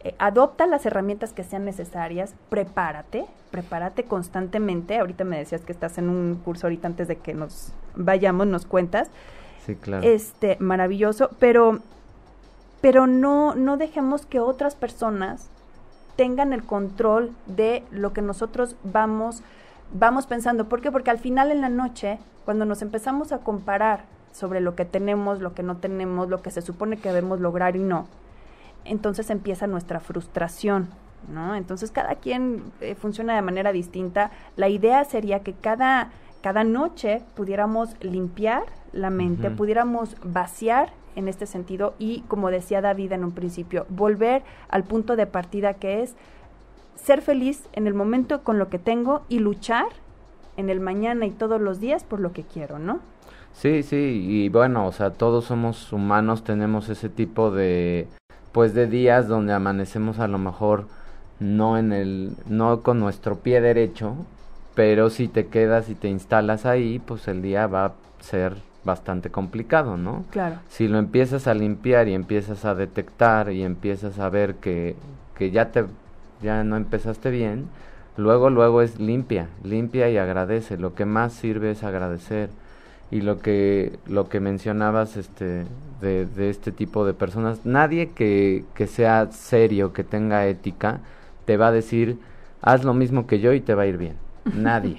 eh, 0.03 0.15
adopta 0.19 0.67
las 0.67 0.86
herramientas 0.86 1.34
que 1.34 1.43
sean 1.43 1.65
necesarias, 1.65 2.36
prepárate, 2.49 3.25
prepárate 3.51 4.03
constantemente. 4.03 4.97
Ahorita 4.97 5.23
me 5.23 5.38
decías 5.38 5.61
que 5.61 5.71
estás 5.71 5.97
en 5.97 6.09
un 6.09 6.36
curso 6.43 6.67
ahorita 6.67 6.88
antes 6.88 7.07
de 7.07 7.17
que 7.17 7.34
nos 7.34 7.71
vayamos, 7.95 8.47
nos 8.47 8.65
cuentas. 8.65 9.09
Sí, 9.65 9.75
claro. 9.75 10.05
Este, 10.05 10.57
maravilloso, 10.59 11.29
pero 11.39 11.79
pero 12.84 13.07
no 13.07 13.55
no 13.55 13.77
dejemos 13.77 14.25
que 14.25 14.41
otras 14.41 14.75
personas 14.75 15.47
tengan 16.17 16.51
el 16.51 16.65
control 16.65 17.31
de 17.45 17.81
lo 17.91 18.11
que 18.11 18.21
nosotros 18.21 18.75
vamos 18.84 19.41
vamos 19.93 20.27
pensando. 20.27 20.67
¿Por 20.67 20.81
qué? 20.81 20.91
Porque 20.91 21.09
al 21.09 21.17
final 21.17 21.49
en 21.49 21.61
la 21.61 21.69
noche, 21.69 22.19
cuando 22.43 22.65
nos 22.65 22.81
empezamos 22.81 23.31
a 23.31 23.38
comparar 23.38 24.03
sobre 24.34 24.59
lo 24.59 24.75
que 24.75 24.84
tenemos, 24.84 25.39
lo 25.39 25.53
que 25.53 25.63
no 25.63 25.77
tenemos, 25.77 26.27
lo 26.27 26.41
que 26.41 26.51
se 26.51 26.61
supone 26.61 26.97
que 26.97 27.07
debemos 27.07 27.39
lograr 27.39 27.77
y 27.77 27.79
no, 27.79 28.07
entonces 28.84 29.29
empieza 29.29 29.65
nuestra 29.65 30.01
frustración, 30.01 30.89
¿no? 31.31 31.55
Entonces 31.55 31.89
cada 31.89 32.15
quien 32.15 32.63
eh, 32.81 32.95
funciona 32.95 33.34
de 33.34 33.43
manera 33.43 33.71
distinta. 33.71 34.29
La 34.57 34.67
idea 34.67 35.05
sería 35.05 35.39
que 35.39 35.53
cada, 35.53 36.11
cada 36.41 36.65
noche 36.65 37.21
pudiéramos 37.34 37.95
limpiar 38.01 38.63
la 38.91 39.09
mente, 39.09 39.51
pudiéramos 39.51 40.17
vaciar 40.21 40.91
en 41.16 41.28
este 41.28 41.45
sentido 41.45 41.93
y, 41.99 42.22
como 42.28 42.51
decía 42.51 42.82
David 42.82 43.11
en 43.11 43.24
un 43.24 43.32
principio, 43.32 43.86
volver 43.89 44.43
al 44.70 44.84
punto 44.84 45.16
de 45.16 45.26
partida 45.26 45.76
que 45.76 46.03
es 46.03 46.16
ser 46.95 47.22
feliz 47.22 47.68
en 47.74 47.88
el 47.88 47.93
momento 47.93 48.43
con 48.43 48.59
lo 48.59 48.70
que 48.70 48.80
tengo 48.80 49.24
y 49.30 49.39
luchar 49.39 49.88
en 50.57 50.70
el 50.70 50.80
mañana 50.80 51.26
y 51.26 51.32
todos 51.32 51.59
los 51.59 51.80
días 51.80 52.03
por 52.03 52.20
lo 52.20 52.32
que 52.32 52.43
quiero, 52.43 52.80
¿no? 52.80 52.99
Sí, 53.53 53.84
sí, 53.84 54.26
y 54.28 54.49
bueno, 54.49 54.88
o 54.88 54.91
sea, 54.91 55.11
todos 55.11 55.45
somos 55.45 55.93
humanos, 55.93 56.43
tenemos 56.43 56.89
ese 56.89 57.09
tipo 57.09 57.51
de, 57.51 58.07
pues, 58.51 58.74
de 58.74 58.88
días 58.88 59.28
donde 59.28 59.53
amanecemos 59.53 60.20
a 60.20 60.28
lo 60.28 60.39
mejor 60.39 60.88
no 61.39 61.78
en 61.78 61.93
el, 61.93 62.36
no 62.47 62.82
con 62.82 62.99
nuestro 62.99 63.39
pie 63.39 63.61
derecho, 63.61 64.16
pero 64.76 65.09
si 65.09 65.28
te 65.28 65.47
quedas 65.47 65.89
y 65.89 65.95
te 65.95 66.07
instalas 66.07 66.66
ahí, 66.66 66.99
pues 66.99 67.28
el 67.28 67.41
día 67.41 67.68
va 67.68 67.86
a 67.86 67.93
ser 68.22 68.55
bastante 68.86 69.29
complicado, 69.29 69.97
¿no? 69.97 70.25
Claro. 70.31 70.57
Si 70.69 70.88
lo 70.88 70.97
empiezas 70.97 71.47
a 71.47 71.53
limpiar 71.53 72.07
y 72.07 72.13
empiezas 72.13 72.65
a 72.65 72.75
detectar 72.75 73.51
y 73.51 73.63
empiezas 73.63 74.19
a 74.19 74.29
ver 74.29 74.55
que, 74.55 74.95
que 75.36 75.51
ya 75.51 75.71
te, 75.71 75.86
ya 76.41 76.63
no 76.63 76.75
empezaste 76.75 77.29
bien, 77.29 77.67
luego, 78.17 78.49
luego 78.49 78.81
es 78.81 78.99
limpia, 78.99 79.47
limpia 79.63 80.09
y 80.09 80.17
agradece. 80.17 80.77
Lo 80.77 80.95
que 80.95 81.05
más 81.05 81.34
sirve 81.34 81.71
es 81.71 81.84
agradecer 81.84 82.49
y 83.13 83.21
lo 83.21 83.39
que 83.39 83.99
lo 84.07 84.27
que 84.27 84.39
mencionabas 84.39 85.17
este 85.17 85.65
de, 86.01 86.25
de 86.25 86.49
este 86.49 86.71
tipo 86.71 87.05
de 87.05 87.13
personas 87.13 87.63
nadie 87.63 88.09
que, 88.09 88.65
que 88.73 88.88
sea 88.88 89.31
serio 89.31 89.93
que 89.93 90.03
tenga 90.03 90.47
ética 90.47 90.99
te 91.45 91.55
va 91.55 91.67
a 91.67 91.71
decir 91.71 92.17
haz 92.61 92.84
lo 92.84 92.95
mismo 92.95 93.27
que 93.27 93.39
yo 93.39 93.53
y 93.53 93.61
te 93.61 93.75
va 93.75 93.84
a 93.84 93.86
ir 93.86 93.97
bien 93.97 94.15
nadie 94.55 94.97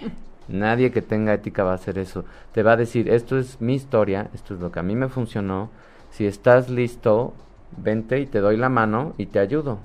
nadie 0.49 0.91
que 0.91 1.03
tenga 1.03 1.35
ética 1.35 1.65
va 1.65 1.73
a 1.73 1.77
hacer 1.77 1.99
eso. 1.99 2.25
Te 2.53 2.63
va 2.63 2.73
a 2.73 2.77
decir 2.77 3.09
esto 3.09 3.39
es 3.39 3.61
mi 3.61 3.75
historia 3.75 4.29
esto 4.35 4.55
es 4.55 4.61
lo 4.61 4.71
que 4.71 4.81
a 4.81 4.83
mí 4.83 4.95
me 4.95 5.09
funcionó. 5.09 5.71
Si 6.11 6.27
estás 6.27 6.71
listo 6.71 7.35
vente 7.77 8.21
y 8.21 8.27
te 8.27 8.41
doy 8.41 8.57
la 8.57 8.69
mano 8.69 9.15
y 9.19 9.27
te 9.27 9.39
ayudo. 9.39 9.79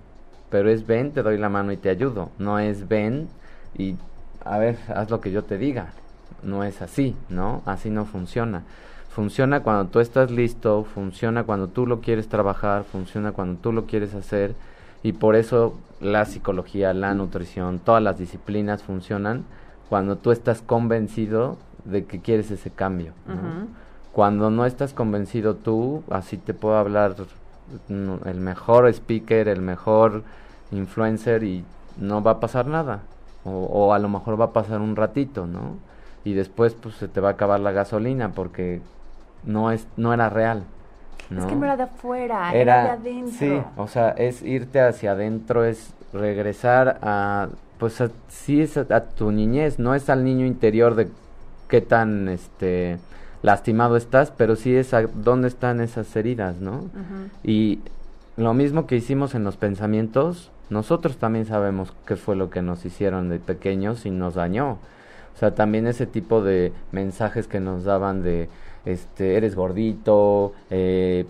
Pero 0.50 0.70
es 0.70 0.86
ven 0.86 1.12
te 1.12 1.24
doy 1.24 1.38
la 1.38 1.50
mano 1.50 1.72
y 1.72 1.78
te 1.78 1.90
ayudo. 1.90 2.32
No 2.38 2.60
es 2.60 2.88
ven 2.88 3.30
y 3.78 3.96
a 4.44 4.58
ver 4.58 4.78
haz 4.94 5.10
lo 5.10 5.22
que 5.22 5.32
yo 5.32 5.44
te 5.44 5.58
diga. 5.58 5.94
No 6.44 6.64
es 6.64 6.82
así, 6.82 7.16
¿no? 7.30 7.62
Así 7.66 7.90
no 7.90 8.06
funciona. 8.06 8.64
Funciona 9.10 9.62
cuando 9.62 9.90
tú 9.92 10.00
estás 10.00 10.32
listo, 10.32 10.84
funciona 10.84 11.44
cuando 11.44 11.68
tú 11.68 11.86
lo 11.86 12.00
quieres 12.00 12.30
trabajar, 12.30 12.84
funciona 12.84 13.32
cuando 13.32 13.60
tú 13.60 13.74
lo 13.74 13.86
quieres 13.86 14.14
hacer. 14.14 14.56
Y 15.04 15.14
por 15.14 15.36
eso 15.36 15.78
la 16.00 16.26
psicología, 16.26 16.94
la 16.94 17.14
nutrición, 17.14 17.80
todas 17.80 18.04
las 18.04 18.18
disciplinas 18.18 18.84
funcionan 18.84 19.44
cuando 19.90 20.18
tú 20.18 20.32
estás 20.32 20.62
convencido 20.62 21.58
de 21.86 22.06
que 22.06 22.20
quieres 22.20 22.52
ese 22.52 22.70
cambio. 22.72 23.14
Cuando 24.12 24.50
no 24.50 24.66
estás 24.66 24.94
convencido 24.94 25.56
tú, 25.56 26.04
así 26.10 26.38
te 26.38 26.54
puedo 26.54 26.78
hablar 26.78 27.16
el 27.90 28.40
mejor 28.40 28.88
speaker, 28.88 29.48
el 29.48 29.62
mejor 29.62 30.24
influencer 30.72 31.44
y 31.44 31.64
no 31.98 32.22
va 32.22 32.32
a 32.32 32.40
pasar 32.40 32.68
nada. 32.68 33.02
O, 33.46 33.52
o 33.52 33.94
a 33.94 34.00
lo 34.00 34.10
mejor 34.10 34.40
va 34.40 34.46
a 34.46 34.54
pasar 34.54 34.82
un 34.82 34.96
ratito, 34.96 35.48
¿no? 35.48 35.90
y 36.24 36.34
después 36.34 36.74
pues 36.74 36.96
se 36.96 37.08
te 37.08 37.22
va 37.22 37.30
a 37.30 37.32
acabar 37.34 37.60
la 37.60 37.72
gasolina 37.72 38.30
porque 38.30 38.82
no 39.44 39.72
es 39.72 39.88
no 39.98 40.14
era 40.14 40.30
real. 40.30 40.64
¿no? 41.30 41.42
Es 41.42 41.46
que 41.46 41.56
no 41.56 41.66
era 41.66 41.78
de 41.78 41.84
afuera, 41.84 42.54
era, 42.54 42.84
de 42.84 42.90
adentro. 42.90 43.38
Sí, 43.38 43.62
o 43.78 43.88
sea, 43.88 44.10
es 44.12 44.42
irte 44.42 44.82
hacia 44.82 45.12
adentro, 45.12 45.64
es 45.64 45.94
regresar 46.12 47.00
a, 47.02 47.50
pues 47.80 48.04
sí 48.28 48.62
es 48.62 48.78
a, 48.78 49.06
tu 49.06 49.32
niñez, 49.32 49.80
no 49.80 49.96
es 49.96 50.10
al 50.10 50.24
niño 50.24 50.46
interior 50.46 50.96
de 50.96 51.08
qué 51.68 51.82
tan, 51.82 52.28
este, 52.28 53.00
lastimado 53.42 53.96
estás, 53.96 54.32
pero 54.32 54.56
sí 54.56 54.76
es 54.76 54.94
a 54.94 55.04
dónde 55.04 55.48
están 55.48 55.80
esas 55.80 56.14
heridas, 56.16 56.58
¿no? 56.60 56.90
Y 57.44 57.80
lo 58.36 58.54
mismo 58.54 58.86
que 58.86 58.98
hicimos 58.98 59.34
en 59.34 59.46
los 59.46 59.56
pensamientos, 59.56 60.52
nosotros 60.70 61.18
también 61.18 61.46
sabemos 61.46 61.94
qué 62.06 62.18
fue 62.18 62.36
lo 62.36 62.50
que 62.50 62.62
nos 62.62 62.86
hicieron 62.86 63.30
de 63.30 63.40
pequeños 63.40 64.06
y 64.06 64.12
nos 64.12 64.36
dañó. 64.36 64.78
O 65.36 65.40
sea, 65.40 65.56
también 65.56 65.88
ese 65.88 66.06
tipo 66.06 66.42
de 66.42 66.74
mensajes 66.92 67.48
que 67.48 67.62
nos 67.62 67.86
daban 67.86 68.24
de, 68.24 68.50
este, 68.86 69.36
eres 69.36 69.56
gordito, 69.56 70.54
eh, 70.70 71.26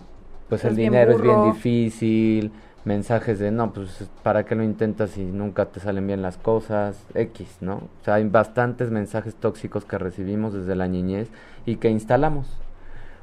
pues 0.48 0.64
el 0.64 0.74
dinero 0.74 1.12
es 1.12 1.20
bien 1.20 1.44
difícil, 1.52 2.50
mensajes 2.84 3.38
de, 3.38 3.50
no, 3.50 3.72
pues 3.72 4.08
para 4.22 4.44
qué 4.44 4.54
lo 4.54 4.62
intentas 4.62 5.10
si 5.10 5.24
nunca 5.24 5.66
te 5.66 5.80
salen 5.80 6.06
bien 6.06 6.22
las 6.22 6.36
cosas, 6.38 7.04
X, 7.14 7.58
¿no? 7.60 7.74
O 7.74 8.04
sea, 8.04 8.14
hay 8.14 8.28
bastantes 8.28 8.90
mensajes 8.90 9.34
tóxicos 9.34 9.84
que 9.84 9.98
recibimos 9.98 10.54
desde 10.54 10.74
la 10.74 10.88
niñez 10.88 11.28
y 11.66 11.76
que 11.76 11.90
instalamos, 11.90 12.46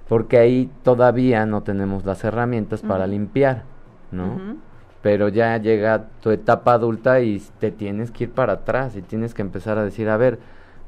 porque 0.08 0.38
ahí 0.38 0.70
todavía 0.84 1.46
no 1.46 1.64
tenemos 1.64 2.06
las 2.06 2.24
herramientas 2.24 2.82
para 2.82 3.08
limpiar, 3.08 3.64
¿no? 4.12 4.58
pero 5.02 5.30
ya 5.30 5.58
llega 5.58 6.10
tu 6.22 6.32
etapa 6.32 6.74
adulta 6.74 7.22
y 7.22 7.42
te 7.60 7.72
tienes 7.72 8.12
que 8.12 8.26
ir 8.26 8.32
para 8.32 8.54
atrás 8.54 8.96
y 8.96 9.02
tienes 9.02 9.34
que 9.34 9.42
empezar 9.42 9.78
a 9.78 9.86
decir, 9.86 10.10
a 10.10 10.18
ver, 10.18 10.40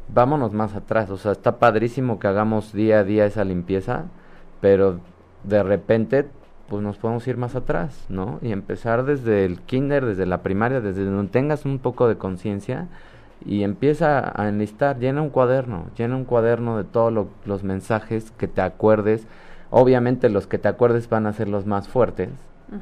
vámonos 0.10 0.54
más 0.54 0.76
atrás, 0.76 1.10
o 1.10 1.18
sea, 1.18 1.32
está 1.32 1.58
padrísimo 1.58 2.20
que 2.20 2.28
hagamos 2.28 2.74
día 2.74 3.00
a 3.00 3.04
día 3.04 3.26
esa 3.26 3.44
limpieza, 3.46 4.06
pero 4.62 5.00
de 5.44 5.64
repente 5.64 6.28
pues 6.70 6.84
nos 6.84 6.98
podemos 6.98 7.28
ir 7.28 7.38
más 7.38 7.56
atrás, 7.56 8.06
¿no? 8.10 8.40
Y 8.42 8.52
empezar 8.52 9.04
desde 9.04 9.46
el 9.46 9.60
kinder, 9.62 10.06
desde 10.06 10.26
la 10.26 10.42
primaria, 10.44 10.82
desde 10.82 11.04
donde 11.04 11.32
tengas 11.32 11.66
un 11.66 11.80
poco 11.80 12.08
de 12.08 12.18
conciencia 12.18 12.88
y 13.46 13.64
empieza 13.64 14.32
a 14.40 14.48
enlistar, 14.48 15.00
llena 15.00 15.22
un 15.22 15.30
cuaderno, 15.30 15.88
llena 15.98 16.16
un 16.16 16.26
cuaderno 16.26 16.78
de 16.78 16.84
todos 16.84 17.28
los 17.46 17.64
mensajes 17.64 18.32
que 18.32 18.48
te 18.48 18.62
acuerdes. 18.62 19.28
Obviamente 19.72 20.30
los 20.30 20.48
que 20.48 20.58
te 20.58 20.68
acuerdes 20.68 21.10
van 21.10 21.26
a 21.26 21.34
ser 21.34 21.48
los 21.48 21.66
más 21.66 21.88
fuertes 21.88 22.30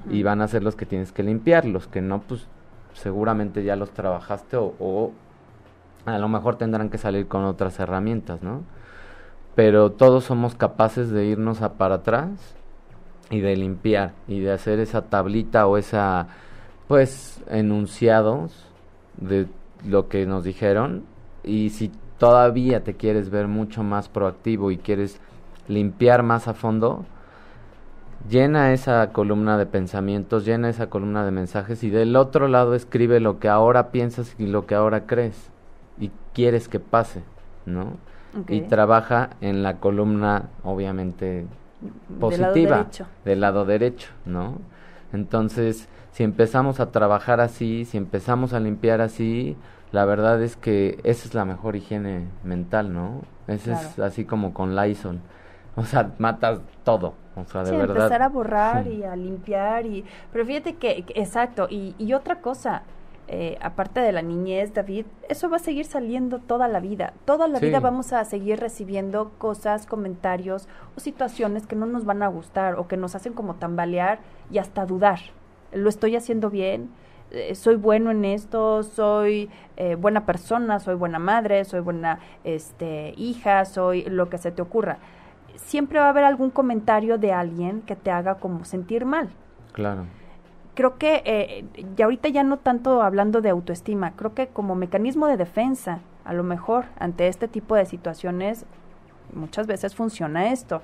y 0.09 0.23
van 0.23 0.41
a 0.41 0.47
ser 0.47 0.63
los 0.63 0.75
que 0.75 0.85
tienes 0.85 1.11
que 1.11 1.23
limpiar, 1.23 1.65
los 1.65 1.87
que 1.87 2.01
no, 2.01 2.19
pues 2.21 2.47
seguramente 2.93 3.63
ya 3.63 3.75
los 3.75 3.91
trabajaste 3.91 4.57
o, 4.57 4.73
o 4.79 5.11
a 6.05 6.17
lo 6.17 6.27
mejor 6.27 6.57
tendrán 6.57 6.89
que 6.89 6.97
salir 6.97 7.27
con 7.27 7.43
otras 7.45 7.79
herramientas, 7.79 8.41
¿no? 8.41 8.63
Pero 9.55 9.91
todos 9.91 10.25
somos 10.25 10.55
capaces 10.55 11.09
de 11.09 11.25
irnos 11.25 11.61
a 11.61 11.73
para 11.73 11.95
atrás 11.95 12.56
y 13.29 13.39
de 13.39 13.55
limpiar 13.55 14.13
y 14.27 14.39
de 14.39 14.51
hacer 14.51 14.79
esa 14.79 15.03
tablita 15.03 15.67
o 15.67 15.77
esa 15.77 16.27
pues 16.87 17.43
enunciados 17.49 18.65
de 19.17 19.47
lo 19.85 20.07
que 20.07 20.25
nos 20.25 20.43
dijeron. 20.43 21.03
Y 21.43 21.69
si 21.71 21.91
todavía 22.17 22.83
te 22.83 22.95
quieres 22.95 23.29
ver 23.29 23.47
mucho 23.47 23.83
más 23.83 24.09
proactivo 24.09 24.71
y 24.71 24.77
quieres 24.77 25.19
limpiar 25.67 26.23
más 26.23 26.47
a 26.47 26.53
fondo 26.53 27.05
llena 28.29 28.73
esa 28.73 29.11
columna 29.11 29.57
de 29.57 29.65
pensamientos 29.65 30.45
llena 30.45 30.69
esa 30.69 30.89
columna 30.89 31.23
de 31.25 31.31
mensajes 31.31 31.83
y 31.83 31.89
del 31.89 32.15
otro 32.15 32.47
lado 32.47 32.73
escribe 32.73 33.19
lo 33.19 33.39
que 33.39 33.49
ahora 33.49 33.91
piensas 33.91 34.35
y 34.37 34.47
lo 34.47 34.65
que 34.65 34.75
ahora 34.75 35.05
crees 35.05 35.51
y 35.99 36.11
quieres 36.33 36.67
que 36.67 36.79
pase 36.79 37.23
no 37.65 37.97
y 38.47 38.61
trabaja 38.61 39.31
en 39.41 39.63
la 39.63 39.77
columna 39.77 40.49
obviamente 40.63 41.45
positiva 42.19 42.87
del 43.25 43.41
lado, 43.41 43.65
derecho. 43.65 44.09
¿no? 44.25 44.59
Entonces, 45.13 45.87
si 46.11 46.23
empezamos 46.23 46.79
a 46.79 46.91
trabajar 46.91 47.39
así, 47.41 47.85
si 47.85 47.97
empezamos 47.97 48.53
a 48.53 48.59
limpiar 48.59 49.01
así, 49.01 49.57
la 49.91 50.05
verdad 50.05 50.41
es 50.41 50.55
que 50.57 50.99
esa 51.03 51.27
es 51.27 51.33
la 51.33 51.45
mejor 51.45 51.75
higiene 51.75 52.27
mental, 52.43 52.93
¿no? 52.93 53.21
Ese 53.47 53.73
es 53.73 53.99
así 53.99 54.25
como 54.25 54.53
con 54.53 54.75
Lysol. 54.75 55.19
O 55.75 55.83
sea, 55.83 56.11
matas 56.17 56.59
todo. 56.83 57.13
O 57.35 57.45
sea, 57.45 57.63
de 57.63 57.77
verdad. 57.77 57.97
empezar 57.97 58.23
a 58.23 58.29
borrar 58.29 58.87
y 58.87 59.03
a 59.03 59.15
limpiar 59.15 59.85
y... 59.85 60.03
Pero 60.33 60.43
fíjate 60.43 60.75
que, 60.75 61.05
exacto, 61.13 61.67
y, 61.69 61.93
y 61.99 62.13
otra 62.13 62.41
cosa, 62.41 62.81
eh, 63.29 63.57
aparte 63.61 63.99
de 63.99 64.13
la 64.13 64.21
niñez, 64.21 64.73
David, 64.73 65.05
eso 65.27 65.49
va 65.49 65.57
a 65.57 65.59
seguir 65.59 65.85
saliendo 65.85 66.39
toda 66.39 66.69
la 66.69 66.79
vida. 66.79 67.13
Toda 67.25 67.49
la 67.49 67.59
vida 67.59 67.81
vamos 67.81 68.13
a 68.13 68.23
seguir 68.23 68.59
recibiendo 68.59 69.31
cosas, 69.37 69.85
comentarios 69.85 70.69
o 70.95 71.01
situaciones 71.01 71.67
que 71.67 71.75
no 71.75 71.85
nos 71.85 72.05
van 72.05 72.23
a 72.23 72.27
gustar 72.29 72.75
o 72.75 72.87
que 72.87 72.95
nos 72.95 73.15
hacen 73.15 73.33
como 73.33 73.55
tambalear 73.55 74.19
y 74.49 74.59
hasta 74.59 74.85
dudar. 74.85 75.19
¿Lo 75.73 75.89
estoy 75.89 76.15
haciendo 76.15 76.49
bien? 76.49 76.89
Eh, 77.31 77.55
soy 77.55 77.75
bueno 77.75 78.11
en 78.11 78.23
esto, 78.23 78.83
soy 78.83 79.49
eh, 79.75 79.95
buena 79.95 80.25
persona, 80.25 80.79
soy 80.79 80.95
buena 80.95 81.19
madre, 81.19 81.65
soy 81.65 81.81
buena 81.81 82.19
este, 82.45 83.13
hija, 83.17 83.65
soy 83.65 84.03
lo 84.05 84.29
que 84.29 84.37
se 84.37 84.53
te 84.53 84.61
ocurra. 84.61 84.99
Siempre 85.55 85.99
va 85.99 86.05
a 86.05 86.09
haber 86.09 86.23
algún 86.23 86.49
comentario 86.49 87.17
de 87.17 87.33
alguien 87.33 87.81
que 87.81 87.97
te 87.97 88.09
haga 88.09 88.35
como 88.35 88.63
sentir 88.63 89.03
mal. 89.03 89.29
Claro 89.73 90.05
creo 90.77 90.99
que 90.99 91.23
eh, 91.25 91.65
ya 91.95 92.05
ahorita 92.05 92.29
ya 92.29 92.43
no 92.43 92.57
tanto 92.57 93.01
hablando 93.01 93.41
de 93.41 93.49
autoestima, 93.49 94.11
creo 94.11 94.35
que 94.35 94.47
como 94.47 94.75
mecanismo 94.75 95.25
de 95.25 95.35
defensa, 95.35 96.01
a 96.23 96.33
lo 96.33 96.43
mejor 96.43 96.85
ante 96.99 97.27
este 97.27 97.47
tipo 97.47 97.73
de 97.73 97.87
situaciones, 97.87 98.67
muchas 99.33 99.65
veces 99.65 99.95
funciona 99.95 100.51
esto. 100.51 100.83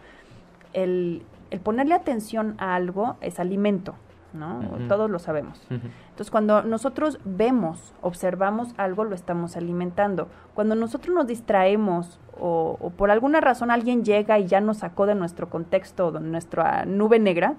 El, 0.74 1.22
el 1.52 1.60
ponerle 1.60 1.94
atención 1.94 2.56
a 2.58 2.74
algo 2.74 3.18
es 3.22 3.40
alimento, 3.40 3.94
¿no? 4.34 4.62
Todos 4.88 5.12
lo 5.12 5.20
sabemos. 5.20 5.62
Entonces, 5.70 6.32
cuando 6.32 6.64
nosotros 6.64 7.20
vemos, 7.24 7.94
observamos 8.02 8.74
algo, 8.78 9.04
lo 9.04 9.14
estamos 9.14 9.56
alimentando. 9.58 10.28
Cuando 10.56 10.74
nosotros 10.74 11.14
nos 11.14 11.28
distraemos 11.28 12.20
o, 12.40 12.78
o 12.82 12.90
por 12.90 13.12
alguna 13.12 13.42
razón 13.42 13.70
alguien 13.70 14.04
llega 14.04 14.40
y 14.40 14.48
ya 14.48 14.60
nos 14.60 14.78
sacó 14.78 15.06
de 15.06 15.14
nuestro 15.14 15.52
contexto, 15.52 16.12
de 16.12 16.20
nuestra 16.20 16.86
nube 16.86 17.20
negra, 17.20 17.54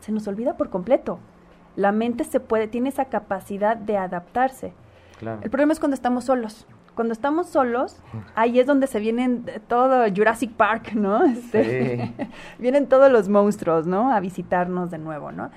se 0.00 0.12
nos 0.12 0.28
olvida 0.28 0.58
por 0.58 0.68
completo 0.68 1.18
la 1.76 1.92
mente 1.92 2.24
se 2.24 2.40
puede, 2.40 2.68
tiene 2.68 2.88
esa 2.88 3.06
capacidad 3.06 3.76
de 3.76 3.96
adaptarse. 3.96 4.72
El 5.42 5.50
problema 5.50 5.72
es 5.72 5.80
cuando 5.80 5.94
estamos 5.94 6.24
solos. 6.24 6.66
Cuando 6.94 7.12
estamos 7.12 7.46
solos, 7.48 7.96
ahí 8.34 8.58
es 8.58 8.66
donde 8.66 8.88
se 8.88 8.98
vienen 8.98 9.44
todo 9.68 10.04
Jurassic 10.14 10.52
Park, 10.52 10.94
¿no? 10.94 11.24
Este, 11.26 12.12
vienen 12.58 12.88
todos 12.88 13.10
los 13.10 13.28
monstruos, 13.28 13.86
¿no? 13.86 14.12
A 14.12 14.20
visitarnos 14.20 14.90
de 14.90 14.98
nuevo, 14.98 15.30
¿no? 15.30 15.50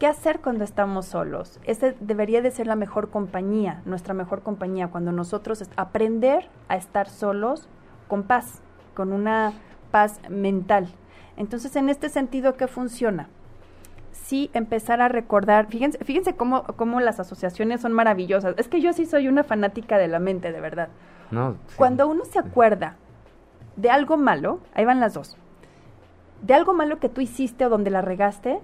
¿Qué 0.00 0.08
hacer 0.08 0.40
cuando 0.40 0.64
estamos 0.64 1.06
solos? 1.06 1.60
Ese 1.62 1.96
debería 2.00 2.42
de 2.42 2.50
ser 2.50 2.66
la 2.66 2.74
mejor 2.74 3.10
compañía, 3.10 3.82
nuestra 3.84 4.14
mejor 4.14 4.42
compañía, 4.42 4.88
cuando 4.88 5.12
nosotros 5.12 5.62
aprender 5.76 6.48
a 6.68 6.76
estar 6.76 7.08
solos 7.08 7.68
con 8.08 8.24
paz, 8.24 8.60
con 8.94 9.12
una 9.12 9.52
paz 9.92 10.20
mental. 10.28 10.88
Entonces, 11.36 11.76
en 11.76 11.88
este 11.88 12.08
sentido, 12.08 12.56
¿qué 12.56 12.66
funciona? 12.66 13.28
Sí 14.12 14.50
empezar 14.52 15.00
a 15.00 15.08
recordar, 15.08 15.66
fíjense, 15.66 15.98
fíjense 16.04 16.34
cómo, 16.34 16.64
cómo 16.64 17.00
las 17.00 17.18
asociaciones 17.20 17.80
son 17.80 17.92
maravillosas. 17.92 18.54
Es 18.58 18.68
que 18.68 18.80
yo 18.80 18.92
sí 18.92 19.06
soy 19.06 19.28
una 19.28 19.44
fanática 19.44 19.98
de 19.98 20.08
la 20.08 20.18
mente, 20.18 20.52
de 20.52 20.60
verdad. 20.60 20.88
No, 21.30 21.56
Cuando 21.76 22.06
uno 22.06 22.24
se 22.24 22.38
acuerda 22.38 22.96
de 23.76 23.90
algo 23.90 24.18
malo, 24.18 24.60
ahí 24.74 24.84
van 24.84 25.00
las 25.00 25.14
dos, 25.14 25.36
de 26.42 26.54
algo 26.54 26.74
malo 26.74 26.98
que 26.98 27.08
tú 27.08 27.20
hiciste 27.20 27.64
o 27.64 27.70
donde 27.70 27.90
la 27.90 28.02
regaste, 28.02 28.60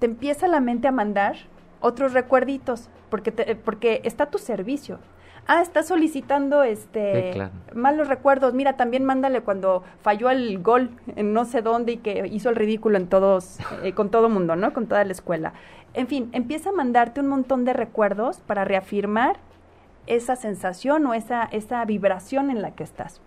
te 0.00 0.06
empieza 0.06 0.46
la 0.48 0.60
mente 0.60 0.86
a 0.86 0.92
mandar 0.92 1.36
otros 1.80 2.12
recuerditos, 2.12 2.90
porque, 3.08 3.32
porque 3.64 4.02
está 4.04 4.24
a 4.24 4.30
tu 4.30 4.38
servicio 4.38 4.98
ah, 5.46 5.62
está 5.62 5.82
solicitando 5.82 6.62
este 6.62 7.50
malos 7.74 8.08
recuerdos, 8.08 8.54
mira, 8.54 8.76
también 8.76 9.04
mándale 9.04 9.42
cuando 9.42 9.82
falló 10.02 10.30
el 10.30 10.62
gol 10.62 10.90
en 11.16 11.32
no 11.32 11.44
sé 11.44 11.62
dónde 11.62 11.92
y 11.92 11.96
que 11.98 12.26
hizo 12.30 12.50
el 12.50 12.56
ridículo 12.56 12.96
en 12.96 13.08
todos, 13.08 13.58
eh, 13.82 13.92
con 13.92 14.10
todo 14.10 14.28
mundo, 14.28 14.56
¿no? 14.56 14.72
Con 14.72 14.86
toda 14.86 15.04
la 15.04 15.12
escuela. 15.12 15.52
En 15.94 16.08
fin, 16.08 16.28
empieza 16.32 16.70
a 16.70 16.72
mandarte 16.72 17.20
un 17.20 17.28
montón 17.28 17.64
de 17.64 17.72
recuerdos 17.72 18.40
para 18.40 18.64
reafirmar 18.64 19.36
esa 20.06 20.36
sensación 20.36 21.06
o 21.06 21.14
esa, 21.14 21.44
esa 21.44 21.84
vibración 21.84 22.50
en 22.50 22.62
la 22.62 22.72
que 22.72 22.82
estás. 22.82 23.20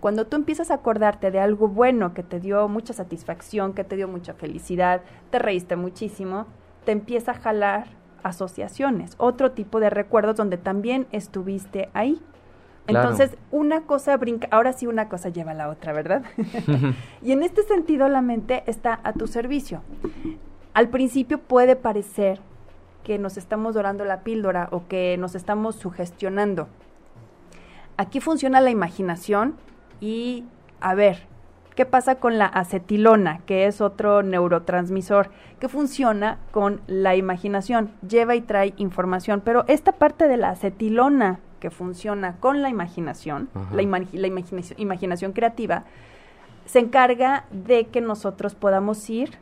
Cuando 0.00 0.26
tú 0.26 0.36
empiezas 0.36 0.70
a 0.70 0.74
acordarte 0.74 1.30
de 1.30 1.38
algo 1.38 1.68
bueno 1.68 2.14
que 2.14 2.22
te 2.22 2.40
dio 2.40 2.68
mucha 2.68 2.92
satisfacción, 2.92 3.72
que 3.72 3.84
te 3.84 3.96
dio 3.96 4.08
mucha 4.08 4.34
felicidad, 4.34 5.02
te 5.30 5.38
reíste 5.38 5.76
muchísimo, 5.76 6.46
te 6.84 6.92
empieza 6.92 7.32
a 7.32 7.34
jalar 7.34 7.86
asociaciones, 8.22 9.14
otro 9.18 9.52
tipo 9.52 9.80
de 9.80 9.90
recuerdos 9.90 10.36
donde 10.36 10.56
también 10.56 11.06
estuviste 11.12 11.88
ahí. 11.94 12.20
Entonces, 12.86 13.36
una 13.52 13.82
cosa 13.82 14.16
brinca, 14.16 14.48
ahora 14.50 14.72
sí 14.72 14.86
una 14.86 15.08
cosa 15.08 15.28
lleva 15.28 15.52
a 15.52 15.54
la 15.54 15.68
otra, 15.68 15.92
¿verdad? 15.92 16.24
y 17.22 17.32
en 17.32 17.42
este 17.42 17.62
sentido 17.62 18.08
la 18.08 18.22
mente 18.22 18.64
está 18.66 18.98
a 19.04 19.12
tu 19.12 19.28
servicio. 19.28 19.82
Al 20.74 20.88
principio 20.88 21.38
puede 21.38 21.76
parecer 21.76 22.40
que 23.04 23.18
nos 23.18 23.36
estamos 23.36 23.74
dorando 23.74 24.04
la 24.04 24.20
píldora 24.20 24.68
o 24.72 24.86
que 24.88 25.16
nos 25.18 25.34
estamos 25.34 25.76
sugestionando. 25.76 26.68
Aquí 27.96 28.20
funciona 28.20 28.60
la 28.60 28.70
imaginación 28.70 29.56
y, 30.00 30.44
a 30.80 30.94
ver, 30.94 31.26
¿Qué 31.74 31.86
pasa 31.86 32.16
con 32.16 32.36
la 32.36 32.46
acetilona, 32.46 33.40
que 33.46 33.66
es 33.66 33.80
otro 33.80 34.22
neurotransmisor 34.22 35.30
que 35.58 35.68
funciona 35.68 36.38
con 36.50 36.82
la 36.86 37.16
imaginación? 37.16 37.90
Lleva 38.06 38.34
y 38.34 38.42
trae 38.42 38.74
información, 38.76 39.40
pero 39.42 39.64
esta 39.68 39.92
parte 39.92 40.28
de 40.28 40.36
la 40.36 40.50
acetilona 40.50 41.40
que 41.60 41.70
funciona 41.70 42.36
con 42.40 42.60
la 42.60 42.68
imaginación, 42.68 43.48
la, 43.72 43.82
imaginación, 43.82 44.78
imaginación 44.78 45.32
creativa, 45.32 45.84
se 46.66 46.80
encarga 46.80 47.44
de 47.50 47.86
que 47.86 48.00
nosotros 48.00 48.54
podamos 48.54 49.08
ir 49.08 49.38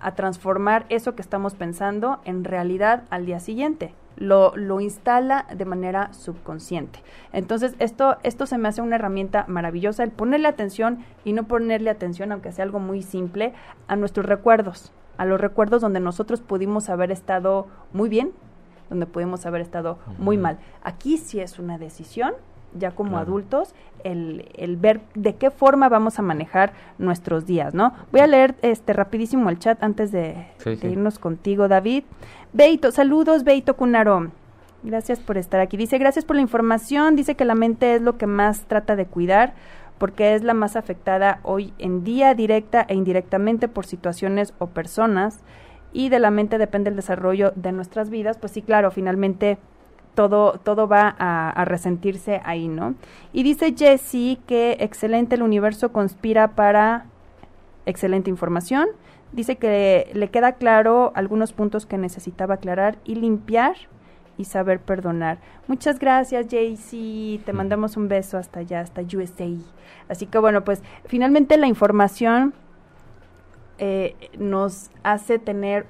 a 0.00 0.14
transformar 0.14 0.86
eso 0.88 1.14
que 1.14 1.22
estamos 1.22 1.54
pensando 1.54 2.20
en 2.24 2.44
realidad 2.44 3.04
al 3.10 3.26
día 3.26 3.40
siguiente 3.40 3.94
lo, 4.20 4.52
lo 4.54 4.80
instala 4.80 5.46
de 5.52 5.64
manera 5.64 6.12
subconsciente. 6.12 7.00
Entonces, 7.32 7.74
esto, 7.80 8.18
esto 8.22 8.46
se 8.46 8.58
me 8.58 8.68
hace 8.68 8.82
una 8.82 8.96
herramienta 8.96 9.44
maravillosa, 9.48 10.04
el 10.04 10.12
ponerle 10.12 10.46
atención 10.46 11.04
y 11.24 11.32
no 11.32 11.44
ponerle 11.44 11.90
atención, 11.90 12.30
aunque 12.30 12.52
sea 12.52 12.64
algo 12.64 12.78
muy 12.78 13.02
simple, 13.02 13.54
a 13.88 13.96
nuestros 13.96 14.26
recuerdos, 14.26 14.92
a 15.16 15.24
los 15.24 15.40
recuerdos 15.40 15.82
donde 15.82 15.98
nosotros 15.98 16.40
pudimos 16.40 16.88
haber 16.88 17.10
estado 17.10 17.66
muy 17.92 18.08
bien, 18.08 18.30
donde 18.90 19.06
pudimos 19.06 19.46
haber 19.46 19.62
estado 19.62 19.98
muy 20.18 20.36
mal. 20.36 20.58
Aquí 20.82 21.16
sí 21.16 21.40
es 21.40 21.58
una 21.58 21.78
decisión 21.78 22.34
ya 22.74 22.90
como 22.92 23.10
Claro. 23.10 23.24
adultos, 23.26 23.74
el, 24.04 24.48
el 24.56 24.76
ver 24.76 25.00
de 25.14 25.34
qué 25.36 25.50
forma 25.50 25.88
vamos 25.88 26.18
a 26.18 26.22
manejar 26.22 26.72
nuestros 26.98 27.46
días, 27.46 27.74
¿no? 27.74 27.92
Voy 28.12 28.20
a 28.20 28.26
leer 28.26 28.54
este 28.62 28.92
rapidísimo 28.92 29.50
el 29.50 29.58
chat 29.58 29.82
antes 29.82 30.10
de, 30.12 30.46
Sí, 30.58 30.70
de 30.70 30.76
sí. 30.76 30.86
irnos 30.88 31.18
contigo, 31.18 31.68
David. 31.68 32.04
Beito, 32.52 32.90
saludos, 32.92 33.44
Beito 33.44 33.76
Cunaro. 33.76 34.30
Gracias 34.82 35.20
por 35.20 35.36
estar 35.36 35.60
aquí. 35.60 35.76
Dice, 35.76 35.98
gracias 35.98 36.24
por 36.24 36.36
la 36.36 36.42
información. 36.42 37.14
Dice 37.14 37.34
que 37.34 37.44
la 37.44 37.54
mente 37.54 37.94
es 37.96 38.02
lo 38.02 38.16
que 38.16 38.26
más 38.26 38.62
trata 38.62 38.96
de 38.96 39.04
cuidar 39.06 39.52
porque 39.98 40.34
es 40.34 40.42
la 40.42 40.54
más 40.54 40.76
afectada 40.76 41.40
hoy 41.42 41.74
en 41.76 42.04
día 42.04 42.32
directa 42.34 42.86
e 42.88 42.94
indirectamente 42.94 43.68
por 43.68 43.84
situaciones 43.84 44.54
o 44.58 44.68
personas 44.68 45.40
y 45.92 46.08
de 46.08 46.18
la 46.18 46.30
mente 46.30 46.56
depende 46.56 46.88
el 46.88 46.96
desarrollo 46.96 47.52
de 47.56 47.72
nuestras 47.72 48.08
vidas. 48.08 48.38
Pues 48.38 48.52
sí, 48.52 48.62
claro, 48.62 48.90
finalmente 48.90 49.58
todo, 50.14 50.60
todo 50.62 50.88
va 50.88 51.14
a, 51.18 51.50
a 51.50 51.64
resentirse 51.64 52.40
ahí, 52.44 52.68
¿no? 52.68 52.94
Y 53.32 53.42
dice 53.42 53.74
Jesse 53.76 54.38
que 54.46 54.76
excelente 54.80 55.36
el 55.36 55.42
universo 55.42 55.92
conspira 55.92 56.48
para 56.48 57.06
excelente 57.86 58.30
información. 58.30 58.88
Dice 59.32 59.56
que 59.56 60.10
le 60.12 60.28
queda 60.28 60.52
claro 60.52 61.12
algunos 61.14 61.52
puntos 61.52 61.86
que 61.86 61.98
necesitaba 61.98 62.54
aclarar 62.54 62.98
y 63.04 63.14
limpiar 63.14 63.76
y 64.36 64.44
saber 64.44 64.80
perdonar. 64.80 65.38
Muchas 65.66 65.98
gracias, 65.98 66.46
JC. 66.48 67.44
Te 67.44 67.52
mandamos 67.52 67.96
un 67.96 68.08
beso 68.08 68.38
hasta 68.38 68.60
allá, 68.60 68.80
hasta 68.80 69.02
USA. 69.02 69.48
Así 70.08 70.26
que 70.26 70.38
bueno, 70.38 70.64
pues 70.64 70.82
finalmente 71.04 71.56
la 71.58 71.66
información 71.66 72.54
eh, 73.78 74.16
nos 74.38 74.90
hace 75.02 75.38
tener 75.38 75.86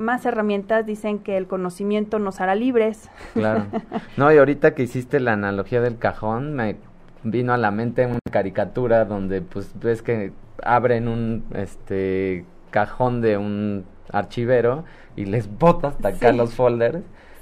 más 0.00 0.26
herramientas. 0.26 0.86
Dicen 0.86 1.18
que 1.20 1.36
el 1.36 1.46
conocimiento 1.46 2.18
nos 2.18 2.40
hará 2.40 2.54
libres. 2.54 3.08
Claro. 3.34 3.66
No, 4.16 4.32
y 4.32 4.38
ahorita 4.38 4.74
que 4.74 4.82
hiciste 4.82 5.20
la 5.20 5.34
analogía 5.34 5.80
del 5.80 5.96
cajón, 5.98 6.54
me 6.54 6.76
vino 7.22 7.52
a 7.52 7.56
la 7.58 7.70
mente 7.70 8.06
una 8.06 8.18
caricatura 8.30 9.04
donde 9.04 9.40
pues 9.42 9.72
ves 9.80 10.02
que 10.02 10.32
abren 10.62 11.06
un 11.08 11.44
este 11.54 12.44
cajón 12.70 13.20
de 13.20 13.36
un 13.38 13.84
archivero 14.12 14.84
y 15.16 15.24
les 15.26 15.48
botas 15.58 15.94
hasta 15.94 16.08
acá 16.08 16.30
Sí. 16.32 16.36
los 16.36 16.54
folders. 16.54 16.98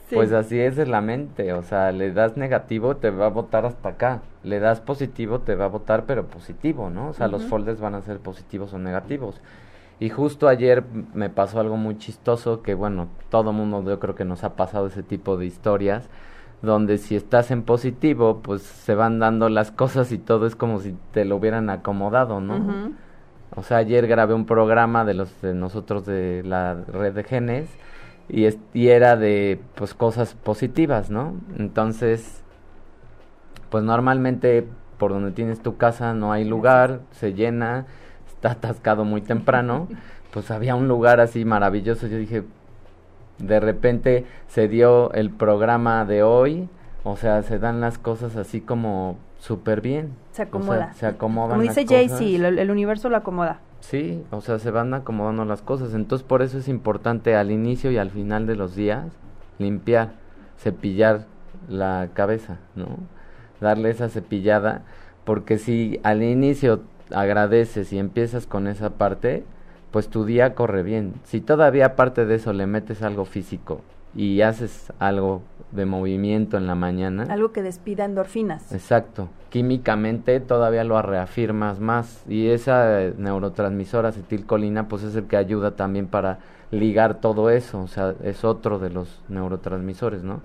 Sí. 0.09 0.14
Pues 0.14 0.32
así 0.32 0.59
es 0.59 0.78
en 0.78 0.90
la 0.90 1.02
mente, 1.02 1.52
o 1.52 1.62
sea, 1.62 1.92
le 1.92 2.12
das 2.12 2.36
negativo, 2.38 2.96
te 2.96 3.11
va 3.11 3.26
a 3.26 3.28
botar 3.28 3.66
hasta 3.66 3.90
acá. 3.90 4.22
Le 4.42 4.59
das 4.59 4.80
positivo, 4.80 5.40
te 5.40 5.54
va 5.54 5.66
a 5.66 5.68
botar, 5.68 6.04
pero 6.06 6.26
positivo, 6.28 6.88
¿no? 6.88 7.09
O 7.11 7.12
sea, 7.12 7.28
los 7.28 7.44
folders 7.44 7.78
van 7.78 7.94
a 7.94 8.00
ser 8.00 8.18
positivos 8.18 8.72
o 8.72 8.78
negativos. 8.78 9.38
Y 10.01 10.11
justo 10.11 10.46
ayer 10.49 10.84
me 11.14 11.28
pasó 11.28 11.59
algo 11.61 11.76
muy 11.76 11.99
chistoso 11.99 12.62
que, 12.62 12.74
bueno, 12.74 13.09
todo 13.30 13.53
mundo 13.53 13.82
yo 13.88 13.99
creo 13.99 14.14
que 14.14 14.24
nos 14.24 14.44
ha 14.44 14.55
pasado 14.55 14.86
ese 14.86 15.03
tipo 15.03 15.36
de 15.36 15.46
historias, 15.46 16.09
donde 16.62 16.99
si 16.99 17.16
estás 17.16 17.51
en 17.51 17.62
positivo, 17.62 18.40
pues 18.42 18.62
se 18.62 18.94
van 18.94 19.18
dando 19.18 19.49
las 19.49 19.70
cosas 19.72 20.12
y 20.12 20.18
todo 20.18 20.46
es 20.46 20.55
como 20.57 20.80
si 20.80 20.94
te 21.12 21.24
lo 21.24 21.36
hubieran 21.36 21.68
acomodado, 21.70 22.40
¿no? 22.40 22.55
O 23.57 23.62
sea, 23.62 23.78
ayer 23.78 24.07
grabé 24.07 24.34
un 24.34 24.46
programa 24.46 25.05
de 25.05 25.14
los 25.14 25.40
de 25.42 25.55
nosotros 25.55 26.07
de 26.07 26.42
la 26.44 26.74
red 26.74 27.14
de 27.14 27.24
genes 27.24 27.68
y, 28.28 28.44
es- 28.44 28.59
y 28.74 28.88
era 28.88 29.16
de 29.16 29.61
pues 29.74 29.94
cosas 29.94 30.34
positivas, 30.34 31.11
¿no? 31.11 31.34
Entonces, 31.57 32.42
pues 33.70 33.84
normalmente 33.84 34.66
por 34.99 35.12
donde 35.12 35.30
tienes 35.30 35.61
tu 35.62 35.76
casa 35.76 36.12
no 36.14 36.32
hay 36.32 36.44
lugar, 36.44 37.01
se 37.12 37.34
llena, 37.34 37.86
está 38.39 38.53
atascado 38.53 39.05
muy 39.05 39.20
temprano, 39.20 39.89
pues 40.32 40.51
había 40.53 40.76
un 40.76 40.86
lugar 40.86 41.18
así 41.20 41.45
maravilloso, 41.45 42.07
yo 42.07 42.16
dije, 42.18 42.45
de 43.39 43.61
repente 43.61 44.26
se 44.47 44.68
dio 44.68 45.12
el 45.12 45.30
programa 45.30 46.05
de 46.05 46.22
hoy, 46.22 46.68
o 47.03 47.16
sea, 47.16 47.43
se 47.43 47.59
dan 47.59 47.80
las 47.80 47.99
cosas 47.99 48.36
así 48.36 48.61
como 48.61 49.16
súper 49.39 49.80
bien. 49.80 50.11
Se 50.32 50.43
O 50.43 50.45
sea, 50.45 50.47
acomoda. 50.47 50.93
se 50.95 51.07
acomodan 51.07 51.59
Como 51.59 51.62
dice. 51.62 51.84
Jaycee, 51.86 52.36
el, 52.36 52.59
el 52.59 52.70
universo 52.70 53.09
lo 53.09 53.16
acomoda. 53.16 53.59
Sí, 53.80 54.22
o 54.30 54.41
sea, 54.41 54.59
se 54.59 54.70
van 54.70 54.93
acomodando 54.95 55.45
las 55.45 55.62
cosas. 55.62 55.95
Entonces, 55.95 56.26
por 56.26 56.43
eso 56.43 56.59
es 56.59 56.68
importante 56.68 57.34
al 57.36 57.51
inicio 57.51 57.91
y 57.91 57.99
al 57.99 58.11
final 58.11 58.47
de 58.47 58.57
los 58.57 58.74
días 58.74 59.07
limpiar, 59.59 60.11
cepillar 60.59 61.26
la 61.68 62.09
cabeza, 62.14 62.59
¿no? 62.74 62.86
Darle 63.61 63.91
esa 63.91 64.09
cepillada, 64.09 64.82
porque 65.24 65.59
si 65.59 66.01
al 66.03 66.22
inicio 66.22 66.82
agradeces 67.12 67.92
y 67.92 67.98
empiezas 67.98 68.46
con 68.46 68.66
esa 68.66 68.90
parte, 68.90 69.44
pues 69.90 70.09
tu 70.09 70.24
día 70.24 70.54
corre 70.54 70.82
bien. 70.82 71.14
Si 71.24 71.40
todavía 71.40 71.86
aparte 71.86 72.26
de 72.26 72.36
eso 72.36 72.52
le 72.52 72.66
metes 72.66 73.02
algo 73.02 73.24
físico 73.24 73.80
y 74.14 74.40
haces 74.42 74.92
algo 74.98 75.42
de 75.72 75.84
movimiento 75.84 76.56
en 76.56 76.66
la 76.66 76.74
mañana, 76.74 77.26
Algo 77.28 77.52
que 77.52 77.62
despida 77.62 78.04
endorfinas. 78.04 78.72
Exacto. 78.72 79.28
Químicamente 79.50 80.40
todavía 80.40 80.84
lo 80.84 81.00
reafirmas 81.02 81.78
más 81.78 82.24
y 82.28 82.48
esa 82.48 83.02
eh, 83.02 83.14
neurotransmisora 83.16 84.09
acetilcolina 84.09 84.88
pues 84.88 85.02
es 85.02 85.14
el 85.14 85.26
que 85.26 85.36
ayuda 85.36 85.72
también 85.72 86.06
para 86.06 86.38
ligar 86.70 87.20
todo 87.20 87.50
eso, 87.50 87.80
o 87.80 87.88
sea, 87.88 88.14
es 88.22 88.44
otro 88.44 88.78
de 88.78 88.90
los 88.90 89.22
neurotransmisores, 89.28 90.22
¿no? 90.22 90.40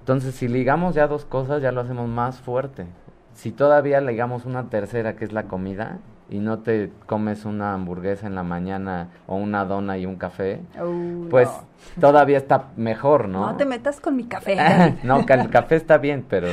Entonces, 0.00 0.34
si 0.34 0.48
ligamos 0.48 0.94
ya 0.94 1.06
dos 1.06 1.24
cosas, 1.24 1.62
ya 1.62 1.72
lo 1.72 1.80
hacemos 1.80 2.08
más 2.08 2.38
fuerte. 2.38 2.86
Si 3.34 3.52
todavía 3.52 4.00
ligamos 4.00 4.44
una 4.44 4.70
tercera, 4.70 5.16
que 5.16 5.24
es 5.24 5.32
la 5.32 5.44
comida, 5.44 5.98
y 6.30 6.38
no 6.38 6.60
te 6.60 6.90
comes 7.06 7.44
una 7.44 7.74
hamburguesa 7.74 8.26
en 8.26 8.34
la 8.34 8.42
mañana 8.42 9.08
o 9.26 9.36
una 9.36 9.64
dona 9.64 9.98
y 9.98 10.06
un 10.06 10.16
café, 10.16 10.60
Uy, 10.82 11.28
pues 11.30 11.48
no. 11.96 12.00
todavía 12.00 12.38
está 12.38 12.68
mejor, 12.76 13.28
¿no? 13.28 13.46
No 13.46 13.56
te 13.56 13.66
metas 13.66 14.00
con 14.00 14.16
mi 14.16 14.24
café. 14.24 14.56
No, 15.04 15.24
el 15.28 15.50
café 15.50 15.76
está 15.76 15.98
bien, 15.98 16.24
pero 16.28 16.48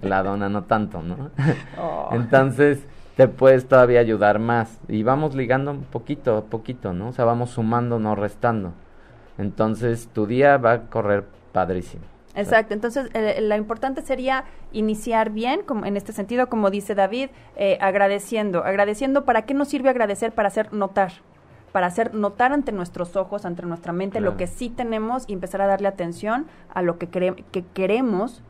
la 0.00 0.22
dona 0.22 0.48
no 0.48 0.64
tanto, 0.64 1.02
¿no? 1.02 1.30
Oh. 1.78 2.08
Entonces 2.12 2.86
te 3.16 3.28
puedes 3.28 3.68
todavía 3.68 4.00
ayudar 4.00 4.38
más 4.38 4.80
y 4.88 5.02
vamos 5.02 5.34
ligando 5.34 5.70
un 5.72 5.82
poquito 5.82 6.36
a 6.36 6.44
poquito, 6.44 6.92
¿no? 6.92 7.08
O 7.08 7.12
sea, 7.12 7.24
vamos 7.24 7.50
sumando, 7.50 7.98
no 7.98 8.14
restando. 8.14 8.72
Entonces 9.36 10.08
tu 10.08 10.26
día 10.26 10.56
va 10.56 10.72
a 10.72 10.80
correr 10.82 11.24
padrísimo. 11.52 12.11
Exacto, 12.34 12.72
entonces 12.72 13.10
eh, 13.12 13.40
lo 13.42 13.54
importante 13.56 14.02
sería 14.02 14.44
iniciar 14.72 15.30
bien, 15.30 15.62
como 15.62 15.84
en 15.84 15.96
este 15.96 16.12
sentido, 16.12 16.48
como 16.48 16.70
dice 16.70 16.94
David, 16.94 17.28
eh, 17.56 17.76
agradeciendo. 17.80 18.64
Agradeciendo, 18.64 19.24
¿para 19.24 19.42
qué 19.42 19.52
nos 19.54 19.68
sirve 19.68 19.90
agradecer? 19.90 20.32
Para 20.32 20.48
hacer 20.48 20.72
notar, 20.72 21.12
para 21.72 21.88
hacer 21.88 22.14
notar 22.14 22.52
ante 22.52 22.72
nuestros 22.72 23.16
ojos, 23.16 23.44
ante 23.44 23.62
nuestra 23.62 23.92
mente, 23.92 24.20
lo 24.20 24.36
que 24.38 24.46
sí 24.46 24.70
tenemos 24.70 25.24
y 25.28 25.34
empezar 25.34 25.60
a 25.60 25.66
darle 25.66 25.88
atención 25.88 26.46
a 26.72 26.80
lo 26.82 26.98
que, 26.98 27.10
cre- 27.10 27.44
que 27.52 27.64
queremos 27.74 28.42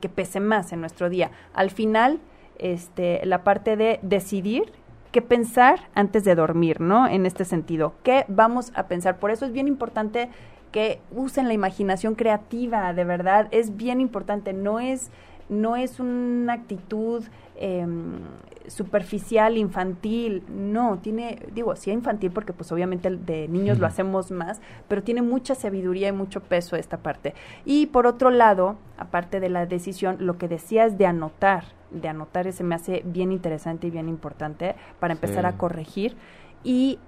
que 0.00 0.08
pese 0.08 0.40
más 0.40 0.72
en 0.72 0.80
nuestro 0.80 1.08
día. 1.08 1.30
Al 1.54 1.70
final, 1.70 2.18
este, 2.58 3.24
la 3.26 3.44
parte 3.44 3.76
de 3.76 4.00
decidir 4.02 4.72
qué 5.12 5.22
pensar 5.22 5.88
antes 5.94 6.24
de 6.24 6.34
dormir, 6.34 6.80
¿no? 6.80 7.06
En 7.06 7.26
este 7.26 7.44
sentido, 7.44 7.94
¿qué 8.02 8.24
vamos 8.28 8.72
a 8.74 8.84
pensar? 8.84 9.18
Por 9.18 9.30
eso 9.30 9.44
es 9.44 9.52
bien 9.52 9.66
importante 9.68 10.30
que 10.70 11.00
usen 11.10 11.48
la 11.48 11.54
imaginación 11.54 12.14
creativa, 12.14 12.92
de 12.92 13.04
verdad, 13.04 13.48
es 13.50 13.76
bien 13.76 14.00
importante, 14.00 14.52
no 14.52 14.80
es, 14.80 15.10
no 15.48 15.76
es 15.76 15.98
una 16.00 16.52
actitud 16.52 17.24
em, 17.56 18.20
superficial, 18.68 19.56
infantil, 19.56 20.44
no, 20.48 20.98
tiene, 20.98 21.40
digo, 21.52 21.74
sí 21.76 21.90
infantil 21.90 22.30
porque 22.30 22.52
pues 22.52 22.70
obviamente 22.72 23.10
de 23.10 23.48
niños 23.48 23.78
lo 23.78 23.86
hacemos 23.86 24.30
más, 24.30 24.60
pero 24.88 25.02
tiene 25.02 25.22
mucha 25.22 25.54
sabiduría 25.54 26.08
y 26.08 26.12
mucho 26.12 26.40
peso 26.40 26.76
esta 26.76 26.98
parte. 26.98 27.34
Y 27.64 27.86
por 27.86 28.06
otro 28.06 28.30
lado, 28.30 28.76
aparte 28.96 29.40
de 29.40 29.48
la 29.48 29.66
decisión, 29.66 30.16
lo 30.20 30.38
que 30.38 30.46
decías 30.46 30.96
de 30.98 31.06
anotar, 31.06 31.64
de 31.90 32.08
anotar 32.08 32.46
ese 32.46 32.62
me 32.62 32.76
hace 32.76 33.02
bien 33.04 33.32
interesante 33.32 33.88
y 33.88 33.90
bien 33.90 34.08
importante 34.08 34.76
para 35.00 35.12
empezar 35.14 35.42
Sí. 35.42 35.48
a 35.48 35.58
corregir 35.58 36.16
y 36.62 36.98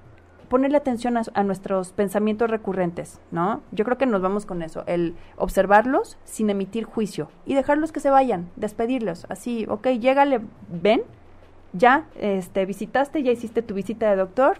ponerle 0.52 0.76
atención 0.76 1.16
a, 1.16 1.22
a 1.32 1.42
nuestros 1.44 1.92
pensamientos 1.92 2.50
recurrentes, 2.50 3.18
¿no? 3.30 3.62
Yo 3.70 3.86
creo 3.86 3.96
que 3.96 4.04
nos 4.04 4.20
vamos 4.20 4.44
con 4.44 4.60
eso, 4.62 4.84
el 4.86 5.14
observarlos 5.38 6.18
sin 6.24 6.50
emitir 6.50 6.84
juicio 6.84 7.30
y 7.46 7.54
dejarlos 7.54 7.90
que 7.90 8.00
se 8.00 8.10
vayan, 8.10 8.50
despedirlos, 8.56 9.24
así, 9.30 9.64
ok, 9.66 9.86
llégale, 9.98 10.42
ven, 10.68 11.00
ya, 11.72 12.04
este, 12.20 12.66
visitaste, 12.66 13.22
ya 13.22 13.32
hiciste 13.32 13.62
tu 13.62 13.72
visita 13.72 14.10
de 14.10 14.16
doctor, 14.16 14.58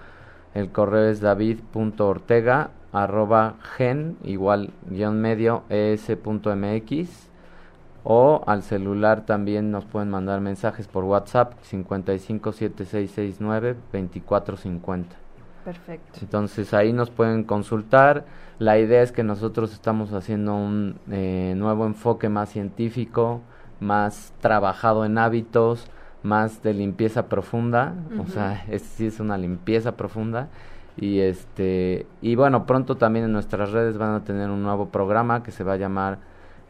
el 0.55 0.71
correo 0.71 1.09
es 1.09 1.21
david.ortega 1.21 2.71
arroba 2.93 3.55
gen 3.77 4.17
igual 4.25 4.71
guion 4.89 5.21
medio 5.21 5.63
es.mx 5.69 7.30
o 8.05 8.43
al 8.47 8.63
celular 8.63 9.27
también 9.27 9.71
nos 9.71 9.85
pueden 9.85 10.09
mandar 10.11 10.41
mensajes 10.41 10.89
por 10.89 11.05
WhatsApp 11.05 11.53
557669 11.63 13.77
2450. 13.93 15.17
Perfecto. 15.65 16.19
Entonces 16.23 16.75
ahí 16.75 16.93
nos 16.93 17.11
pueden 17.11 17.45
consultar. 17.45 18.25
La 18.59 18.79
idea 18.79 19.03
es 19.03 19.13
que 19.13 19.23
nosotros 19.23 19.73
estamos 19.73 20.13
haciendo 20.13 20.55
un 20.55 20.99
eh, 21.11 21.55
nuevo 21.57 21.87
enfoque 21.87 22.29
más 22.29 22.51
científico, 22.51 23.43
más 23.79 24.33
trabajado 24.41 25.05
en 25.05 25.19
hábitos, 25.19 25.89
más 26.23 26.63
de 26.63 26.75
limpieza 26.75 27.29
profunda, 27.29 27.95
o 28.19 28.27
sea, 28.27 28.65
es, 28.69 28.83
sí 28.83 29.07
es 29.07 29.21
una 29.21 29.39
limpieza 29.39 29.97
profunda 29.97 30.49
y 30.97 31.21
este 31.21 32.07
y 32.21 32.35
bueno, 32.35 32.67
pronto 32.67 32.97
también 32.97 33.25
en 33.25 33.33
nuestras 33.33 33.73
redes 33.73 33.97
van 33.97 34.15
a 34.15 34.25
tener 34.25 34.51
un 34.51 34.63
nuevo 34.63 34.91
programa 34.91 35.43
que 35.43 35.51
se 35.51 35.65
va 35.65 35.75
a 35.75 35.77
llamar 35.77 36.19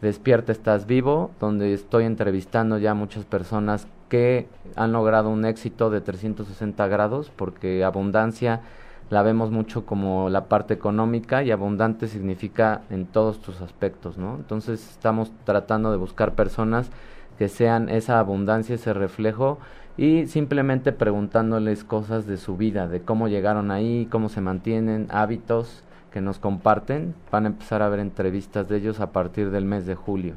Despierta 0.02 0.52
estás 0.52 0.86
vivo, 0.86 1.30
donde 1.40 1.74
estoy 1.74 2.04
entrevistando 2.04 2.78
ya 2.78 2.94
muchas 2.94 3.26
personas 3.26 3.86
que 4.08 4.48
han 4.74 4.92
logrado 4.92 5.28
un 5.28 5.44
éxito 5.44 5.90
de 5.90 6.00
360 6.00 6.86
grados 6.88 7.30
porque 7.36 7.84
abundancia 7.84 8.62
la 9.10 9.22
vemos 9.22 9.50
mucho 9.50 9.84
como 9.84 10.30
la 10.30 10.46
parte 10.46 10.72
económica 10.72 11.42
y 11.42 11.50
abundante 11.50 12.08
significa 12.08 12.82
en 12.90 13.06
todos 13.06 13.42
tus 13.42 13.60
aspectos, 13.60 14.16
¿no? 14.16 14.36
Entonces 14.36 14.88
estamos 14.90 15.32
tratando 15.44 15.90
de 15.90 15.98
buscar 15.98 16.34
personas 16.34 16.90
que 17.38 17.48
sean 17.48 17.88
esa 17.88 18.20
abundancia, 18.20 18.76
ese 18.76 18.94
reflejo 18.94 19.58
y 19.98 20.26
simplemente 20.28 20.92
preguntándoles 20.92 21.84
cosas 21.84 22.26
de 22.26 22.36
su 22.36 22.56
vida, 22.56 22.88
de 22.88 23.02
cómo 23.02 23.28
llegaron 23.28 23.70
ahí, 23.70 24.06
cómo 24.10 24.28
se 24.28 24.40
mantienen, 24.40 25.08
hábitos 25.10 25.82
que 26.10 26.20
nos 26.20 26.38
comparten. 26.38 27.14
Van 27.30 27.44
a 27.44 27.48
empezar 27.48 27.82
a 27.82 27.88
ver 27.88 28.00
entrevistas 28.00 28.68
de 28.68 28.76
ellos 28.76 29.00
a 29.00 29.12
partir 29.12 29.50
del 29.50 29.64
mes 29.64 29.86
de 29.86 29.94
julio. 29.94 30.34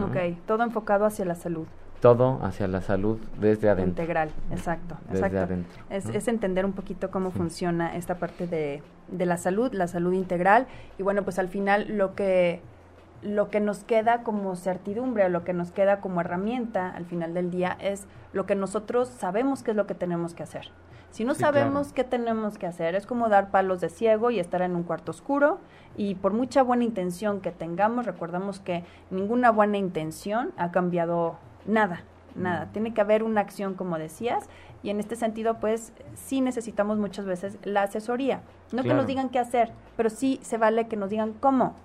Ok, 0.00 0.36
todo 0.46 0.62
enfocado 0.64 1.04
hacia 1.04 1.24
la 1.24 1.34
salud. 1.34 1.66
Todo 2.00 2.40
hacia 2.42 2.68
la 2.68 2.82
salud 2.82 3.18
desde 3.40 3.70
adentro. 3.70 4.02
Integral, 4.02 4.30
exacto. 4.50 4.96
Desde 5.04 5.26
exacto. 5.26 5.38
adentro. 5.38 5.82
Es, 5.88 6.06
es, 6.10 6.28
entender 6.28 6.64
un 6.66 6.72
poquito 6.72 7.10
cómo 7.10 7.30
funciona 7.30 7.96
esta 7.96 8.16
parte 8.16 8.46
de, 8.46 8.82
de 9.08 9.26
la 9.26 9.38
salud, 9.38 9.72
la 9.72 9.86
salud 9.86 10.12
integral. 10.12 10.66
Y 10.98 11.02
bueno, 11.02 11.22
pues 11.22 11.38
al 11.38 11.48
final 11.48 11.96
lo 11.96 12.14
que 12.14 12.60
lo 13.22 13.48
que 13.48 13.58
nos 13.58 13.84
queda 13.84 14.22
como 14.22 14.54
certidumbre, 14.54 15.28
lo 15.30 15.44
que 15.44 15.54
nos 15.54 15.70
queda 15.70 16.00
como 16.00 16.20
herramienta 16.20 16.90
al 16.90 17.06
final 17.06 17.32
del 17.32 17.50
día 17.50 17.76
es 17.80 18.06
lo 18.34 18.44
que 18.44 18.54
nosotros 18.54 19.08
sabemos 19.08 19.62
que 19.62 19.70
es 19.70 19.76
lo 19.76 19.86
que 19.86 19.94
tenemos 19.94 20.34
que 20.34 20.42
hacer. 20.42 20.68
Si 21.14 21.24
no 21.24 21.36
sabemos 21.36 21.92
qué 21.92 22.02
tenemos 22.02 22.58
que 22.58 22.66
hacer, 22.66 22.96
es 22.96 23.06
como 23.06 23.28
dar 23.28 23.52
palos 23.52 23.80
de 23.80 23.88
ciego 23.88 24.32
y 24.32 24.40
estar 24.40 24.62
en 24.62 24.74
un 24.74 24.82
cuarto 24.82 25.12
oscuro 25.12 25.60
y 25.96 26.16
por 26.16 26.32
mucha 26.32 26.64
buena 26.64 26.82
intención 26.82 27.40
que 27.40 27.52
tengamos, 27.52 28.04
recordamos 28.04 28.58
que 28.58 28.82
ninguna 29.12 29.52
buena 29.52 29.78
intención 29.78 30.50
ha 30.56 30.72
cambiado 30.72 31.36
nada, 31.66 32.02
nada. 32.34 32.64
Mm. 32.64 32.72
Tiene 32.72 32.94
que 32.94 33.00
haber 33.00 33.22
una 33.22 33.42
acción, 33.42 33.74
como 33.74 33.96
decías, 33.96 34.48
y 34.82 34.90
en 34.90 34.98
este 34.98 35.14
sentido, 35.14 35.60
pues 35.60 35.92
sí 36.16 36.40
necesitamos 36.40 36.98
muchas 36.98 37.26
veces 37.26 37.58
la 37.62 37.84
asesoría. 37.84 38.40
No 38.72 38.82
que 38.82 38.92
nos 38.92 39.06
digan 39.06 39.28
qué 39.28 39.38
hacer, 39.38 39.70
pero 39.96 40.10
sí 40.10 40.40
se 40.42 40.58
vale 40.58 40.88
que 40.88 40.96
nos 40.96 41.10
digan 41.10 41.32
cómo 41.32 41.76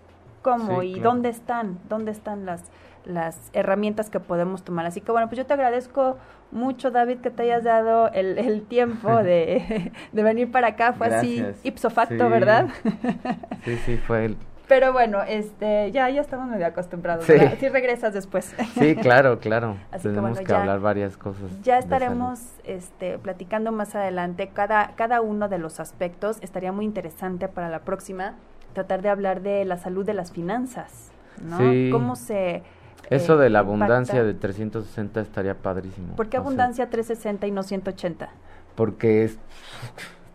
cómo 0.41 0.83
y 0.83 0.99
dónde 0.99 1.29
están, 1.29 1.79
dónde 1.89 2.11
están 2.11 2.45
las, 2.45 2.63
las 3.05 3.49
herramientas 3.53 4.09
que 4.09 4.19
podemos 4.19 4.63
tomar. 4.63 4.85
Así 4.85 5.01
que 5.01 5.11
bueno, 5.11 5.27
pues 5.27 5.37
yo 5.37 5.45
te 5.45 5.53
agradezco 5.53 6.17
mucho, 6.51 6.91
David, 6.91 7.19
que 7.19 7.29
te 7.29 7.43
hayas 7.43 7.63
dado 7.63 8.09
el, 8.11 8.37
el 8.37 8.63
tiempo 8.63 9.23
de, 9.23 9.91
de, 10.11 10.23
venir 10.23 10.51
para 10.51 10.69
acá. 10.69 10.93
Fue 10.93 11.07
así 11.07 11.45
ipso 11.63 11.89
facto, 11.89 12.29
¿verdad? 12.29 12.67
sí, 13.65 13.77
sí, 13.85 13.97
fue 13.97 14.25
el... 14.25 14.37
Pero 14.67 14.93
bueno, 14.93 15.23
este, 15.23 15.91
ya, 15.91 16.11
ya 16.11 16.21
estamos 16.21 16.47
medio 16.47 16.67
acostumbrados. 16.67 17.25
Sí. 17.25 17.33
Si 17.59 17.69
regresas 17.69 18.13
después. 18.13 18.53
Sí, 18.77 18.95
claro, 18.95 19.39
claro. 19.39 19.77
Tenemos 20.03 20.39
que, 20.39 20.53
hablar 20.53 20.79
varias 20.79 21.17
cosas. 21.17 21.59
Ya 21.63 21.79
estaremos 21.79 22.39
este, 22.65 23.17
platicando 23.17 23.71
más 23.71 23.95
adelante 23.95 24.51
cada, 24.53 24.91
cada 24.95 25.21
uno 25.21 25.49
de 25.49 25.57
los 25.57 25.79
aspectos. 25.79 26.37
Estaría 26.41 26.71
muy 26.71 26.85
interesante 26.85 27.47
para 27.47 27.67
la 27.69 27.79
próxima 27.79 28.35
tratar 28.73 29.01
de 29.01 29.09
hablar 29.09 29.41
de 29.41 29.65
la 29.65 29.77
salud 29.77 30.05
de 30.05 30.13
las 30.13 30.31
finanzas, 30.31 31.11
¿no? 31.41 31.57
Sí. 31.57 31.89
¿Cómo 31.91 32.15
se... 32.15 32.61
Eso 33.09 33.37
de 33.37 33.49
la 33.49 33.59
eh, 33.59 33.61
abundancia 33.61 34.23
de 34.23 34.33
360 34.33 35.21
estaría 35.21 35.55
padrísimo. 35.55 36.15
¿Por 36.15 36.29
qué 36.29 36.37
abundancia 36.37 36.89
360 36.89 37.47
y 37.47 37.51
no 37.51 37.63
180? 37.63 38.29
Porque 38.75 39.23
es 39.23 39.37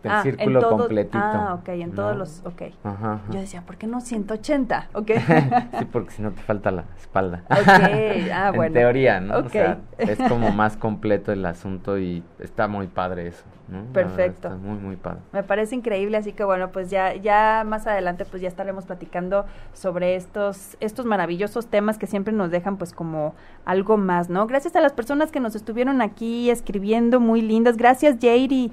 el 0.05 0.11
ah, 0.11 0.21
círculo 0.21 0.69
completito. 0.69 1.17
Ah, 1.17 1.57
ok, 1.59 1.69
en 1.69 1.91
todos 1.93 2.15
los, 2.15 2.41
ok. 2.45 2.61
Ajá, 2.83 3.21
Yo 3.29 3.39
decía, 3.39 3.61
¿por 3.61 3.77
qué 3.77 3.87
no 3.87 4.01
180? 4.01 4.89
Ok. 4.93 5.11
sí, 5.79 5.85
porque 5.91 6.11
si 6.11 6.21
no 6.21 6.31
te 6.31 6.41
falta 6.41 6.71
la 6.71 6.85
espalda. 6.97 7.43
Ok, 7.49 7.67
ah, 8.33 8.51
bueno. 8.55 8.67
En 8.67 8.73
teoría, 8.73 9.19
¿no? 9.19 9.37
O 9.37 9.49
sea, 9.49 9.79
es 9.97 10.19
como 10.29 10.51
más 10.51 10.77
completo 10.77 11.31
el 11.31 11.45
asunto 11.45 11.97
y 11.97 12.23
está 12.39 12.67
muy 12.67 12.87
padre 12.87 13.27
eso. 13.27 13.43
¿no? 13.67 13.83
Perfecto. 13.93 14.49
Está 14.49 14.59
muy, 14.59 14.77
muy 14.77 14.95
padre. 14.95 15.21
Me 15.31 15.41
parece 15.41 15.75
increíble, 15.75 16.17
así 16.17 16.33
que 16.33 16.43
bueno, 16.43 16.71
pues 16.71 16.91
ya, 16.91 17.15
ya 17.15 17.63
más 17.65 17.87
adelante 17.87 18.23
pues 18.25 18.41
ya 18.41 18.47
estaremos 18.47 18.85
platicando 18.85 19.45
sobre 19.73 20.15
estos, 20.15 20.77
estos 20.79 21.05
maravillosos 21.05 21.67
temas 21.67 21.97
que 21.97 22.05
siempre 22.05 22.31
nos 22.31 22.51
dejan 22.51 22.77
pues 22.77 22.93
como 22.93 23.33
algo 23.65 23.97
más, 23.97 24.29
¿no? 24.29 24.45
Gracias 24.45 24.75
a 24.75 24.81
las 24.81 24.93
personas 24.93 25.31
que 25.31 25.39
nos 25.39 25.55
estuvieron 25.55 26.01
aquí 26.01 26.51
escribiendo, 26.51 27.19
muy 27.19 27.41
lindas. 27.41 27.77
Gracias, 27.77 28.17
Jairi. 28.21 28.71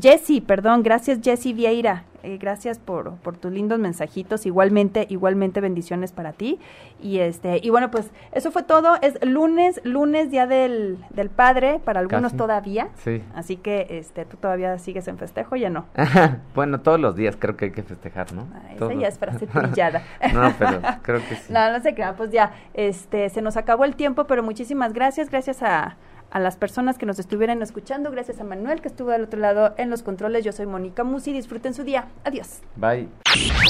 Jessy, 0.00 0.40
perdón, 0.40 0.82
gracias 0.82 1.20
Jessy 1.22 1.52
Vieira, 1.52 2.04
eh, 2.24 2.36
gracias 2.36 2.78
por, 2.78 3.14
por 3.16 3.36
tus 3.36 3.52
lindos 3.52 3.78
mensajitos, 3.78 4.44
igualmente, 4.44 5.06
igualmente 5.08 5.60
bendiciones 5.60 6.12
para 6.12 6.32
ti. 6.32 6.58
Y 7.00 7.20
este, 7.20 7.60
y 7.62 7.70
bueno, 7.70 7.90
pues 7.92 8.10
eso 8.32 8.50
fue 8.50 8.64
todo, 8.64 8.96
es 9.02 9.24
lunes, 9.24 9.80
lunes 9.84 10.30
día 10.30 10.46
del, 10.46 10.98
del 11.10 11.30
padre, 11.30 11.80
para 11.84 12.00
algunos 12.00 12.36
todavía. 12.36 12.88
Sí. 12.96 13.22
Así 13.34 13.56
que 13.56 13.86
este, 13.90 14.24
tú 14.24 14.36
todavía 14.36 14.78
sigues 14.78 15.06
en 15.06 15.16
festejo, 15.16 15.54
ya 15.54 15.70
no. 15.70 15.86
bueno, 16.54 16.80
todos 16.80 16.98
los 16.98 17.14
días 17.14 17.36
creo 17.38 17.56
que 17.56 17.66
hay 17.66 17.70
que 17.70 17.84
festejar, 17.84 18.32
¿no? 18.32 18.48
Ah, 18.52 18.74
esa 18.74 18.92
ya 18.94 19.08
es 19.08 19.18
frase 19.18 19.46
trillada. 19.46 20.02
no, 20.34 20.52
pero 20.58 20.80
creo 21.02 21.20
que 21.20 21.36
sí. 21.36 21.52
No, 21.52 21.70
no 21.70 21.80
sé 21.80 21.94
qué, 21.94 22.04
pues 22.16 22.30
ya, 22.32 22.52
este, 22.74 23.28
se 23.30 23.42
nos 23.42 23.56
acabó 23.56 23.84
el 23.84 23.94
tiempo, 23.94 24.26
pero 24.26 24.42
muchísimas 24.42 24.92
gracias, 24.92 25.30
gracias 25.30 25.62
a 25.62 25.96
a 26.30 26.40
las 26.40 26.56
personas 26.56 26.98
que 26.98 27.06
nos 27.06 27.18
estuvieran 27.18 27.62
escuchando. 27.62 28.10
Gracias 28.10 28.40
a 28.40 28.44
Manuel 28.44 28.80
que 28.80 28.88
estuvo 28.88 29.10
del 29.10 29.24
otro 29.24 29.40
lado 29.40 29.74
en 29.78 29.90
los 29.90 30.02
controles. 30.02 30.44
Yo 30.44 30.52
soy 30.52 30.66
Mónica 30.66 31.04
Musi. 31.04 31.32
Disfruten 31.32 31.74
su 31.74 31.84
día. 31.84 32.08
Adiós. 32.24 32.60
Bye. 32.76 33.08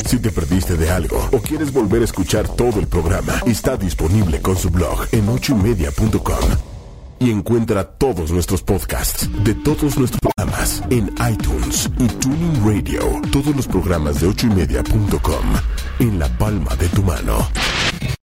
Si 0.06 0.20
te 0.20 0.30
perdiste 0.30 0.76
de 0.76 0.90
algo 0.90 1.28
o 1.32 1.38
quieres 1.38 1.72
volver 1.72 2.02
a 2.02 2.04
escuchar 2.04 2.48
todo 2.48 2.80
el 2.80 2.86
programa, 2.86 3.34
está 3.46 3.76
disponible 3.76 4.40
con 4.40 4.56
su 4.56 4.70
blog 4.70 5.06
en 5.12 5.28
ochoymedia.com. 5.28 6.78
Y 7.20 7.32
encuentra 7.32 7.82
todos 7.84 8.30
nuestros 8.30 8.62
podcasts 8.62 9.28
de 9.42 9.52
todos 9.52 9.98
nuestros 9.98 10.20
programas 10.20 10.82
en 10.88 11.12
iTunes 11.28 11.90
y 11.98 12.06
Tuning 12.06 12.64
Radio. 12.64 13.20
Todos 13.32 13.56
los 13.56 13.66
programas 13.66 14.20
de 14.20 14.28
ochoymedia.com 14.28 15.44
en 15.98 16.18
la 16.18 16.28
palma 16.38 16.76
de 16.76 16.88
tu 16.88 17.02
mano. 17.02 17.48